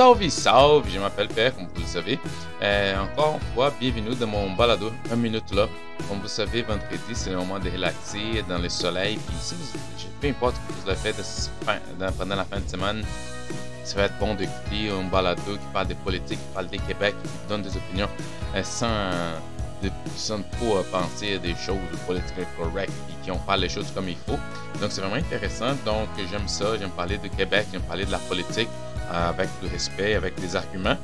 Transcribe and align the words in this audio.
Salve, 0.00 0.30
salve, 0.30 0.88
je 0.88 0.98
m'appelle 0.98 1.28
Père, 1.28 1.54
comme 1.54 1.66
vous 1.66 1.82
le 1.82 1.86
savez. 1.86 2.18
Euh, 2.62 3.02
encore 3.02 3.34
une 3.34 3.54
fois, 3.54 3.70
bienvenue 3.78 4.14
dans 4.14 4.28
mon 4.28 4.50
balado, 4.52 4.90
un 5.12 5.16
minute 5.16 5.54
là. 5.54 5.68
Comme 6.08 6.20
vous 6.20 6.26
savez, 6.26 6.62
vendredi, 6.62 7.12
c'est 7.12 7.28
le 7.28 7.36
moment 7.36 7.58
de 7.58 7.68
relaxer 7.68 8.42
dans 8.48 8.56
le 8.56 8.70
soleil. 8.70 9.18
Puis 9.18 9.36
si 9.38 9.54
vous, 9.56 10.08
peu 10.18 10.28
importe 10.28 10.54
ce 10.56 10.60
que 10.60 10.80
vous 10.80 10.88
avez 10.88 11.12
fait 11.12 11.50
pendant 12.16 12.34
la 12.34 12.44
fin 12.46 12.60
de 12.60 12.66
semaine, 12.66 13.04
ça 13.84 13.96
va 13.96 14.04
être 14.04 14.18
bon 14.18 14.34
d'écouter 14.36 14.88
un 14.88 15.06
balado 15.10 15.42
qui 15.52 15.66
parle 15.70 15.88
de 15.88 15.94
politique, 16.02 16.38
qui 16.38 16.54
parle 16.54 16.68
des 16.68 16.78
Québec, 16.78 17.14
qui 17.22 17.48
donne 17.50 17.60
des 17.60 17.76
opinions 17.76 18.08
euh, 18.56 18.62
sans, 18.62 19.10
de, 19.82 19.90
sans 20.16 20.40
trop 20.52 20.78
euh, 20.78 20.82
penser 20.90 21.38
des 21.40 21.54
choses 21.56 21.76
politiques 22.06 22.48
correctes 22.56 22.94
et 23.10 23.22
qui 23.22 23.30
ont 23.30 23.38
pas 23.40 23.58
les 23.58 23.68
choses 23.68 23.92
comme 23.94 24.08
il 24.08 24.16
faut. 24.16 24.38
Donc 24.80 24.92
c'est 24.92 25.02
vraiment 25.02 25.16
intéressant. 25.16 25.74
Donc 25.84 26.08
j'aime 26.30 26.48
ça, 26.48 26.78
j'aime 26.78 26.88
parler 26.88 27.18
de 27.18 27.28
Québec, 27.28 27.66
j'aime 27.70 27.82
parler 27.82 28.06
de 28.06 28.12
la 28.12 28.18
politique 28.20 28.70
avec 29.10 29.48
le 29.62 29.68
respect, 29.68 30.14
avec 30.14 30.34
des 30.40 30.56
arguments. 30.56 30.96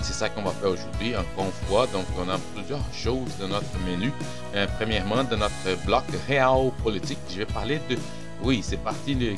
C'est 0.00 0.14
ça 0.14 0.28
qu'on 0.28 0.42
va 0.42 0.50
faire 0.50 0.70
aujourd'hui, 0.70 1.16
encore 1.16 1.46
une 1.46 1.68
fois. 1.68 1.86
Donc, 1.86 2.04
on 2.18 2.28
a 2.28 2.36
plusieurs 2.54 2.84
choses 2.92 3.30
dans 3.38 3.48
notre 3.48 3.78
menu. 3.86 4.12
Euh, 4.54 4.66
premièrement, 4.76 5.22
dans 5.22 5.36
notre 5.36 5.84
bloc 5.86 6.04
réel 6.26 6.72
politique, 6.82 7.18
je 7.30 7.38
vais 7.38 7.46
parler 7.46 7.80
de. 7.88 7.96
Oui, 8.42 8.60
c'est 8.64 8.82
parti 8.82 9.14
le 9.14 9.36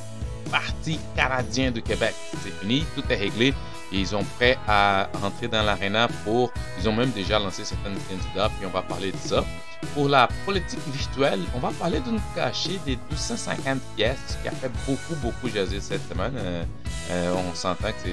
Parti 0.51 0.99
canadien 1.17 1.71
du 1.71 1.83
Québec. 1.83 2.15
C'est 2.43 2.53
fini, 2.61 2.85
tout 2.95 3.03
est 3.11 3.17
réglé. 3.17 3.55
ils 3.93 4.07
sont 4.07 4.25
prêts 4.37 4.59
à 4.69 5.09
rentrer 5.21 5.49
dans 5.49 5.63
l'aréna 5.63 6.09
pour. 6.25 6.53
Ils 6.79 6.89
ont 6.89 6.93
même 6.93 7.11
déjà 7.11 7.39
lancé 7.39 7.65
certains 7.65 7.91
candidats, 7.91 8.51
puis 8.57 8.67
on 8.67 8.71
va 8.71 8.83
parler 8.83 9.13
de 9.13 9.17
ça. 9.17 9.45
Pour 9.93 10.09
la 10.09 10.29
politique 10.45 10.81
virtuelle, 10.87 11.41
on 11.55 11.59
va 11.59 11.71
parler 11.71 12.01
d'une 12.01 12.21
cachée 12.35 12.81
des 12.87 12.97
250 13.11 13.81
pièces 13.97 14.39
qui 14.43 14.49
a 14.49 14.53
fait 14.53 14.71
beaucoup, 14.87 15.15
beaucoup 15.21 15.49
jaser 15.49 15.81
cette 15.81 16.09
semaine. 16.09 16.33
Euh, 16.37 16.65
euh, 17.11 17.35
on 17.35 17.55
s'entend 17.55 17.89
que 17.89 18.09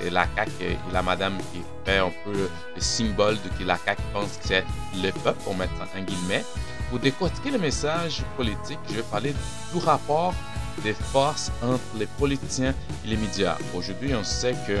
c'est 0.00 0.10
la 0.10 0.26
CAQ 0.36 0.50
et 0.60 0.76
la 0.92 1.02
madame 1.02 1.36
qui 1.52 1.60
fait 1.84 1.98
un 1.98 2.10
peu 2.24 2.32
le 2.32 2.80
symbole 2.80 3.36
de 3.36 3.48
que 3.58 3.64
la 3.64 3.76
CAQ 3.76 4.02
pense 4.12 4.36
que 4.36 4.46
c'est 4.46 4.64
le 5.02 5.10
peuple, 5.10 5.40
pour 5.42 5.56
mettre 5.56 5.72
en 5.80 6.02
guillemets. 6.02 6.44
Pour 6.90 6.98
décortiquer 6.98 7.50
le 7.50 7.58
message 7.58 8.22
politique, 8.36 8.78
je 8.88 8.94
vais 8.94 9.02
parler 9.02 9.34
du 9.72 9.78
rapport 9.80 10.34
des 10.82 10.94
forces 10.94 11.50
entre 11.62 11.80
les 11.98 12.06
politiciens 12.06 12.74
et 13.04 13.08
les 13.08 13.16
médias. 13.16 13.56
Aujourd'hui, 13.74 14.14
on 14.14 14.24
sait 14.24 14.54
que 14.66 14.78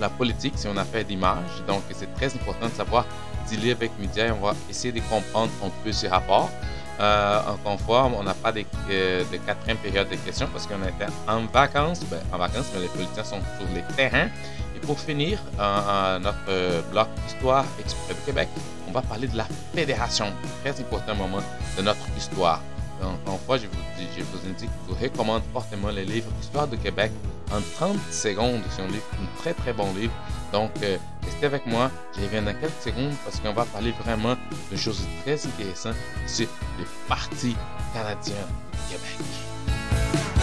la 0.00 0.08
politique, 0.08 0.54
c'est 0.56 0.68
une 0.68 0.78
affaire 0.78 1.04
d'image, 1.04 1.62
donc 1.66 1.82
c'est 1.92 2.12
très 2.14 2.34
important 2.34 2.66
de 2.66 2.72
savoir 2.72 3.06
dealer 3.48 3.72
avec 3.72 3.90
les 3.98 4.06
médias 4.06 4.26
et 4.26 4.30
on 4.30 4.40
va 4.40 4.54
essayer 4.68 4.92
de 4.92 5.00
comprendre 5.08 5.50
un 5.64 5.70
peu 5.84 5.92
ces 5.92 6.08
rapports. 6.08 6.50
Euh, 6.98 7.40
une 7.66 7.78
fois, 7.78 8.04
on 8.04 8.22
n'a 8.22 8.34
pas 8.34 8.52
de, 8.52 8.64
euh, 8.90 9.22
de, 9.30 9.36
quatrième 9.38 9.76
période 9.78 10.08
de 10.08 10.16
questions 10.16 10.48
parce 10.50 10.66
qu'on 10.66 10.82
était 10.82 11.12
en 11.28 11.44
vacances. 11.46 12.00
Ben, 12.10 12.20
en 12.32 12.38
vacances, 12.38 12.66
mais 12.74 12.80
les 12.80 12.88
politiciens 12.88 13.24
sont 13.24 13.40
sur 13.58 13.68
les 13.74 13.82
terrains. 13.94 14.28
Et 14.74 14.80
pour 14.80 14.98
finir, 14.98 15.38
euh, 15.60 16.18
notre 16.18 16.90
bloc 16.90 17.08
Histoire 17.26 17.64
exprès 17.78 18.14
du 18.14 18.20
Québec, 18.20 18.48
on 18.88 18.92
va 18.92 19.02
parler 19.02 19.28
de 19.28 19.36
la 19.36 19.46
fédération. 19.74 20.32
Très 20.64 20.80
important 20.80 21.14
moment 21.14 21.42
de 21.76 21.82
notre 21.82 22.06
histoire. 22.16 22.60
Encore 23.02 23.34
une 23.34 23.38
fois, 23.40 23.58
je 23.58 23.66
vous, 23.66 24.06
je 24.16 24.22
vous 24.22 24.48
indique 24.48 24.70
que 24.70 24.88
je 24.88 24.94
vous 24.94 25.02
recommande 25.02 25.42
fortement 25.52 25.90
le 25.90 26.02
livre 26.02 26.28
Histoire 26.40 26.66
du 26.66 26.78
Québec 26.78 27.12
en 27.52 27.60
30 27.76 27.98
secondes. 28.10 28.62
C'est 28.70 28.82
un 28.82 28.88
livre, 28.88 29.04
un 29.14 29.38
très 29.38 29.54
très 29.54 29.72
bon 29.72 29.92
livre. 29.94 30.12
Donc, 30.52 30.70
euh, 30.82 30.96
restez 31.24 31.46
avec 31.46 31.66
moi. 31.66 31.90
Je 32.16 32.22
reviens 32.22 32.42
dans 32.42 32.54
quelques 32.54 32.82
secondes 32.82 33.14
parce 33.24 33.40
qu'on 33.40 33.52
va 33.52 33.64
parler 33.64 33.92
vraiment 34.04 34.36
de 34.70 34.76
choses 34.76 35.06
très 35.22 35.44
intéressantes. 35.46 35.96
C'est 36.26 36.48
le 36.78 36.84
Parti 37.08 37.56
canadien 37.92 38.36
du 38.72 38.94
Québec. 38.94 40.35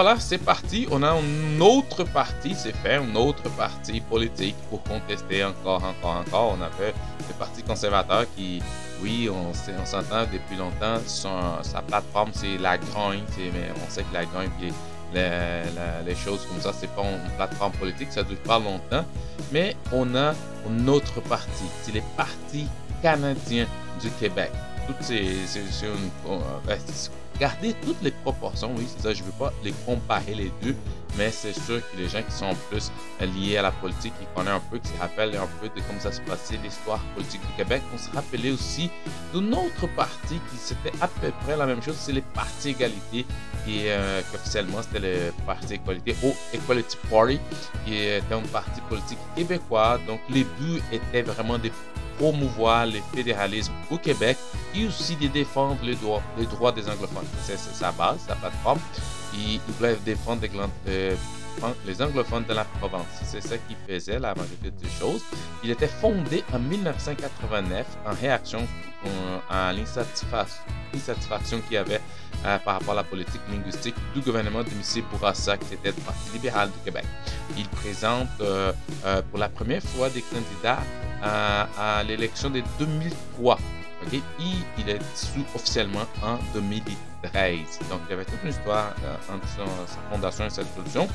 Voilà, 0.00 0.14
c'est 0.20 0.38
parti. 0.38 0.86
On 0.92 1.02
a 1.02 1.12
une 1.18 1.60
autre 1.60 2.04
partie, 2.04 2.54
c'est 2.54 2.70
fait, 2.70 2.98
une 2.98 3.16
autre 3.16 3.42
partie 3.56 4.00
politique 4.00 4.54
pour 4.70 4.80
contester 4.84 5.42
encore, 5.42 5.82
encore, 5.82 6.18
encore. 6.24 6.56
On 6.56 6.62
a 6.62 6.70
fait 6.70 6.94
le 7.26 7.34
Parti 7.36 7.64
conservateur 7.64 8.24
qui, 8.36 8.62
oui, 9.02 9.28
on, 9.28 9.52
s'entend 9.84 10.22
depuis 10.32 10.54
longtemps. 10.56 11.00
sa 11.04 11.82
plateforme, 11.82 12.30
c'est 12.32 12.58
la 12.58 12.78
grogne. 12.78 13.24
On 13.84 13.90
sait 13.90 14.04
que 14.04 14.14
la 14.14 14.24
grogne, 14.24 14.50
puis 14.60 14.72
les, 15.12 16.14
choses 16.14 16.46
comme 16.46 16.60
ça, 16.60 16.72
c'est 16.72 16.94
pas 16.94 17.02
une 17.02 17.30
plateforme 17.36 17.72
politique, 17.72 18.12
ça 18.12 18.22
dure 18.22 18.38
pas 18.44 18.60
longtemps. 18.60 19.04
Mais 19.50 19.74
on 19.90 20.14
a 20.14 20.32
une 20.68 20.88
autre 20.88 21.20
partie, 21.22 21.68
c'est 21.82 21.90
les 21.90 22.04
partis 22.16 22.68
canadiens 23.02 23.66
du 24.00 24.10
Québec. 24.10 24.52
Toutes 24.86 25.02
ces, 25.02 25.26
euh, 25.82 26.68
garder 27.38 27.74
toutes 27.84 28.02
les 28.02 28.10
proportions, 28.10 28.72
oui, 28.76 28.86
c'est 28.88 29.02
ça, 29.02 29.14
je 29.14 29.22
ne 29.22 29.26
veux 29.26 29.32
pas 29.38 29.52
les 29.62 29.72
comparer 29.86 30.34
les 30.34 30.52
deux, 30.62 30.74
mais 31.16 31.30
c'est 31.30 31.52
sûr 31.52 31.80
que 31.80 31.96
les 31.96 32.08
gens 32.08 32.22
qui 32.22 32.32
sont 32.32 32.54
plus 32.68 32.90
liés 33.20 33.58
à 33.58 33.62
la 33.62 33.70
politique, 33.70 34.12
qui 34.18 34.26
connaissent 34.34 34.54
un 34.54 34.62
peu, 34.70 34.78
qui 34.78 34.88
se 34.88 34.98
rappellent 34.98 35.36
un 35.36 35.48
peu 35.60 35.68
de 35.68 35.86
comment 35.86 36.00
ça 36.00 36.12
se 36.12 36.20
passait, 36.22 36.58
l'histoire 36.62 37.00
politique 37.14 37.40
du 37.40 37.52
Québec, 37.56 37.82
on 37.94 37.98
se 37.98 38.10
rappelait 38.10 38.50
aussi 38.50 38.90
d'une 39.32 39.54
autre 39.54 39.86
parti 39.94 40.34
qui 40.34 40.56
c'était 40.56 40.92
à 41.00 41.08
peu 41.08 41.30
près 41.44 41.56
la 41.56 41.66
même 41.66 41.82
chose, 41.82 41.96
c'est 41.98 42.12
les 42.12 42.22
partis 42.22 42.70
égalité, 42.70 43.24
qui, 43.64 43.88
euh, 43.88 44.20
officiellement 44.34 44.82
c'était 44.82 45.00
le 45.00 45.32
parti 45.46 45.74
égalité, 45.74 46.16
ou 46.24 46.34
Equality 46.52 46.96
Party, 47.10 47.40
qui 47.84 47.94
était 47.96 48.34
un 48.34 48.42
parti 48.52 48.80
politique 48.88 49.18
québécois, 49.36 49.98
donc 50.06 50.20
les 50.30 50.44
buts 50.44 50.82
étaient 50.92 51.22
vraiment 51.22 51.58
des 51.58 51.72
promouvoir 52.18 52.86
le 52.86 53.00
fédéralisme 53.14 53.72
au 53.90 53.96
Québec 53.96 54.36
et 54.74 54.86
aussi 54.86 55.16
de 55.16 55.28
défendre 55.28 55.78
les 55.82 55.94
droits, 55.94 56.22
les 56.36 56.46
droits 56.46 56.72
des 56.72 56.88
anglophones. 56.88 57.26
C'est 57.42 57.58
sa 57.58 57.92
base, 57.92 58.18
sa 58.26 58.34
plateforme. 58.34 58.80
Ils, 59.34 59.60
doivent 59.78 60.02
défendre 60.04 60.42
euh, 60.88 61.14
les 61.86 62.02
anglophones 62.02 62.44
de 62.44 62.54
la 62.54 62.64
province. 62.64 63.06
C'est 63.22 63.40
ça 63.42 63.56
qu'il 63.58 63.76
faisait 63.86 64.18
la 64.18 64.34
majorité 64.34 64.70
des 64.70 64.88
choses. 64.98 65.22
Il 65.62 65.70
était 65.70 65.88
fondé 65.88 66.44
en 66.52 66.58
1989 66.58 67.86
en 68.06 68.14
réaction 68.14 68.66
euh, 69.06 69.38
à 69.48 69.72
l'insatisfaction 69.72 71.60
qu'il 71.62 71.74
y 71.74 71.76
avait 71.76 72.00
euh, 72.44 72.58
par 72.58 72.74
rapport 72.74 72.92
à 72.92 72.96
la 72.96 73.04
politique 73.04 73.40
linguistique 73.50 73.94
du 74.14 74.20
gouvernement 74.20 74.62
de 74.62 74.68
M. 74.68 75.04
Bourassa, 75.10 75.56
qui 75.56 75.74
était 75.74 75.88
le 75.88 76.02
Parti 76.04 76.30
libéral 76.32 76.70
du 76.70 76.78
Québec. 76.84 77.04
Il 77.56 77.68
présente 77.68 78.28
pour 79.30 79.38
la 79.38 79.48
première 79.48 79.82
fois 79.82 80.10
des 80.10 80.22
candidats 80.22 80.80
à, 81.22 82.02
l'élection 82.06 82.50
de 82.50 82.62
2003. 82.78 83.58
Okay? 84.06 84.16
Et 84.16 84.22
il 84.78 84.88
est 84.88 84.98
dissous 84.98 85.44
officiellement 85.54 86.06
en 86.22 86.38
2013. 86.54 87.58
Donc, 87.90 88.00
il 88.06 88.10
y 88.10 88.12
avait 88.12 88.24
toute 88.24 88.42
une 88.44 88.50
histoire 88.50 88.94
euh, 89.04 89.34
entre 89.34 89.46
sa 89.88 89.98
fondation 90.10 90.46
et 90.46 90.50
cette 90.50 90.72
solution. 90.74 91.08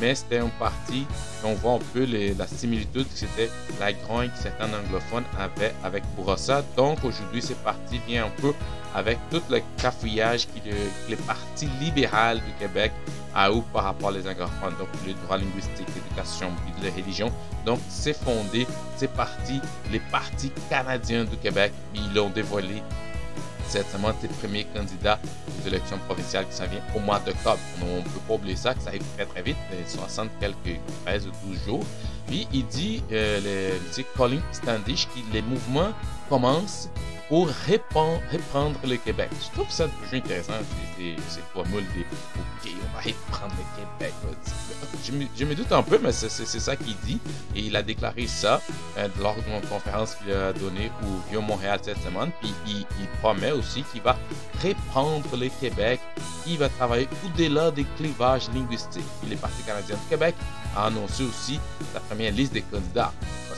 Mais 0.00 0.14
c'était 0.14 0.38
un 0.38 0.48
parti, 0.58 1.06
on 1.42 1.54
voit 1.54 1.74
un 1.74 1.78
peu 1.94 2.04
la 2.36 2.46
similitude 2.46 3.04
que 3.04 3.14
c'était 3.14 3.50
la 3.80 3.92
grogne 3.94 4.28
que 4.28 4.38
certains 4.38 4.68
anglophones 4.68 5.24
avaient 5.38 5.74
avec 5.82 6.04
Bourassa. 6.14 6.62
Donc, 6.76 7.02
aujourd'hui, 7.04 7.40
ce 7.40 7.54
parti 7.54 8.00
vient 8.06 8.26
un 8.26 8.40
peu 8.40 8.52
avec 8.96 9.18
tout 9.30 9.42
le 9.50 9.60
cafouillage 9.76 10.46
que 10.46 10.70
les 11.08 11.16
partis 11.16 11.68
libéral 11.80 12.38
du 12.38 12.52
Québec 12.58 12.92
a 13.34 13.50
eu 13.50 13.60
par 13.70 13.84
rapport 13.84 14.08
aux 14.08 14.26
anglophones, 14.26 14.74
donc 14.78 14.88
le 15.06 15.12
droit 15.12 15.36
linguistique, 15.36 15.86
l'éducation 15.94 16.48
et 16.48 16.84
la 16.84 16.94
religion. 16.94 17.30
Donc, 17.66 17.78
c'est 17.90 18.16
fondé, 18.16 18.66
c'est 18.96 19.12
parti, 19.12 19.60
les 19.92 20.00
partis 20.00 20.50
canadiens 20.70 21.24
du 21.24 21.36
Québec, 21.36 21.72
ils 21.94 22.14
l'ont 22.14 22.30
dévoilé 22.30 22.82
certainement 23.68 24.14
tes 24.14 24.28
premiers 24.28 24.64
candidats 24.74 25.18
aux 25.60 25.66
élections 25.66 25.98
provinciales 26.06 26.46
qui 26.48 26.54
s'en 26.54 26.66
viennent 26.66 26.82
au 26.94 27.00
mois 27.00 27.18
d'octobre. 27.18 27.58
On 27.82 27.98
ne 27.98 28.02
peut 28.02 28.20
pas 28.26 28.34
oublier 28.34 28.56
ça, 28.56 28.72
que 28.72 28.80
ça 28.80 28.88
arrive 28.88 29.04
très 29.16 29.26
très 29.26 29.42
vite, 29.42 29.56
60 29.88 30.30
quelques 30.40 30.80
13 31.04 31.26
ou 31.26 31.48
12 31.50 31.64
jours. 31.66 31.84
Puis 32.28 32.48
il 32.52 32.66
dit, 32.66 33.02
euh, 33.12 33.78
le, 33.78 34.02
Colin 34.16 34.40
Standish, 34.52 35.06
que 35.08 35.20
les 35.34 35.42
mouvements 35.42 35.92
commencent 36.28 36.88
pour 37.28 37.48
reprendre 37.48 38.78
le 38.86 38.96
Québec. 38.96 39.30
Je 39.32 39.52
trouve 39.52 39.70
ça 39.70 39.88
toujours 39.88 40.14
intéressant, 40.14 40.52
ces 40.96 41.40
formules 41.52 41.84
de 41.96 42.02
OK, 42.02 42.72
on 42.72 42.94
va 42.94 43.00
reprendre 43.00 43.54
le 43.58 43.82
Québec. 43.98 44.14
Je 45.04 45.44
me, 45.44 45.54
doute 45.54 45.72
un 45.72 45.82
peu, 45.82 45.98
mais 46.00 46.12
c'est 46.12 46.28
ça 46.28 46.76
qu'il 46.76 46.96
dit. 46.98 47.18
Et 47.54 47.60
il 47.60 47.76
a 47.76 47.82
déclaré 47.82 48.26
ça 48.26 48.60
euh, 48.96 49.08
lors 49.20 49.34
d'une 49.34 49.60
conférence 49.68 50.14
qu'il 50.14 50.32
a 50.32 50.52
donnée 50.52 50.90
au 51.02 51.30
Vieux-Montréal 51.30 51.80
cette 51.82 51.98
semaine. 52.02 52.30
Puis 52.40 52.54
il, 52.66 52.86
promet 53.20 53.50
aussi 53.50 53.82
qu'il 53.84 54.02
va 54.02 54.16
reprendre 54.62 55.36
le 55.36 55.48
Québec. 55.60 56.00
Il 56.46 56.58
va 56.58 56.68
travailler 56.68 57.08
au-delà 57.24 57.70
des 57.72 57.86
clivages 57.96 58.48
linguistiques. 58.54 59.04
Puis 59.20 59.30
les 59.30 59.36
partis 59.36 59.62
canadiens 59.62 59.96
du 59.96 60.08
Québec 60.08 60.34
a 60.76 60.86
annoncé 60.86 61.24
aussi 61.24 61.58
sa 61.92 62.00
première 62.00 62.32
liste 62.32 62.52
des 62.52 62.62
candidats 62.62 63.12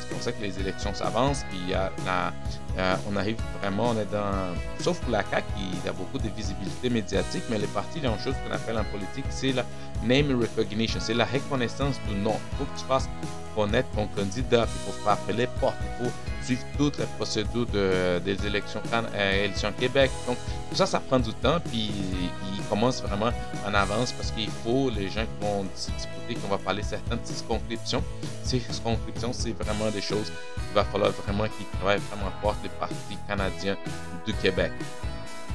qu'on 0.08 0.20
sait 0.20 0.32
que 0.32 0.42
les 0.42 0.58
élections 0.58 0.94
s'avancent, 0.94 1.44
puis 1.48 1.58
il 1.64 1.70
y 1.70 1.74
a 1.74 1.92
euh, 2.78 2.96
on 3.10 3.16
arrive 3.16 3.36
vraiment, 3.60 3.90
on 3.90 3.98
est 3.98 4.10
dans... 4.10 4.54
Sauf 4.80 5.00
pour 5.00 5.10
la 5.10 5.24
CAQ, 5.24 5.46
il 5.58 5.88
a 5.88 5.92
beaucoup 5.92 6.18
de 6.18 6.28
visibilité 6.28 6.90
médiatique, 6.90 7.42
mais 7.50 7.58
les 7.58 7.66
partis, 7.66 7.98
il 7.98 8.04
y 8.04 8.06
a 8.06 8.10
une 8.10 8.18
chose 8.18 8.34
qu'on 8.44 8.54
appelle 8.54 8.78
en 8.78 8.84
politique, 8.84 9.24
c'est 9.30 9.52
la 9.52 9.64
name 10.04 10.38
recognition, 10.40 11.00
c'est 11.00 11.14
la 11.14 11.24
reconnaissance 11.24 11.96
du 12.08 12.14
nom. 12.14 12.36
Il 12.52 12.58
faut 12.58 12.64
que 12.64 12.78
tu 12.78 12.84
fasses 12.84 13.08
connaître 13.54 13.88
ton 13.90 14.06
candidat, 14.08 14.66
il 14.66 14.92
faut 14.92 14.98
frapper 15.02 15.32
les 15.32 15.46
portes, 15.46 15.76
il 16.00 16.06
faut 16.06 16.12
les 16.48 17.06
procédures 17.16 17.66
de, 17.66 18.18
des 18.24 18.46
élections, 18.46 18.80
euh, 18.92 19.44
élections 19.44 19.72
Québec. 19.78 20.10
Donc, 20.26 20.36
tout 20.70 20.76
ça, 20.76 20.86
ça 20.86 21.00
prend 21.00 21.18
du 21.18 21.32
temps, 21.34 21.58
puis 21.60 21.90
il 22.56 22.62
commence 22.68 23.02
vraiment 23.02 23.30
en 23.66 23.74
avance 23.74 24.12
parce 24.12 24.30
qu'il 24.30 24.50
faut 24.64 24.90
les 24.90 25.08
gens 25.08 25.22
qui 25.22 25.46
vont 25.46 25.64
discuter, 25.74 26.34
qu'on 26.40 26.48
va 26.48 26.58
parler 26.58 26.82
certaines 26.82 27.24
circonscriptions. 27.24 28.02
Ces 28.42 28.60
circonscriptions, 28.60 29.32
c'est 29.32 29.52
vraiment 29.52 29.90
des 29.90 30.00
choses 30.00 30.26
qu'il 30.26 30.74
va 30.74 30.84
falloir 30.84 31.10
vraiment 31.12 31.44
qu'ils 31.44 31.66
travaillent 31.78 32.00
vraiment 32.10 32.30
fort 32.42 32.56
les 32.62 32.68
partis 32.70 33.18
canadiens 33.26 33.76
du 34.26 34.32
Québec. 34.34 34.72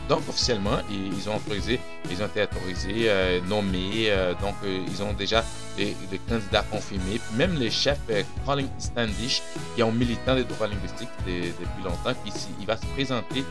Donc, 0.09 0.21
officiellement, 0.27 0.79
ils 0.89 1.29
ont 1.29 1.37
autorisé, 1.37 1.79
ils 2.11 2.21
ont 2.21 2.27
été 2.27 2.43
autorisés, 2.43 3.09
euh, 3.09 3.39
nommés, 3.47 4.09
euh, 4.09 4.33
donc 4.41 4.55
euh, 4.65 4.83
ils 4.87 5.01
ont 5.01 5.13
déjà 5.13 5.43
les, 5.77 5.95
candidats 6.27 6.65
confirmés, 6.69 7.21
même 7.35 7.57
les 7.57 7.71
chefs 7.71 7.99
Colin 8.45 8.67
Standish, 8.77 9.41
qui 9.75 9.81
est 9.81 9.83
un 9.83 9.91
militant 9.91 10.35
des 10.35 10.43
droits 10.43 10.67
linguistiques 10.67 11.09
depuis 11.25 11.83
longtemps, 11.83 12.13
qui 12.25 12.31
il 12.59 12.65
va 12.65 12.75
se 12.77 12.85
présenter 12.87 13.43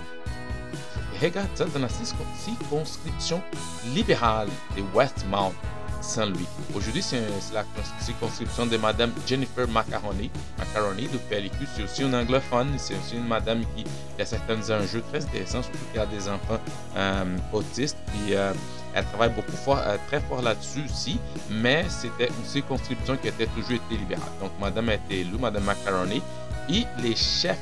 regarde 1.20 1.48
ça 1.54 1.64
dans 1.66 1.80
la 1.80 1.88
circonscription 1.88 3.42
libérale 3.94 4.48
de 4.76 4.82
Westmount. 4.94 5.52
Saint-Louis. 6.02 6.46
Aujourd'hui, 6.74 7.02
c'est 7.02 7.20
la 7.52 7.64
circonscription 8.00 8.66
de 8.66 8.76
Madame 8.76 9.12
Jennifer 9.26 9.68
Macaroni, 9.68 10.30
Macaroni 10.58 11.08
de 11.08 11.18
PLQ. 11.18 11.66
C'est 11.74 11.84
aussi 11.84 12.02
une 12.02 12.14
anglophone. 12.14 12.68
C'est 12.76 12.94
aussi 12.94 13.16
une 13.16 13.26
madame 13.26 13.62
qui, 13.76 13.84
a 14.20 14.24
certains 14.24 14.60
enjeux 14.70 15.02
très 15.10 15.22
intéressants, 15.24 15.62
surtout 15.62 15.78
qu'il 15.90 16.00
y 16.00 16.02
a 16.02 16.06
des 16.06 16.28
enfants 16.28 16.60
euh, 16.96 17.24
autistes. 17.52 17.96
Puis, 18.06 18.34
euh, 18.34 18.52
elle 18.94 19.04
travaille 19.06 19.30
beaucoup 19.30 19.56
fort, 19.56 19.80
euh, 19.84 19.96
très 20.08 20.20
fort 20.20 20.42
là-dessus 20.42 20.84
aussi, 20.84 21.18
mais 21.50 21.84
c'était 21.88 22.28
une 22.28 22.44
circonscription 22.44 23.16
qui 23.16 23.28
était 23.28 23.46
toujours 23.46 23.72
été 23.72 23.96
libérale. 23.96 24.28
Donc, 24.40 24.52
Madame 24.60 24.90
a 24.90 24.94
été 24.94 25.20
élue, 25.20 25.38
Madame 25.38 25.64
Macaroni, 25.64 26.22
et 26.68 26.84
les 27.02 27.16
chefs, 27.16 27.58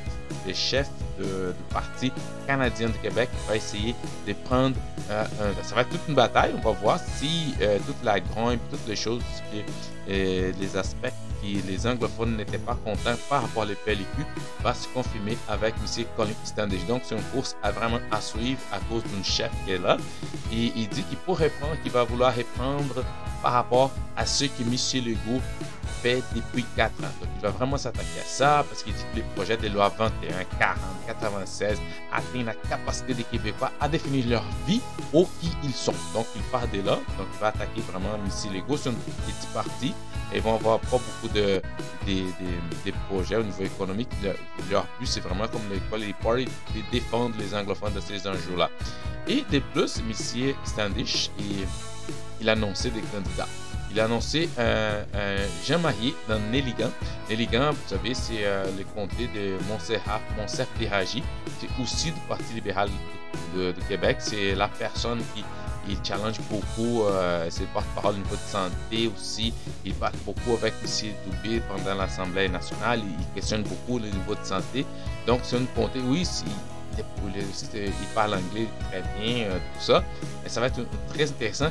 les 0.46 0.54
chefs 0.54 0.90
de, 1.18 1.54
parti 1.72 2.12
canadien 2.46 2.88
du 2.88 2.98
Québec 2.98 3.28
va 3.48 3.56
essayer 3.56 3.94
de 4.26 4.32
prendre. 4.32 4.76
Euh, 5.10 5.24
ça 5.62 5.74
va 5.74 5.82
être 5.82 5.90
toute 5.90 6.08
une 6.08 6.14
bataille. 6.14 6.52
On 6.56 6.60
va 6.60 6.78
voir 6.78 6.98
si 6.98 7.54
euh, 7.60 7.78
toute 7.86 8.02
la 8.02 8.20
grande, 8.20 8.58
toutes 8.70 8.86
les 8.86 8.96
choses, 8.96 9.22
euh, 10.08 10.52
les 10.58 10.76
aspects 10.76 11.12
qui 11.40 11.54
les 11.66 11.86
anglophones 11.86 12.36
n'étaient 12.36 12.58
pas 12.58 12.76
contents 12.84 13.16
par 13.28 13.42
rapport 13.42 13.62
à 13.62 13.66
PLQ 13.66 14.04
va 14.62 14.74
se 14.74 14.86
confirmer 14.88 15.38
avec 15.48 15.74
M. 15.74 16.04
Colin 16.16 16.32
Standish. 16.44 16.86
Donc, 16.86 17.02
c'est 17.04 17.14
une 17.14 17.22
course 17.34 17.56
à 17.62 17.70
vraiment 17.70 18.00
à 18.10 18.20
suivre 18.20 18.60
à 18.72 18.78
cause 18.90 19.02
d'une 19.04 19.24
chef 19.24 19.50
qui 19.64 19.72
est 19.72 19.78
là. 19.78 19.96
Et 20.52 20.72
il 20.76 20.88
dit 20.88 21.02
qu'il 21.04 21.18
pourrait 21.18 21.50
prendre, 21.50 21.80
qu'il 21.82 21.92
va 21.92 22.04
vouloir 22.04 22.34
reprendre 22.34 23.04
par 23.42 23.52
rapport 23.52 23.90
à 24.16 24.26
ce 24.26 24.44
que 24.44 24.62
M. 24.62 25.04
Legault 25.04 25.40
depuis 26.02 26.64
4 26.76 26.92
ans. 27.04 27.08
Donc, 27.20 27.28
il 27.36 27.42
va 27.42 27.50
vraiment 27.50 27.76
s'attaquer 27.76 28.20
à 28.20 28.24
ça 28.24 28.64
parce 28.68 28.82
qu'il 28.82 28.92
dit 28.94 29.02
que 29.12 29.16
les 29.16 29.22
projets 29.34 29.56
de 29.56 29.68
loi 29.68 29.92
21, 29.96 30.44
40, 30.58 30.78
96 31.06 31.78
atteignent 32.12 32.46
la 32.46 32.54
capacité 32.54 33.14
des 33.14 33.24
Québécois 33.24 33.70
à 33.80 33.88
définir 33.88 34.26
leur 34.28 34.44
vie 34.66 34.80
où 35.12 35.26
qui 35.40 35.50
ils 35.62 35.74
sont. 35.74 35.94
Donc, 36.14 36.26
il 36.34 36.42
part 36.44 36.68
de 36.68 36.78
là. 36.78 36.96
Donc, 37.18 37.26
il 37.32 37.40
va 37.40 37.48
attaquer 37.48 37.80
vraiment 37.82 38.14
M. 38.14 38.54
Legault 38.54 38.76
sur 38.76 38.92
une 38.92 38.98
petite 38.98 39.52
partie. 39.52 39.94
Et 40.32 40.38
vont 40.38 40.54
avoir 40.54 40.78
pas 40.78 40.98
beaucoup 40.98 41.34
de, 41.34 41.60
des, 42.06 42.92
projets 43.08 43.36
au 43.36 43.42
niveau 43.42 43.64
économique. 43.64 44.08
Leur, 44.70 44.86
but, 45.00 45.06
c'est 45.06 45.20
vraiment 45.20 45.48
comme 45.48 45.62
les 45.98 46.12
Party, 46.12 46.44
de 46.44 46.90
défendre 46.92 47.34
les 47.36 47.52
anglophones 47.52 47.94
de 47.94 48.00
ces 48.00 48.28
enjeux-là. 48.28 48.70
Et 49.26 49.44
de 49.50 49.58
plus, 49.58 49.98
M. 49.98 50.54
Standish, 50.64 51.30
il, 51.40 51.66
il 52.40 52.48
a 52.48 52.52
annoncé 52.52 52.90
des 52.90 53.00
candidats. 53.00 53.48
Il 53.92 53.98
a 53.98 54.04
annoncé 54.04 54.48
un, 54.56 55.04
Jean 55.64 55.80
Marié 55.80 56.14
dans 56.28 56.38
Néligan. 56.38 56.90
Néligan, 57.28 57.72
vous 57.72 57.88
savez, 57.88 58.14
c'est 58.14 58.44
euh, 58.44 58.64
le 58.78 58.84
comté 58.84 59.28
de 59.34 59.56
Montserrat, 59.68 60.20
Montserrat 60.36 60.66
C'est 61.04 61.82
aussi 61.82 62.12
du 62.12 62.20
Parti 62.28 62.54
libéral 62.54 62.88
de, 63.54 63.74
Québec. 63.88 64.18
C'est 64.20 64.54
la 64.54 64.68
personne 64.68 65.18
qui 65.34 65.44
il 65.88 65.96
challenge 66.04 66.38
beaucoup 66.50 67.04
euh, 67.04 67.48
ses 67.50 67.64
porte-parole 67.64 68.14
au 68.14 68.18
niveau 68.18 68.36
de 68.36 68.40
santé 68.40 69.10
aussi. 69.16 69.52
Il 69.84 69.94
parle 69.94 70.12
beaucoup 70.24 70.52
avec 70.52 70.74
M. 70.84 71.12
Doubé 71.26 71.60
pendant 71.68 71.94
l'Assemblée 71.94 72.48
nationale. 72.48 73.00
Il, 73.00 73.34
questionne 73.34 73.62
beaucoup 73.62 73.98
le 73.98 74.08
niveau 74.08 74.34
de 74.34 74.44
santé. 74.44 74.84
Donc, 75.26 75.40
c'est 75.42 75.56
une 75.56 75.66
comté, 75.68 76.00
oui, 76.04 76.28
il, 76.96 77.02
il, 77.34 77.92
parle 78.14 78.34
anglais 78.34 78.68
très 78.88 79.02
bien, 79.18 79.46
euh, 79.46 79.58
tout 79.58 79.84
ça. 79.84 80.04
Mais 80.42 80.48
ça 80.48 80.60
va 80.60 80.66
être 80.66 80.80
très 81.08 81.28
intéressant 81.28 81.70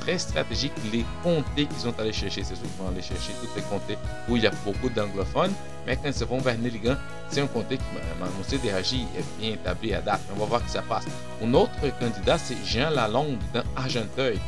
très 0.00 0.18
stratégique 0.18 0.72
les 0.92 1.04
comtés 1.22 1.66
qu'ils 1.66 1.78
sont 1.78 1.98
allés 1.98 2.12
chercher. 2.12 2.42
C'est 2.44 2.56
souvent 2.56 2.88
aller 2.90 3.02
chercher 3.02 3.32
toutes 3.40 3.54
les 3.56 3.62
comtés 3.62 3.98
où 4.28 4.36
il 4.36 4.42
y 4.42 4.46
a 4.46 4.52
beaucoup 4.64 4.88
d'anglophones. 4.88 5.52
Mais 5.86 5.96
quand 5.96 6.10
ils 6.10 6.26
vont 6.26 6.38
vers 6.38 6.58
Nelligan, 6.58 6.96
c'est 7.28 7.40
un 7.40 7.46
comté 7.46 7.76
qui, 7.76 7.84
M. 7.92 8.60
Deragi, 8.62 9.06
est 9.18 9.40
bien 9.40 9.52
établi 9.52 9.92
à 9.94 10.00
date. 10.00 10.20
On 10.34 10.38
va 10.38 10.46
voir 10.46 10.64
que 10.64 10.70
ça 10.70 10.82
passe. 10.82 11.04
Un 11.42 11.52
autre 11.54 11.72
candidat, 12.00 12.38
c'est 12.38 12.56
Jean 12.64 12.90
Lalonde 12.90 13.38
dans 13.52 13.62
Argenteuil. 13.76 14.38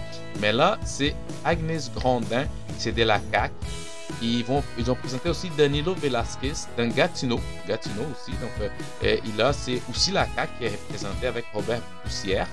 Mais 0.41 0.53
là, 0.53 0.79
c'est 0.85 1.15
Agnès 1.45 1.91
Grandin, 1.95 2.47
c'est 2.79 2.93
de 2.93 3.03
la 3.03 3.21
CAQ. 3.33 3.55
Ils, 4.23 4.45
vont, 4.45 4.63
ils 4.79 4.91
ont 4.91 4.95
présenté 4.95 5.29
aussi 5.29 5.51
Danilo 5.59 5.95
Velasquez 5.95 6.53
dans 6.79 6.89
Gatineau. 6.89 7.41
Gatineau 7.67 8.05
aussi. 8.13 8.31
Donc, 8.39 8.51
euh, 9.03 9.17
il 9.25 9.41
a, 9.41 9.53
c'est 9.53 9.81
aussi 9.91 10.11
la 10.11 10.27
CAQ 10.35 10.53
qui 10.59 10.65
est 10.65 10.71
représentée 10.71 11.27
avec 11.27 11.45
Robert 11.53 11.83
Poussière. 12.03 12.49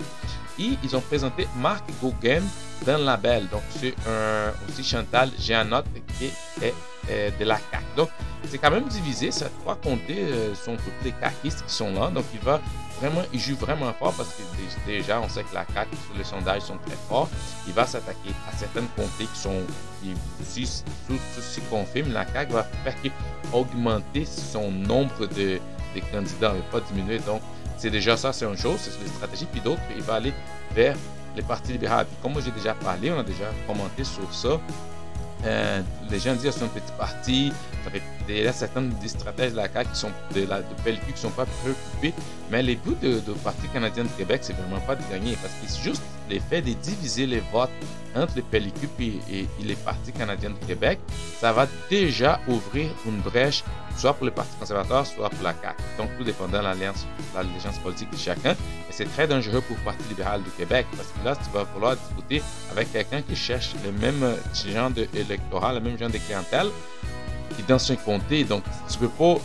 Ils 0.57 0.95
ont 0.95 1.01
présenté 1.01 1.47
Marc 1.57 1.83
Gauguin 2.01 2.41
dans 2.85 2.97
la 2.97 3.17
Belle. 3.17 3.47
Donc, 3.50 3.63
c'est 3.69 3.95
aussi 4.69 4.83
Chantal 4.83 5.29
Géanotte 5.39 5.85
qui 6.17 6.31
est, 6.61 6.73
de 7.39 7.45
la 7.45 7.57
CAQ. 7.57 7.83
Donc, 7.97 8.09
c'est 8.47 8.57
quand 8.57 8.71
même 8.71 8.88
divisé. 8.88 9.31
Ces 9.31 9.45
trois 9.61 9.75
comtés 9.75 10.25
sont 10.53 10.75
toutes 10.75 11.03
les 11.03 11.11
caquistes 11.11 11.65
qui 11.65 11.73
sont 11.73 11.94
là. 11.94 12.09
Donc, 12.09 12.25
il 12.33 12.39
va 12.39 12.61
vraiment, 13.00 13.21
il 13.33 13.39
joue 13.39 13.55
vraiment 13.55 13.91
fort 13.94 14.13
parce 14.13 14.29
que 14.29 14.44
déjà, 14.85 15.19
on 15.19 15.27
sait 15.27 15.44
que 15.44 15.53
la 15.53 15.65
CAQ, 15.73 15.89
sur 16.07 16.17
les 16.17 16.23
sondages, 16.23 16.61
sont 16.61 16.77
très 16.85 16.97
forts. 17.09 17.29
Il 17.67 17.73
va 17.73 17.85
s'attaquer 17.85 18.29
à 18.47 18.55
certaines 18.55 18.88
comtés 18.95 19.25
qui 19.25 19.39
sont, 19.39 19.61
si 20.44 20.83
tout 21.07 21.17
se 21.41 21.59
confirme, 21.61 22.13
la 22.13 22.25
CAQ 22.31 22.53
va 22.53 22.63
faire 22.83 22.95
augmenter 23.51 24.25
son 24.25 24.72
nombre 24.72 25.25
de, 25.27 25.60
de 25.95 26.01
candidats 26.12 26.53
et 26.55 26.72
pas 26.72 26.79
diminuer. 26.81 27.19
Donc, 27.19 27.41
c'est 27.77 27.89
déjà 27.89 28.18
ça, 28.18 28.34
c'est 28.34 28.46
une 28.46 28.58
chose, 28.58 28.80
c'est 28.80 29.01
une 29.01 29.13
stratégie. 29.13 29.46
Puis 29.51 29.62
d'autres, 29.62 29.82
il 29.96 30.01
va 30.03 30.15
aller 30.15 30.34
vers 30.74 30.96
les 31.36 31.42
partis 31.42 31.74
libéraux. 31.74 32.03
Puis 32.06 32.18
comme 32.22 32.42
j'ai 32.42 32.51
déjà 32.51 32.74
parlé, 32.74 33.12
on 33.12 33.20
a 33.20 33.24
déjà 33.24 33.46
commenté 33.68 34.03
sur 34.03 34.34
ça. 34.34 34.60
Euh, 35.46 35.82
les 36.10 36.20
gens 36.20 36.36
disent 36.36 36.51
c'est 36.51 36.63
un 36.63 36.68
petit 36.68 36.94
parti. 36.98 37.51
Il 38.30 38.38
y 38.38 38.48
a 38.48 38.53
certains 38.53 38.84
des 38.84 39.08
stratèges 39.10 39.51
de 39.51 39.58
la 39.58 39.68
CAQ 39.68 39.89
qui 39.92 40.00
sont 40.00 40.12
de 40.34 40.46
la 40.46 40.60
de 40.60 40.74
PLQ 40.86 41.12
qui 41.13 41.20
sont 41.20 41.32
pas 41.32 41.46
préoccupés. 41.46 42.13
Mais 42.50 42.63
les 42.63 42.75
buts 42.75 42.96
de, 43.01 43.20
de 43.20 43.34
Parti 43.44 43.68
canadien 43.74 44.03
de 44.03 44.10
Québec, 44.10 44.39
c'est 44.44 44.53
vraiment 44.53 44.80
pas 44.80 44.96
de 44.96 45.01
gagner. 45.12 45.36
Parce 45.42 45.53
que 45.53 45.68
c'est 45.68 45.84
juste 45.84 46.01
l'effet 46.30 46.62
de 46.62 46.72
diviser 46.74 47.25
les 47.25 47.42
votes 47.51 47.70
entre 48.15 48.34
les 48.36 48.42
PLQ 48.42 48.89
et, 49.30 49.48
les 49.62 49.75
partis 49.75 50.12
canadiens 50.12 50.51
du 50.51 50.65
Québec, 50.65 51.00
ça 51.39 51.51
va 51.51 51.68
déjà 51.89 52.39
ouvrir 52.48 52.89
une 53.06 53.20
brèche, 53.20 53.63
soit 53.97 54.13
pour 54.13 54.25
le 54.25 54.31
Parti 54.31 54.55
conservateur, 54.59 55.05
soit 55.05 55.29
pour 55.29 55.43
la 55.43 55.53
CAQ. 55.53 55.83
Donc, 55.97 56.09
tout 56.17 56.23
dépendant 56.23 56.59
de 56.59 56.63
l'alliance, 56.63 57.05
l'allégeance 57.35 57.77
politique 57.79 58.09
de 58.12 58.17
chacun. 58.17 58.51
Et 58.51 58.91
c'est 58.91 59.05
très 59.05 59.27
dangereux 59.27 59.62
pour 59.62 59.77
le 59.77 59.83
Parti 59.83 60.03
libéral 60.09 60.43
du 60.43 60.50
Québec, 60.51 60.88
parce 60.95 61.09
que 61.09 61.25
là, 61.25 61.35
tu 61.35 61.50
vas 61.51 61.63
vouloir 61.63 61.95
discuter 61.95 62.41
avec 62.71 62.91
quelqu'un 62.91 63.21
qui 63.21 63.35
cherche 63.35 63.73
le 63.83 63.91
même 63.91 64.35
genre 64.65 64.89
d'électorat, 64.91 65.73
le 65.73 65.79
même 65.79 65.97
genre 65.97 66.09
de 66.09 66.17
clientèle, 66.17 66.67
qui 67.55 67.63
dans 67.63 67.79
son 67.79 67.95
comté. 67.95 68.43
Donc, 68.43 68.63
tu 68.89 68.97
peux 68.97 69.09
pas 69.09 69.35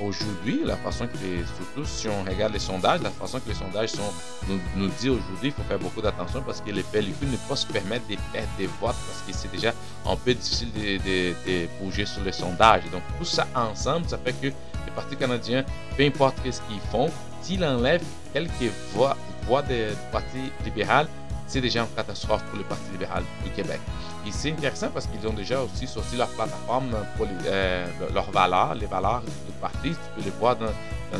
aujourd'hui, 0.00 0.62
la 0.64 0.76
façon 0.76 1.06
que 1.06 1.16
les, 1.18 1.44
surtout 1.56 1.84
si 1.84 2.08
on 2.08 2.24
regarde 2.24 2.52
les 2.52 2.58
sondages, 2.58 3.00
la 3.02 3.10
façon 3.10 3.38
que 3.38 3.48
les 3.48 3.54
sondages 3.54 3.90
sont, 3.90 4.12
nous, 4.48 4.60
nous 4.76 4.88
dit 4.98 5.08
aujourd'hui, 5.08 5.48
il 5.48 5.52
faut 5.52 5.62
faire 5.62 5.78
beaucoup 5.78 6.00
d'attention 6.00 6.42
parce 6.42 6.60
que 6.60 6.70
les 6.70 6.82
pellicules 6.82 7.30
ne 7.30 7.36
peuvent 7.36 7.48
pas 7.48 7.56
se 7.56 7.66
permettre 7.66 8.06
de 8.08 8.16
perdre 8.32 8.48
des 8.58 8.66
votes 8.66 8.96
parce 9.06 9.22
que 9.26 9.32
c'est 9.32 9.50
déjà 9.50 9.72
un 10.06 10.16
peu 10.16 10.34
difficile 10.34 10.72
de, 10.72 10.98
de, 10.98 11.68
bouger 11.80 12.06
sur 12.06 12.22
les 12.22 12.32
sondages. 12.32 12.82
Donc 12.90 13.02
tout 13.18 13.24
ça 13.24 13.46
ensemble, 13.54 14.08
ça 14.08 14.18
fait 14.18 14.32
que 14.32 14.46
les 14.46 14.92
partis 14.94 15.16
canadiens, 15.16 15.64
peu 15.96 16.04
importe 16.04 16.36
ce 16.44 16.60
qu'ils 16.62 16.80
font, 16.90 17.10
s'ils 17.40 17.64
enlèvent 17.64 18.04
quelques 18.32 18.72
voix, 18.92 19.16
voix 19.46 19.62
du 19.62 19.74
Parti 20.10 20.50
libéral, 20.64 21.06
c'est 21.46 21.60
déjà 21.60 21.82
une 21.82 21.94
catastrophe 21.94 22.42
pour 22.44 22.58
le 22.58 22.64
Parti 22.64 22.90
libéral 22.92 23.22
du 23.44 23.50
Québec. 23.50 23.80
Et 24.26 24.30
c'est 24.30 24.52
intéressant 24.52 24.88
parce 24.90 25.06
qu'ils 25.06 25.26
ont 25.26 25.32
déjà 25.32 25.60
aussi 25.62 25.86
sorti 25.86 26.16
leur 26.16 26.28
plateforme 26.28 26.94
pour 27.16 27.26
euh, 27.46 27.86
leurs 28.14 28.30
valeurs, 28.30 28.74
les 28.74 28.86
valeurs 28.86 29.22
du 29.22 29.52
parti. 29.60 29.90
Tu 29.90 29.96
peux 30.16 30.22
les 30.22 30.30
voir 30.38 30.56
dans, 30.56 30.66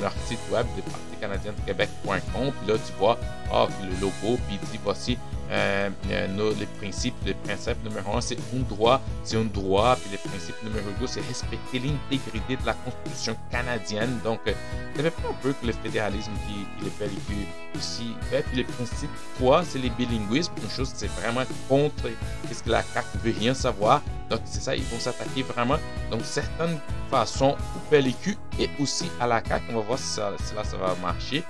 leur 0.00 0.12
site 0.26 0.38
web 0.50 0.66
de 0.76 0.82
Parti 0.82 1.16
canadien 1.20 1.52
de 1.52 1.66
Québec.com. 1.66 2.52
Puis 2.60 2.72
là, 2.72 2.78
tu 2.78 2.92
vois 2.98 3.18
oh, 3.52 3.66
le 3.82 4.00
logo, 4.00 4.38
puis 4.46 4.58
il 4.62 4.68
dit 4.70 4.80
voici 4.82 5.18
euh, 5.52 5.90
nos, 6.28 6.54
les 6.54 6.66
principes, 6.66 7.14
le 7.26 7.34
principe 7.34 7.76
numéro 7.84 8.16
un, 8.16 8.20
c'est 8.20 8.38
un 8.38 8.60
droit, 8.68 9.00
c'est 9.22 9.36
un 9.36 9.44
droit, 9.44 9.96
puis 9.96 10.10
le 10.12 10.18
principe 10.28 10.54
numéro 10.62 10.86
deux, 10.98 11.06
c'est 11.06 11.20
respecter 11.20 11.78
l'intégrité 11.78 12.56
de 12.56 12.66
la 12.66 12.74
Constitution 12.74 13.36
canadienne. 13.50 14.18
Donc, 14.24 14.40
ça 14.46 15.02
fait 15.02 15.10
pas 15.10 15.28
un 15.28 15.42
peu 15.42 15.52
que 15.52 15.66
le 15.66 15.72
fédéralisme 15.72 16.32
qui, 16.46 16.54
qui 16.78 16.84
le 16.84 17.06
véhicule 17.06 17.46
ici. 17.78 18.14
Et 18.32 18.42
puis, 18.42 18.58
le 18.58 18.64
principe 18.64 19.10
3, 19.36 19.64
c'est 19.64 19.78
les 19.78 19.90
bilinguismes. 19.90 20.52
Une 20.62 20.70
chose, 20.70 20.90
c'est 20.94 21.10
vraiment 21.10 21.42
contre 21.68 22.04
qu'est-ce 22.48 22.62
que 22.62 22.70
la 22.70 22.82
CAQ 22.82 23.06
veut 23.22 23.34
rien 23.38 23.54
savoir. 23.54 24.02
Donc, 24.30 24.40
c'est 24.44 24.62
ça, 24.62 24.74
ils 24.74 24.84
vont 24.84 24.98
s'attaquer 24.98 25.42
vraiment. 25.42 25.76
Donc, 26.10 26.22
certaines 26.24 26.78
façons 27.10 27.56
au 27.76 27.90
PLQ 27.90 28.38
et 28.58 28.70
aussi 28.80 29.10
à 29.20 29.26
la 29.26 29.42
CAQ. 29.44 29.64
On 29.70 29.74
va 29.76 29.80
voir 29.80 29.98
si, 29.98 30.06
ça, 30.06 30.30
là, 30.30 30.64
ça 30.64 30.76
va 30.76 30.94
marcher. 31.02 31.42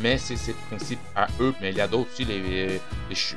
Mais 0.00 0.16
c'est 0.16 0.36
ces 0.36 0.54
principes 0.68 1.00
à 1.14 1.26
eux. 1.40 1.54
Mais 1.60 1.70
il 1.70 1.76
y 1.76 1.80
a 1.80 1.88
d'autres 1.88 2.10
aussi. 2.12 2.24
Les, 2.24 2.80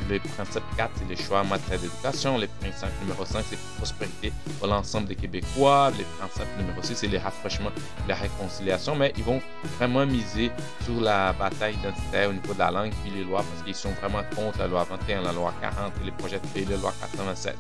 les 0.10 0.13
principes 0.20 0.64
4, 0.78 0.92
c'est 0.96 1.10
les 1.10 1.16
choix 1.16 1.42
en 1.42 1.46
matière 1.46 1.80
d'éducation. 1.80 2.38
Les 2.38 2.48
principes 2.48 2.90
numéro 3.02 3.26
5, 3.26 3.44
c'est 3.50 3.60
prospérité 3.78 4.32
pour 4.60 4.68
l'ensemble 4.68 5.08
des 5.08 5.16
Québécois. 5.16 5.92
Les 5.98 6.06
principes 6.18 6.58
numéro 6.58 6.82
6, 6.82 6.96
c'est 6.96 7.08
les 7.08 7.18
rapprochements, 7.18 7.72
la 8.08 8.16
réconciliation. 8.16 8.96
Mais 8.96 9.14
ils 9.18 9.24
vont 9.24 9.42
vraiment 9.78 10.06
miser 10.06 10.52
sur 10.84 11.00
la 11.02 11.34
bataille 11.34 11.76
identitaire 11.76 12.30
au 12.30 12.34
niveau 12.34 12.54
de 12.54 12.60
la 12.60 12.72
langue 12.72 12.94
puis 13.04 13.12
les 13.12 13.24
lois 13.24 13.44
parce 13.50 13.64
qu'ils 13.64 13.76
sont 13.76 13.92
vraiment 14.02 14.24
contre 14.36 14.60
la 14.60 14.68
loi 14.68 14.86
21, 14.90 15.22
la 15.22 15.32
loi 15.32 15.54
40 15.62 15.94
et 16.02 16.06
les 16.06 16.12
projets 16.12 16.40
de 16.40 16.60
et 16.60 16.66
la 16.66 16.78
loi 16.78 16.94
87. 17.02 17.56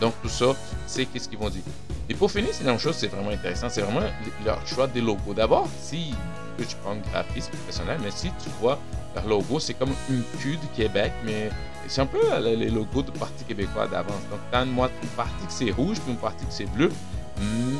Donc 0.00 0.14
tout 0.22 0.28
ça, 0.28 0.46
c'est 0.86 1.06
qu'est-ce 1.06 1.28
qu'ils 1.28 1.38
vont 1.38 1.50
dire. 1.50 1.62
Et 2.08 2.14
pour 2.14 2.30
finir, 2.30 2.50
c'est 2.52 2.64
une 2.64 2.78
chose, 2.78 2.96
c'est 2.96 3.08
vraiment 3.08 3.30
intéressant, 3.30 3.68
c'est 3.68 3.82
vraiment 3.82 4.06
leur 4.44 4.66
choix 4.66 4.86
des 4.86 5.00
logos. 5.00 5.34
D'abord, 5.34 5.68
si 5.80 6.14
tu 6.56 6.76
prends 6.82 6.92
un 6.92 7.10
graphisme 7.10 7.50
professionnel, 7.50 7.98
mais 8.02 8.10
si 8.10 8.28
tu 8.42 8.48
vois 8.60 8.78
leur 9.14 9.26
logo, 9.26 9.60
c'est 9.60 9.74
comme 9.74 9.92
une 10.08 10.22
queue 10.42 10.56
du 10.56 10.66
Québec, 10.74 11.12
mais 11.24 11.50
c'est 11.88 12.02
un 12.02 12.06
peu 12.06 12.18
les 12.40 12.70
logos 12.70 13.02
du 13.02 13.12
Parti 13.12 13.44
québécois 13.44 13.86
d'avance. 13.86 14.22
Donc, 14.30 14.40
quand 14.52 14.66
moi, 14.66 14.90
une 15.02 15.08
partie 15.10 15.46
que 15.46 15.52
c'est 15.52 15.70
rouge, 15.70 15.98
puis 16.00 16.12
une 16.12 16.18
partie 16.18 16.44
que 16.44 16.52
c'est 16.52 16.70
bleu, 16.72 16.90
hmm, 17.38 17.78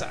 ça 0.00 0.08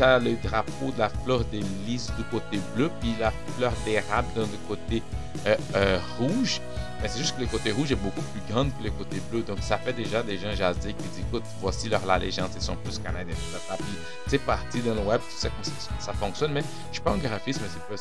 a 0.00 0.18
le 0.18 0.36
drapeau 0.42 0.90
de 0.92 0.98
la 0.98 1.08
fleur 1.08 1.44
des 1.46 1.60
lys 1.86 2.12
du 2.16 2.24
côté 2.30 2.60
bleu, 2.74 2.90
puis 3.00 3.14
la 3.18 3.32
fleur 3.56 3.72
d'érable 3.84 4.28
du 4.34 4.58
côté 4.68 5.02
euh, 5.46 5.56
euh, 5.74 5.98
rouge. 6.18 6.60
Mais 7.02 7.08
c'est 7.08 7.18
juste 7.18 7.36
que 7.36 7.40
le 7.42 7.46
côté 7.46 7.70
rouge 7.70 7.92
est 7.92 7.96
beaucoup 7.96 8.22
plus 8.22 8.40
grand 8.48 8.64
que 8.64 8.82
le 8.82 8.90
côté 8.90 9.20
bleu. 9.30 9.42
Donc, 9.42 9.58
ça 9.60 9.78
fait 9.78 9.92
déjà 9.92 10.22
des 10.22 10.38
gens 10.38 10.54
jasés 10.54 10.94
qui 10.94 11.08
disent 11.08 11.24
écoute, 11.28 11.44
voici 11.60 11.88
leur 11.88 12.04
la 12.06 12.18
légende, 12.18 12.50
ils 12.54 12.62
sont 12.62 12.76
plus 12.76 12.98
canadiens. 12.98 13.34
C'est 14.26 14.38
parti 14.38 14.80
dans 14.80 14.94
le 14.94 15.00
web, 15.00 15.20
sais 15.28 15.50
comment 15.50 15.76
ça, 15.98 16.12
fonctionne. 16.14 16.52
Mais 16.52 16.62
je 16.92 17.00
un 17.06 17.16
graphiste, 17.16 17.60
mais 17.60 17.98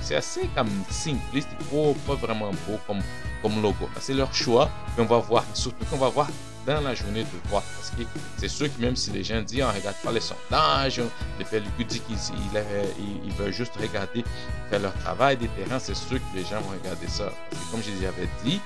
c'est 0.00 0.14
assez 0.14 0.48
comme 0.54 0.70
simpliste, 0.90 1.48
pas, 1.70 1.94
pas 2.06 2.14
vraiment 2.14 2.50
beau 2.66 2.78
comme, 2.86 3.02
comme 3.42 3.62
logo. 3.62 3.88
C'est 4.00 4.14
leur 4.14 4.34
choix. 4.34 4.70
Et 4.96 5.00
on 5.00 5.06
va 5.06 5.18
voir, 5.18 5.44
surtout 5.54 5.84
qu'on 5.86 5.96
va 5.96 6.08
voir 6.08 6.28
dans 6.74 6.80
la 6.82 6.94
journée 6.94 7.22
de 7.24 7.50
vote. 7.50 7.62
Parce 7.76 7.90
que 7.90 8.02
c'est 8.36 8.48
sûr 8.48 8.68
que 8.74 8.80
même 8.80 8.96
si 8.96 9.10
les 9.10 9.24
gens 9.24 9.42
disent 9.42 9.62
on 9.62 9.68
ne 9.68 9.78
regarde 9.78 9.96
pas 10.02 10.12
les 10.12 10.20
sondages, 10.20 11.00
les 11.38 11.44
PLQ 11.44 11.84
disent 11.84 12.02
qu'ils 12.02 13.32
veulent 13.32 13.52
juste 13.52 13.74
regarder 13.76 14.24
faire 14.70 14.80
leur 14.80 14.94
travail 14.94 15.36
des 15.36 15.48
terrains, 15.48 15.78
c'est 15.78 15.96
sûr 15.96 16.18
que 16.18 16.36
les 16.36 16.44
gens 16.44 16.60
vont 16.60 16.76
regarder 16.80 17.08
ça. 17.08 17.32
Comme 17.70 17.80
je 17.82 17.90
l'avais 18.04 18.28
dit, 18.44 18.60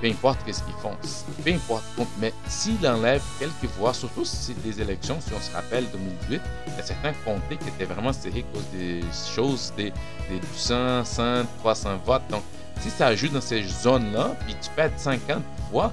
peu 0.00 0.08
importe 0.08 0.38
qu'est-ce 0.44 0.62
qu'ils 0.62 0.74
font, 0.74 0.96
peu 1.44 1.50
importe, 1.50 1.84
mais 2.20 2.32
s'ils 2.48 2.86
enlèvent 2.86 3.22
quelques 3.38 3.70
voix, 3.76 3.92
surtout 3.92 4.24
si 4.24 4.36
c'est 4.36 4.62
des 4.62 4.80
élections, 4.80 5.20
si 5.20 5.32
on 5.32 5.40
se 5.40 5.52
rappelle 5.52 5.86
2018, 5.90 6.40
il 6.66 6.74
y 6.76 6.78
a 6.78 6.82
certains 6.82 7.12
comtés 7.24 7.56
qui 7.56 7.68
étaient 7.68 7.92
vraiment 7.92 8.12
serrés 8.12 8.44
à 8.48 8.54
cause 8.54 8.66
des 8.72 9.00
choses, 9.34 9.72
des, 9.76 9.92
des 10.30 10.38
200, 10.54 11.04
100, 11.04 11.44
300 11.58 11.98
votes. 12.04 12.22
Donc, 12.30 12.42
si 12.80 12.90
ça 12.90 13.08
ajoute 13.08 13.32
dans 13.32 13.40
ces 13.40 13.62
zones-là, 13.62 14.36
puis 14.44 14.54
tu 14.60 14.70
perds 14.70 14.92
50 14.96 15.42
voix, 15.70 15.92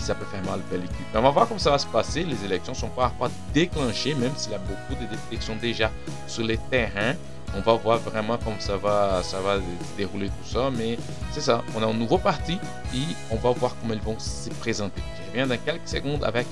ça 0.00 0.14
peut 0.14 0.24
faire 0.26 0.42
mal 0.44 0.60
le 0.60 0.64
pellicule. 0.64 1.04
On 1.14 1.22
va 1.22 1.30
voir 1.30 1.48
comment 1.48 1.60
ça 1.60 1.70
va 1.70 1.78
se 1.78 1.86
passer. 1.86 2.24
Les 2.24 2.44
élections 2.44 2.74
sont 2.74 2.88
pas 2.88 3.12
déclenchées, 3.52 4.14
même 4.14 4.32
s'il 4.36 4.52
y 4.52 4.54
a 4.54 4.58
beaucoup 4.58 4.94
de 5.00 5.06
élections 5.30 5.56
déjà 5.56 5.90
sur 6.26 6.44
les 6.44 6.58
terrains. 6.70 7.14
On 7.56 7.60
va 7.60 7.74
voir 7.74 7.98
vraiment 7.98 8.36
comment 8.42 8.58
ça 8.58 8.76
va, 8.76 9.22
ça 9.22 9.40
va 9.40 9.58
dérouler 9.96 10.28
tout 10.28 10.52
ça. 10.52 10.70
Mais 10.76 10.98
c'est 11.32 11.40
ça, 11.40 11.62
on 11.76 11.82
a 11.82 11.86
un 11.86 11.94
nouveau 11.94 12.18
parti 12.18 12.58
et 12.94 12.98
on 13.30 13.36
va 13.36 13.50
voir 13.50 13.76
comment 13.80 13.94
ils 13.94 14.00
vont 14.00 14.18
se 14.18 14.50
présenter. 14.50 15.02
Je 15.16 15.30
reviens 15.30 15.46
dans 15.46 15.62
quelques 15.62 15.88
secondes 15.88 16.24
avec 16.24 16.46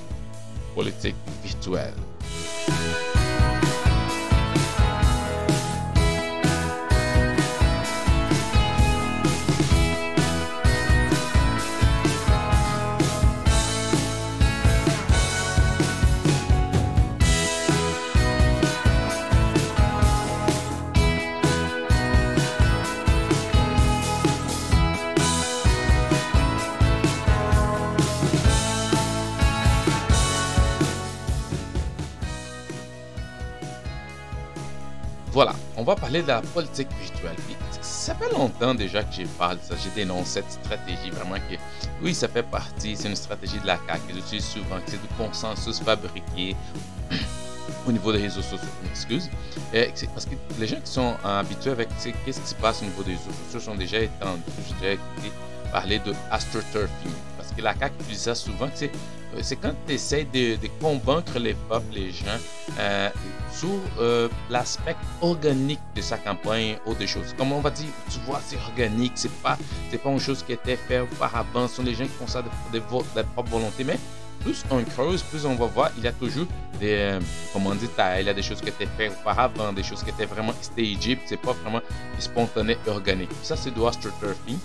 politique 0.75 1.15
virtuelle. 1.43 1.93
On 35.83 35.85
va 35.85 35.95
parler 35.97 36.21
de 36.21 36.27
la 36.29 36.41
politique 36.41 36.87
virtuelle. 36.97 37.35
ça 37.81 38.15
fait 38.15 38.31
longtemps 38.31 38.73
déjà 38.73 39.03
que 39.03 39.13
j'ai 39.13 39.25
parlé 39.25 39.59
de 39.59 39.65
ça. 39.65 39.75
J'ai 39.83 39.89
dénoncé 39.89 40.35
cette 40.35 40.51
stratégie 40.51 41.09
vraiment 41.09 41.35
que, 41.35 41.55
oui, 42.01 42.15
ça 42.15 42.29
fait 42.29 42.43
partie, 42.43 42.95
c'est 42.95 43.09
une 43.09 43.17
stratégie 43.17 43.59
de 43.59 43.67
la 43.67 43.77
CAQ 43.85 44.07
que 44.07 44.13
j'utilise 44.13 44.45
souvent, 44.45 44.77
que 44.77 44.91
c'est 44.91 45.01
du 45.01 45.07
consensus 45.17 45.81
fabriqué 45.81 46.55
au 47.85 47.91
niveau 47.91 48.13
des 48.13 48.19
réseaux 48.19 48.41
sociaux. 48.41 48.69
Excuse. 48.89 49.29
parce 50.13 50.25
que 50.25 50.35
les 50.57 50.67
gens 50.67 50.79
qui 50.79 50.89
sont 50.89 51.15
habitués 51.21 51.71
avec 51.71 51.89
qu'est-ce 52.25 52.39
qui 52.39 52.47
se 52.47 52.55
passe 52.55 52.81
au 52.81 52.85
niveau 52.85 53.03
des 53.03 53.11
réseaux 53.11 53.31
sociaux 53.43 53.59
sont 53.59 53.75
déjà 53.75 53.99
étendus. 53.99 54.41
J'ai 54.69 54.75
déjà 54.75 54.93
écouté 54.93 55.33
parler 55.73 55.99
de 55.99 56.13
astroturfing. 56.31 57.11
Parce 57.37 57.51
que 57.51 57.61
la 57.61 57.73
CAQ 57.77 57.95
utilise 57.99 58.21
ça 58.21 58.35
souvent. 58.35 58.69
C'est 58.73 58.89
c'est 59.41 59.55
quand 59.55 59.73
tu 59.87 59.93
essaies 59.93 60.25
de, 60.25 60.57
convaincre 60.79 61.39
les 61.39 61.53
peuples, 61.53 61.93
les 61.93 62.11
gens, 62.11 62.25
euh, 62.79 63.09
sur 63.53 63.79
euh, 63.99 64.27
l'aspect 64.49 64.95
organique 65.21 65.79
de 65.95 66.01
sa 66.01 66.17
campagne 66.17 66.77
ou 66.85 66.93
des 66.93 67.07
choses. 67.07 67.33
Comme 67.37 67.51
on 67.51 67.61
va 67.61 67.69
dire, 67.69 67.89
tu 68.09 68.19
vois, 68.25 68.41
c'est 68.45 68.57
organique, 68.57 69.13
c'est 69.15 69.31
pas, 69.41 69.57
c'est 69.89 69.97
pas 69.97 70.09
une 70.09 70.19
chose 70.19 70.43
qui 70.43 70.53
était 70.53 70.75
faite 70.75 71.03
auparavant. 71.11 71.67
Ce 71.67 71.75
sont 71.75 71.83
les 71.83 71.93
gens 71.93 72.05
qui 72.05 72.11
font 72.11 72.27
ça 72.27 72.41
de, 72.41 72.49
de, 72.73 72.79
de, 72.79 73.21
propre 73.33 73.49
volonté. 73.49 73.83
Mais 73.83 73.99
plus 74.41 74.63
on 74.69 74.83
creuse, 74.83 75.23
plus 75.23 75.45
on 75.45 75.55
va 75.55 75.65
voir, 75.67 75.91
il 75.97 76.03
y 76.03 76.07
a 76.07 76.11
toujours 76.11 76.47
des, 76.79 76.95
euh, 76.95 77.19
comment 77.53 77.73
dit, 77.75 77.87
il 78.19 78.25
y 78.25 78.29
a 78.29 78.33
des 78.33 78.41
choses 78.41 78.59
qui 78.61 78.69
étaient 78.69 78.89
faites 78.97 79.13
auparavant, 79.21 79.71
des 79.71 79.83
choses 79.83 80.03
qui 80.03 80.09
étaient 80.09 80.25
vraiment 80.25 80.53
stagées, 80.61 81.19
c'est 81.25 81.37
pas 81.37 81.53
vraiment 81.53 81.81
spontané, 82.19 82.77
organique. 82.87 83.29
Ça, 83.41 83.55
c'est 83.55 83.71
du 83.71 83.85
astroturfing 83.85 84.57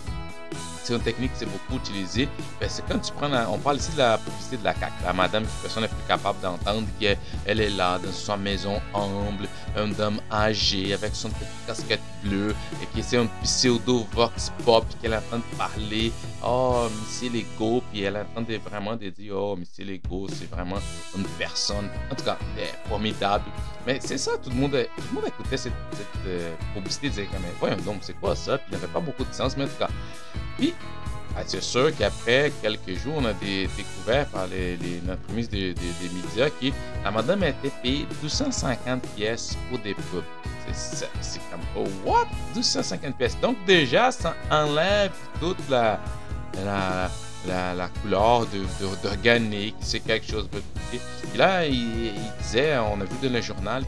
c'est 0.88 0.94
une 0.94 1.00
technique 1.02 1.34
qui 1.34 1.44
est 1.44 1.46
beaucoup 1.46 1.76
utilisée. 1.76 2.28
Ben, 2.58 2.68
c'est 2.68 2.82
quand 2.88 2.98
tu 2.98 3.12
prends, 3.12 3.28
on 3.52 3.58
parle 3.58 3.76
ici 3.76 3.92
de 3.92 3.98
la 3.98 4.16
publicité 4.16 4.56
de 4.56 4.64
la 4.64 4.74
CAQ, 4.74 4.92
la 5.04 5.12
madame 5.12 5.44
personne 5.60 5.82
n'est 5.82 5.88
plus 5.88 6.06
capable 6.08 6.40
d'entendre, 6.40 6.86
qu'elle 6.98 7.60
est 7.60 7.70
là 7.70 7.98
dans 7.98 8.12
sa 8.12 8.38
maison 8.38 8.80
humble, 8.94 9.46
un 9.76 10.00
homme 10.00 10.20
âgé 10.32 10.94
avec 10.94 11.14
son 11.14 11.28
casquette 11.66 12.00
et 12.26 12.86
qui 12.94 13.02
c'est 13.02 13.16
un 13.16 13.26
pseudo 13.42 14.06
vox 14.12 14.52
pop, 14.64 14.84
qu'elle 15.00 15.12
est 15.12 15.16
en 15.16 15.22
train 15.22 15.38
de 15.38 15.56
parler, 15.56 16.12
oh, 16.44 16.88
Missy 17.00 17.28
Lego, 17.28 17.82
puis 17.90 18.02
elle 18.02 18.16
est 18.16 18.20
en 18.20 18.24
train 18.24 18.42
de 18.42 18.56
vraiment 18.56 18.96
de 18.96 19.08
dire, 19.08 19.34
oh, 19.36 19.56
Missy 19.56 19.84
Lego, 19.84 20.26
c'est 20.28 20.50
vraiment 20.50 20.78
une 21.16 21.24
personne, 21.38 21.88
en 22.10 22.14
tout 22.14 22.24
cas, 22.24 22.38
formidable. 22.88 23.44
Mais 23.86 23.98
c'est 24.00 24.18
ça, 24.18 24.32
tout 24.38 24.50
le 24.50 24.56
monde, 24.56 24.72
tout 24.72 25.02
le 25.10 25.14
monde 25.14 25.24
écoutait 25.26 25.56
cette, 25.56 25.72
euh, 26.26 26.54
publicité, 26.74 27.08
disait, 27.08 27.28
mais 27.32 27.52
voyons 27.58 27.76
donc, 27.84 27.98
c'est 28.02 28.18
quoi 28.18 28.34
ça? 28.34 28.58
Puis 28.58 28.66
il 28.70 28.78
n'y 28.78 28.84
avait 28.84 28.92
pas 28.92 29.00
beaucoup 29.00 29.24
de 29.24 29.32
sens, 29.32 29.56
mais 29.56 29.64
en 29.64 29.68
tout 29.68 29.78
cas, 29.78 29.88
puis, 30.56 30.74
ben, 31.38 31.44
c'est 31.46 31.62
sûr 31.62 31.96
qu'après 31.96 32.52
quelques 32.60 32.98
jours, 32.98 33.14
on 33.18 33.24
a 33.24 33.32
découvert 33.32 34.26
par 34.26 34.48
les, 34.48 34.76
notre 35.06 35.22
ministre 35.30 35.52
des, 35.52 35.74
médias 36.12 36.50
que 36.50 36.66
la 37.04 37.12
madame 37.12 37.44
a 37.44 37.48
été 37.50 37.70
payée 37.80 38.08
250 38.22 39.02
pièces 39.14 39.56
pour 39.70 39.78
des 39.78 39.94
pubs. 39.94 40.24
C'est 40.72 41.40
comme, 41.50 41.60
oh, 41.76 41.86
what? 42.04 42.26
250 42.54 43.16
pièces. 43.16 43.38
Donc, 43.40 43.56
déjà, 43.66 44.10
ça 44.10 44.34
enlève 44.50 45.12
toute 45.38 45.58
la, 45.70 46.00
la, 46.64 47.08
la, 47.46 47.88
couleur 48.02 48.44
d'organique, 49.00 49.76
c'est 49.80 50.00
quelque 50.00 50.28
chose 50.28 50.48
de 50.50 50.58
Et 51.32 51.36
là, 51.38 51.64
il, 51.64 52.12
disait, 52.42 52.76
on 52.78 53.00
a 53.00 53.04
vu 53.04 53.28
dans 53.28 53.32
le 53.32 53.40
journal 53.40 53.84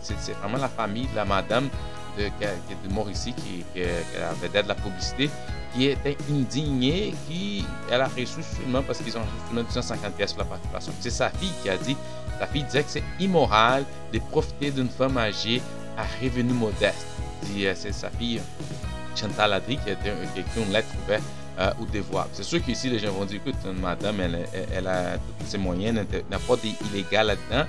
c'est 0.00 0.32
vraiment 0.32 0.58
la 0.58 0.68
famille 0.68 1.06
de 1.08 1.16
la 1.16 1.26
madame 1.26 1.68
de, 2.16 2.24
de 2.24 2.94
Mauricie 2.94 3.34
qui, 3.34 3.64
qui, 3.74 3.82
avait 3.82 4.48
d'aide 4.48 4.66
la 4.66 4.74
publicité 4.74 5.28
qui 5.76 5.86
était 5.86 6.16
indignée, 6.30 7.14
qui 7.28 7.64
elle 7.90 8.00
a 8.00 8.08
reçu 8.08 8.42
seulement 8.42 8.82
parce 8.82 8.98
qu'ils 8.98 9.16
ont 9.16 9.20
reçu 9.20 9.46
seulement 9.46 9.62
250 9.62 10.14
pièces 10.14 10.32
pour 10.32 10.42
la 10.44 10.48
participation. 10.48 10.92
C'est 11.00 11.10
sa 11.10 11.28
fille 11.30 11.52
qui 11.62 11.68
a 11.68 11.76
dit, 11.76 11.96
sa 12.38 12.46
fille 12.46 12.64
disait 12.64 12.82
que 12.82 12.90
c'est 12.90 13.02
immoral 13.20 13.84
de 14.12 14.18
profiter 14.18 14.70
d'une 14.70 14.88
femme 14.88 15.18
âgée 15.18 15.60
à 15.96 16.04
revenu 16.22 16.52
modeste. 16.52 17.06
Euh, 17.58 17.72
c'est 17.76 17.92
sa 17.92 18.10
fille 18.10 18.40
Chantal 19.14 19.52
a 19.52 19.60
dit 19.60 19.76
qui 19.78 19.90
a 19.90 19.92
écrit 19.92 20.62
une 20.62 20.72
lettre 20.72 20.88
ouverte 21.04 21.22
euh, 21.58 21.70
ou 21.80 21.86
dévoile. 21.86 22.26
C'est 22.32 22.42
sûr 22.42 22.62
qu'ici, 22.62 22.90
les 22.90 22.98
gens 22.98 23.12
vont 23.12 23.24
dire, 23.24 23.40
écoute, 23.44 23.56
madame, 23.80 24.20
elle, 24.20 24.46
elle, 24.74 24.86
a 24.86 25.16
tous 25.38 25.46
ses 25.46 25.58
moyens, 25.58 25.98
n'a 26.30 26.38
pas 26.38 26.56
d'illégal 26.56 27.28
là-dedans. 27.28 27.66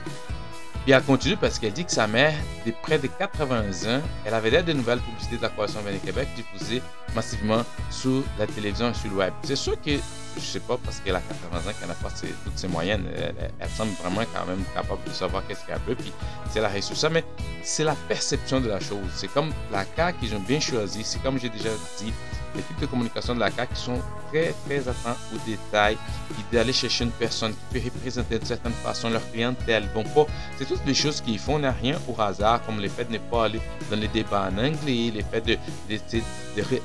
Puis 0.87 0.93
elle 0.93 1.03
continue 1.03 1.35
parce 1.35 1.59
qu'elle 1.59 1.73
dit 1.73 1.83
que 1.83 1.91
sa 1.91 2.07
mère, 2.07 2.33
de 2.65 2.71
près 2.81 2.97
de 2.97 3.07
80 3.07 3.59
ans, 3.93 4.01
elle 4.23 4.33
avait 4.33 4.49
d'ailleurs 4.49 4.67
de 4.67 4.71
nouvelles 4.71 5.01
publicités 5.01 5.35
de 5.35 5.41
la 5.41 5.49
Coalition 5.49 5.81
Avenir 5.81 6.01
Québec 6.01 6.29
diffusées 6.33 6.81
massivement 7.13 7.65
sur 7.91 8.23
la 8.39 8.47
télévision 8.47 8.91
et 8.91 8.93
sur 8.93 9.09
le 9.09 9.17
web. 9.17 9.33
C'est 9.43 9.57
sûr 9.57 9.73
que, 9.81 9.97
je 10.37 10.39
sais 10.39 10.61
pas, 10.61 10.77
parce 10.81 11.01
qu'elle 11.01 11.17
a 11.17 11.19
80 11.19 11.57
ans, 11.57 11.73
qu'elle 11.77 11.89
n'a 11.89 11.93
pas 11.93 12.07
toutes 12.09 12.57
ses 12.57 12.69
moyennes, 12.69 13.03
elle, 13.59 13.69
semble 13.69 13.91
vraiment 14.01 14.21
quand 14.33 14.45
même 14.45 14.63
capable 14.73 15.03
de 15.05 15.09
savoir 15.09 15.45
qu'est-ce 15.45 15.65
qu'elle 15.65 15.77
veut, 15.85 15.95
puis 15.95 16.13
c'est 16.49 16.61
la 16.61 16.69
réussite 16.69 16.95
ça, 16.95 17.09
mais 17.09 17.25
c'est 17.63 17.83
la 17.83 17.95
perception 18.07 18.61
de 18.61 18.69
la 18.69 18.79
chose. 18.79 19.09
C'est 19.13 19.27
comme 19.27 19.51
la 19.73 19.83
cas 19.83 20.13
qu'ils 20.13 20.33
ont 20.35 20.39
bien 20.39 20.61
choisi, 20.61 21.03
c'est 21.03 21.21
comme 21.21 21.37
j'ai 21.37 21.49
déjà 21.49 21.71
dit, 21.99 22.13
l'équipe 22.57 22.79
de 22.79 22.85
communication 22.85 23.35
de 23.35 23.39
la 23.39 23.51
CAQ 23.51 23.73
qui 23.73 23.81
sont 23.81 24.01
très, 24.29 24.53
très 24.65 24.79
attents 24.87 25.17
aux 25.33 25.39
détails, 25.45 25.97
puis 26.29 26.43
d'aller 26.51 26.73
chercher 26.73 27.05
une 27.05 27.11
personne 27.11 27.53
qui 27.53 27.79
peut 27.79 27.85
représenter 27.85 28.39
de 28.39 28.45
certaine 28.45 28.73
façon 28.73 29.09
leur 29.09 29.21
clientèle. 29.31 29.87
Bon, 29.93 30.03
c'est 30.57 30.65
toutes 30.65 30.85
les 30.85 30.93
choses 30.93 31.21
qu'ils 31.21 31.39
font, 31.39 31.59
n'a 31.59 31.71
rien 31.71 31.97
au 32.07 32.21
hasard, 32.21 32.65
comme 32.65 32.79
le 32.81 32.89
fait 32.89 33.05
de 33.05 33.13
ne 33.13 33.19
pas 33.19 33.45
aller 33.45 33.61
dans 33.89 33.97
les 33.97 34.07
débats 34.07 34.49
en 34.51 34.57
anglais, 34.57 35.13
le 35.15 35.21
fait 35.23 35.41
de, 35.41 35.57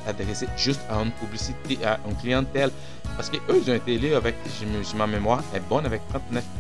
d'adresser 0.07 0.47
juste 0.57 0.81
à 0.89 1.01
une 1.01 1.11
publicité, 1.13 1.85
à 1.85 1.99
une 2.09 2.17
clientèle. 2.17 2.71
Parce 3.17 3.29
qu'eux, 3.29 3.61
ils 3.63 3.71
ont 3.71 3.75
été 3.75 3.95
élus 3.95 4.15
avec, 4.15 4.37
si 4.47 4.97
ma 4.97 5.07
mémoire 5.07 5.43
est 5.55 5.61
bonne, 5.61 5.85
avec 5.85 6.01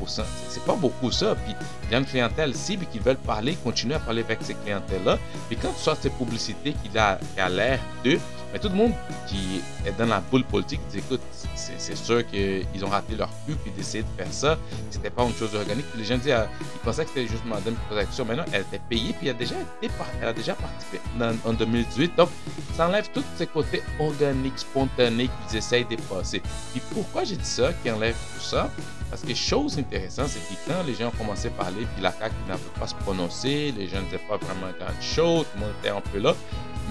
39%. 0.04 0.22
C'est 0.48 0.64
pas 0.64 0.74
beaucoup 0.74 1.10
ça. 1.10 1.34
Puis 1.34 1.54
il 1.84 1.92
y 1.92 1.94
a 1.94 1.98
une 1.98 2.04
clientèle 2.04 2.54
cible 2.54 2.86
qui 2.92 2.98
veulent 2.98 3.16
parler, 3.16 3.56
continuer 3.62 3.94
à 3.94 4.00
parler 4.00 4.22
avec 4.22 4.38
ces 4.42 4.54
clientèles-là. 4.54 5.18
Puis 5.48 5.56
quand 5.56 5.72
tu 5.72 5.82
sors 5.82 5.96
ces 5.96 6.10
publicités 6.10 6.74
a, 6.96 7.18
qui 7.34 7.40
a 7.40 7.48
l'air 7.48 7.78
d'eux, 8.04 8.18
mais 8.52 8.58
tout 8.58 8.68
le 8.68 8.74
monde 8.74 8.92
qui 9.26 9.62
est 9.86 9.96
dans 9.98 10.06
la 10.06 10.20
boule 10.20 10.44
politique 10.44 10.80
dit 10.90 10.98
écoute, 10.98 11.20
c'est 11.54 11.96
sûr 11.96 12.26
qu'ils 12.26 12.84
ont 12.84 12.88
raté 12.88 13.14
leur 13.16 13.30
cul 13.46 13.54
puis 13.54 13.70
d'essayer 13.70 14.02
de 14.02 14.22
faire 14.22 14.32
ça. 14.32 14.58
C'était 14.90 15.10
pas 15.10 15.24
une 15.24 15.34
chose 15.34 15.54
organique. 15.54 15.86
Puis 15.86 16.00
les 16.00 16.04
gens 16.04 16.18
disent, 16.18 16.32
ah, 16.32 16.48
ils 16.60 16.80
pensaient 16.80 17.04
que 17.04 17.10
c'était 17.10 17.26
juste 17.26 17.44
madame 17.46 17.74
qui 17.74 17.94
question. 17.94 18.24
Mais 18.26 18.36
non, 18.36 18.44
elle 18.52 18.62
était 18.62 18.80
payée 18.88 19.14
puis 19.18 19.28
elle 19.28 19.36
a 19.36 20.32
déjà, 20.32 20.54
participé 20.54 21.00
en 21.44 21.52
2018. 21.52 22.16
Donc, 22.16 22.28
ça 22.76 22.88
enlève 22.88 23.08
tous 23.12 23.24
ces 23.36 23.46
côtés 23.46 23.82
organiques, 23.98 24.58
spontanés 24.58 25.30
qu'ils 25.48 25.58
essayent 25.58 25.86
de 25.86 25.96
passer. 25.96 26.42
Puis 26.72 26.82
pourquoi 26.92 27.24
j'ai 27.24 27.36
dit 27.36 27.44
ça, 27.44 27.72
qui 27.82 27.90
enlève 27.90 28.16
tout 28.34 28.44
ça? 28.44 28.70
Parce 29.10 29.22
que 29.22 29.34
chose 29.34 29.78
intéressante, 29.78 30.28
c'est 30.28 30.40
que 30.40 30.60
quand 30.66 30.82
les 30.86 30.94
gens 30.94 31.08
ont 31.08 31.18
commencé 31.18 31.48
à 31.48 31.50
parler, 31.50 31.86
puis 31.94 32.02
la 32.02 32.12
CAQ 32.12 32.34
n'avait 32.48 32.62
pas 32.78 32.86
se 32.86 32.94
prononcer, 32.94 33.72
les 33.76 33.86
gens 33.86 34.00
n'étaient 34.00 34.24
pas 34.26 34.38
vraiment 34.38 34.72
grand 34.78 35.02
chose, 35.02 35.44
tout 35.44 35.58
le 35.58 35.60
monde 35.60 35.74
était 35.80 35.90
un 35.90 36.00
peu 36.00 36.18
là. 36.18 36.34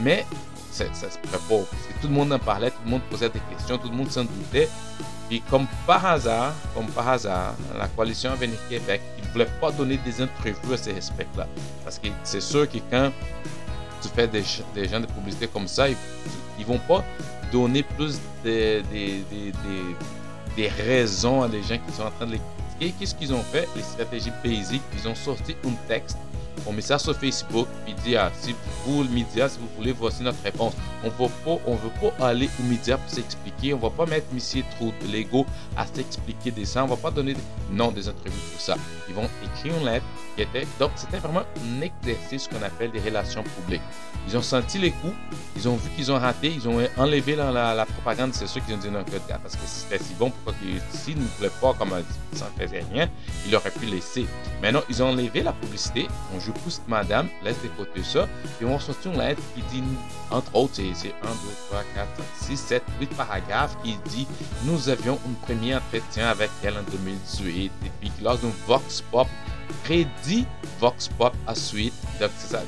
Mais 0.04 0.26
ça, 0.72 0.86
ça 0.94 1.10
se 1.10 1.18
ferait 1.18 1.44
pas. 1.50 1.66
Parce 1.70 1.84
que 1.88 2.02
tout 2.02 2.08
le 2.08 2.14
monde 2.14 2.34
en 2.34 2.40
parlait, 2.40 2.72
tout 2.72 2.82
le 2.86 2.92
monde 2.92 3.02
posait 3.10 3.30
des 3.30 3.42
questions, 3.52 3.78
tout 3.78 3.90
le 3.90 3.96
monde 3.96 4.12
s'en 4.12 4.24
doutait. 4.24 4.70
Puis 5.30 5.42
comme 5.50 5.68
par 5.88 6.06
hasard, 6.06 6.54
comme 6.76 6.88
par 6.88 7.08
hasard, 7.08 7.54
la 7.78 7.88
coalition 7.88 8.32
Avenir 8.32 8.58
Québec, 8.70 9.02
ils 9.18 9.28
ne 9.28 9.32
voulaient 9.32 9.60
pas 9.62 9.72
donner 9.72 9.98
des 9.98 10.22
interviews 10.22 10.74
à 10.74 10.78
ces 10.78 10.94
respects-là. 10.94 11.48
Parce 11.84 12.00
que 12.00 12.08
c'est 12.24 12.42
sûr 12.42 12.70
que 12.70 12.80
quand 12.90 13.12
tu 14.02 14.10
fais 14.10 14.28
des, 14.28 14.44
des 14.74 14.88
gens 14.88 15.00
de 15.00 15.06
publicité 15.06 15.48
comme 15.48 15.68
ça, 15.68 15.88
ils, 15.88 15.96
ne 16.60 16.66
vont 16.66 16.80
pas 16.80 17.04
donner 17.52 17.84
plus 17.84 18.20
des, 18.44 18.82
des, 18.92 19.24
des, 20.56 20.68
raisons 20.68 21.44
à 21.44 21.48
des 21.48 21.64
gens 21.64 21.78
qui 21.78 21.94
sont 21.94 22.04
en 22.04 22.12
train 22.12 22.26
de 22.26 22.34
les 22.34 22.42
critiquer. 22.80 22.96
Qu'est-ce 23.00 23.16
qu'ils 23.16 23.34
ont 23.34 23.44
fait? 23.44 23.68
Les 23.76 23.84
stratégies 23.84 24.32
basiques, 24.44 24.82
ils 24.98 25.08
ont 25.08 25.16
sorti 25.16 25.56
un 25.66 25.74
texte 25.88 26.18
met 26.74 26.82
ça 26.82 26.98
sur 26.98 27.16
Facebook, 27.16 27.68
puis 27.86 27.96
si 28.40 28.56
vous, 28.86 29.04
le 29.04 29.10
si 29.10 29.60
vous 29.60 29.68
voulez, 29.78 29.92
voici 29.92 30.24
notre 30.24 30.42
réponse. 30.44 30.74
On 31.04 31.08
ne 31.08 31.78
veut 31.78 32.12
pas 32.18 32.28
aller 32.28 32.50
au 32.60 32.64
média 32.64 32.98
pour 32.98 33.10
s'expliquer. 33.10 33.74
On 33.74 33.78
ne 33.78 33.82
va 33.82 33.90
pas 33.90 34.06
mettre 34.06 34.28
Monsieur 34.34 34.64
trop 34.78 34.94
de 35.02 35.12
l'ego 35.12 35.46
à 35.76 35.86
s'expliquer 35.86 36.52
des 36.52 36.66
ça. 36.66 36.84
On 36.84 36.86
ne 36.86 36.92
va 36.92 36.98
pas 36.98 37.12
donner 37.12 37.36
non 37.72 37.92
des 37.92 38.08
entrevues 38.08 38.32
pour 38.52 38.62
ça. 38.62 38.76
Ils 39.10 39.16
vont 39.16 39.28
écrire 39.44 39.76
une 39.78 39.86
lettre 39.86 40.06
qui 40.36 40.44
était. 40.44 40.68
Donc, 40.80 40.92
c'était 40.96 41.18
vraiment 41.18 41.42
un 41.42 41.82
exercice 41.82 42.48
qu'on 42.48 42.62
appelle 42.64 42.92
des 42.92 43.00
relations 43.00 43.44
publiques. 43.44 43.82
Ils 44.28 44.38
ont 44.38 44.42
senti 44.42 44.78
les 44.78 44.92
coups, 44.92 45.14
ils 45.56 45.68
ont 45.68 45.76
vu 45.76 45.90
qu'ils 45.96 46.12
ont 46.12 46.20
raté, 46.20 46.54
ils 46.54 46.68
ont 46.68 46.80
enlevé 46.98 47.36
la, 47.36 47.52
la, 47.52 47.86
propagande. 47.86 48.34
C'est 48.34 48.48
sûr 48.48 48.64
qu'ils 48.64 48.76
ont 48.76 48.78
dit 48.78 48.90
non, 48.90 49.04
parce 49.04 49.56
que 49.56 49.66
c'était 49.66 49.98
si 49.98 50.14
bon, 50.14 50.30
pourquoi 50.30 50.54
s'ils 50.92 51.18
ne 51.18 51.26
voulaient 51.38 51.50
pas, 51.60 51.74
comme 51.74 51.90
ça 52.34 52.50
ne 52.56 52.64
faisait 52.64 52.86
rien, 52.92 53.10
ils 53.48 53.56
auraient 53.56 53.72
pu 53.72 53.86
laisser. 53.88 54.28
Maintenant, 54.62 54.82
ils 54.90 55.02
ont 55.02 55.10
enlevé 55.10 55.42
la 55.42 55.54
publicité. 55.54 56.08
Joue 56.46 56.54
pousse 56.54 56.82
madame, 56.88 57.30
laisse 57.44 57.62
de 57.62 57.68
côté 57.70 58.04
ça, 58.04 58.28
et 58.62 58.66
on 58.66 58.80
sorti 58.80 59.08
une 59.08 59.18
lettre 59.18 59.42
qui 59.56 59.62
dit, 59.74 59.84
entre 60.30 60.56
autres, 60.56 60.74
c'est 60.76 60.84
1, 60.84 60.92
2, 60.92 60.94
3, 61.70 61.84
4, 61.96 62.08
5, 62.18 62.26
6, 62.48 62.58
7, 62.58 62.84
8 63.00 63.10
paragraphes 63.16 63.78
qui 63.84 63.98
dit 64.10 64.28
Nous 64.66 64.90
avions 64.90 65.20
un 65.28 65.46
premier 65.46 65.76
entretien 65.76 66.28
avec 66.28 66.50
elle 66.64 66.78
en 66.78 66.84
2018, 66.92 67.72
et 67.86 67.92
puis 68.00 68.12
lors 68.22 68.38
d'un 68.38 68.52
Vox 68.68 69.02
Pop, 69.12 69.28
prédit 69.84 70.46
Vox 70.80 71.10
Pop 71.10 71.34
à 71.48 71.56
suite. 71.56 71.94
Donc, 72.20 72.32
c'est 72.38 72.54
ça. 72.54 72.64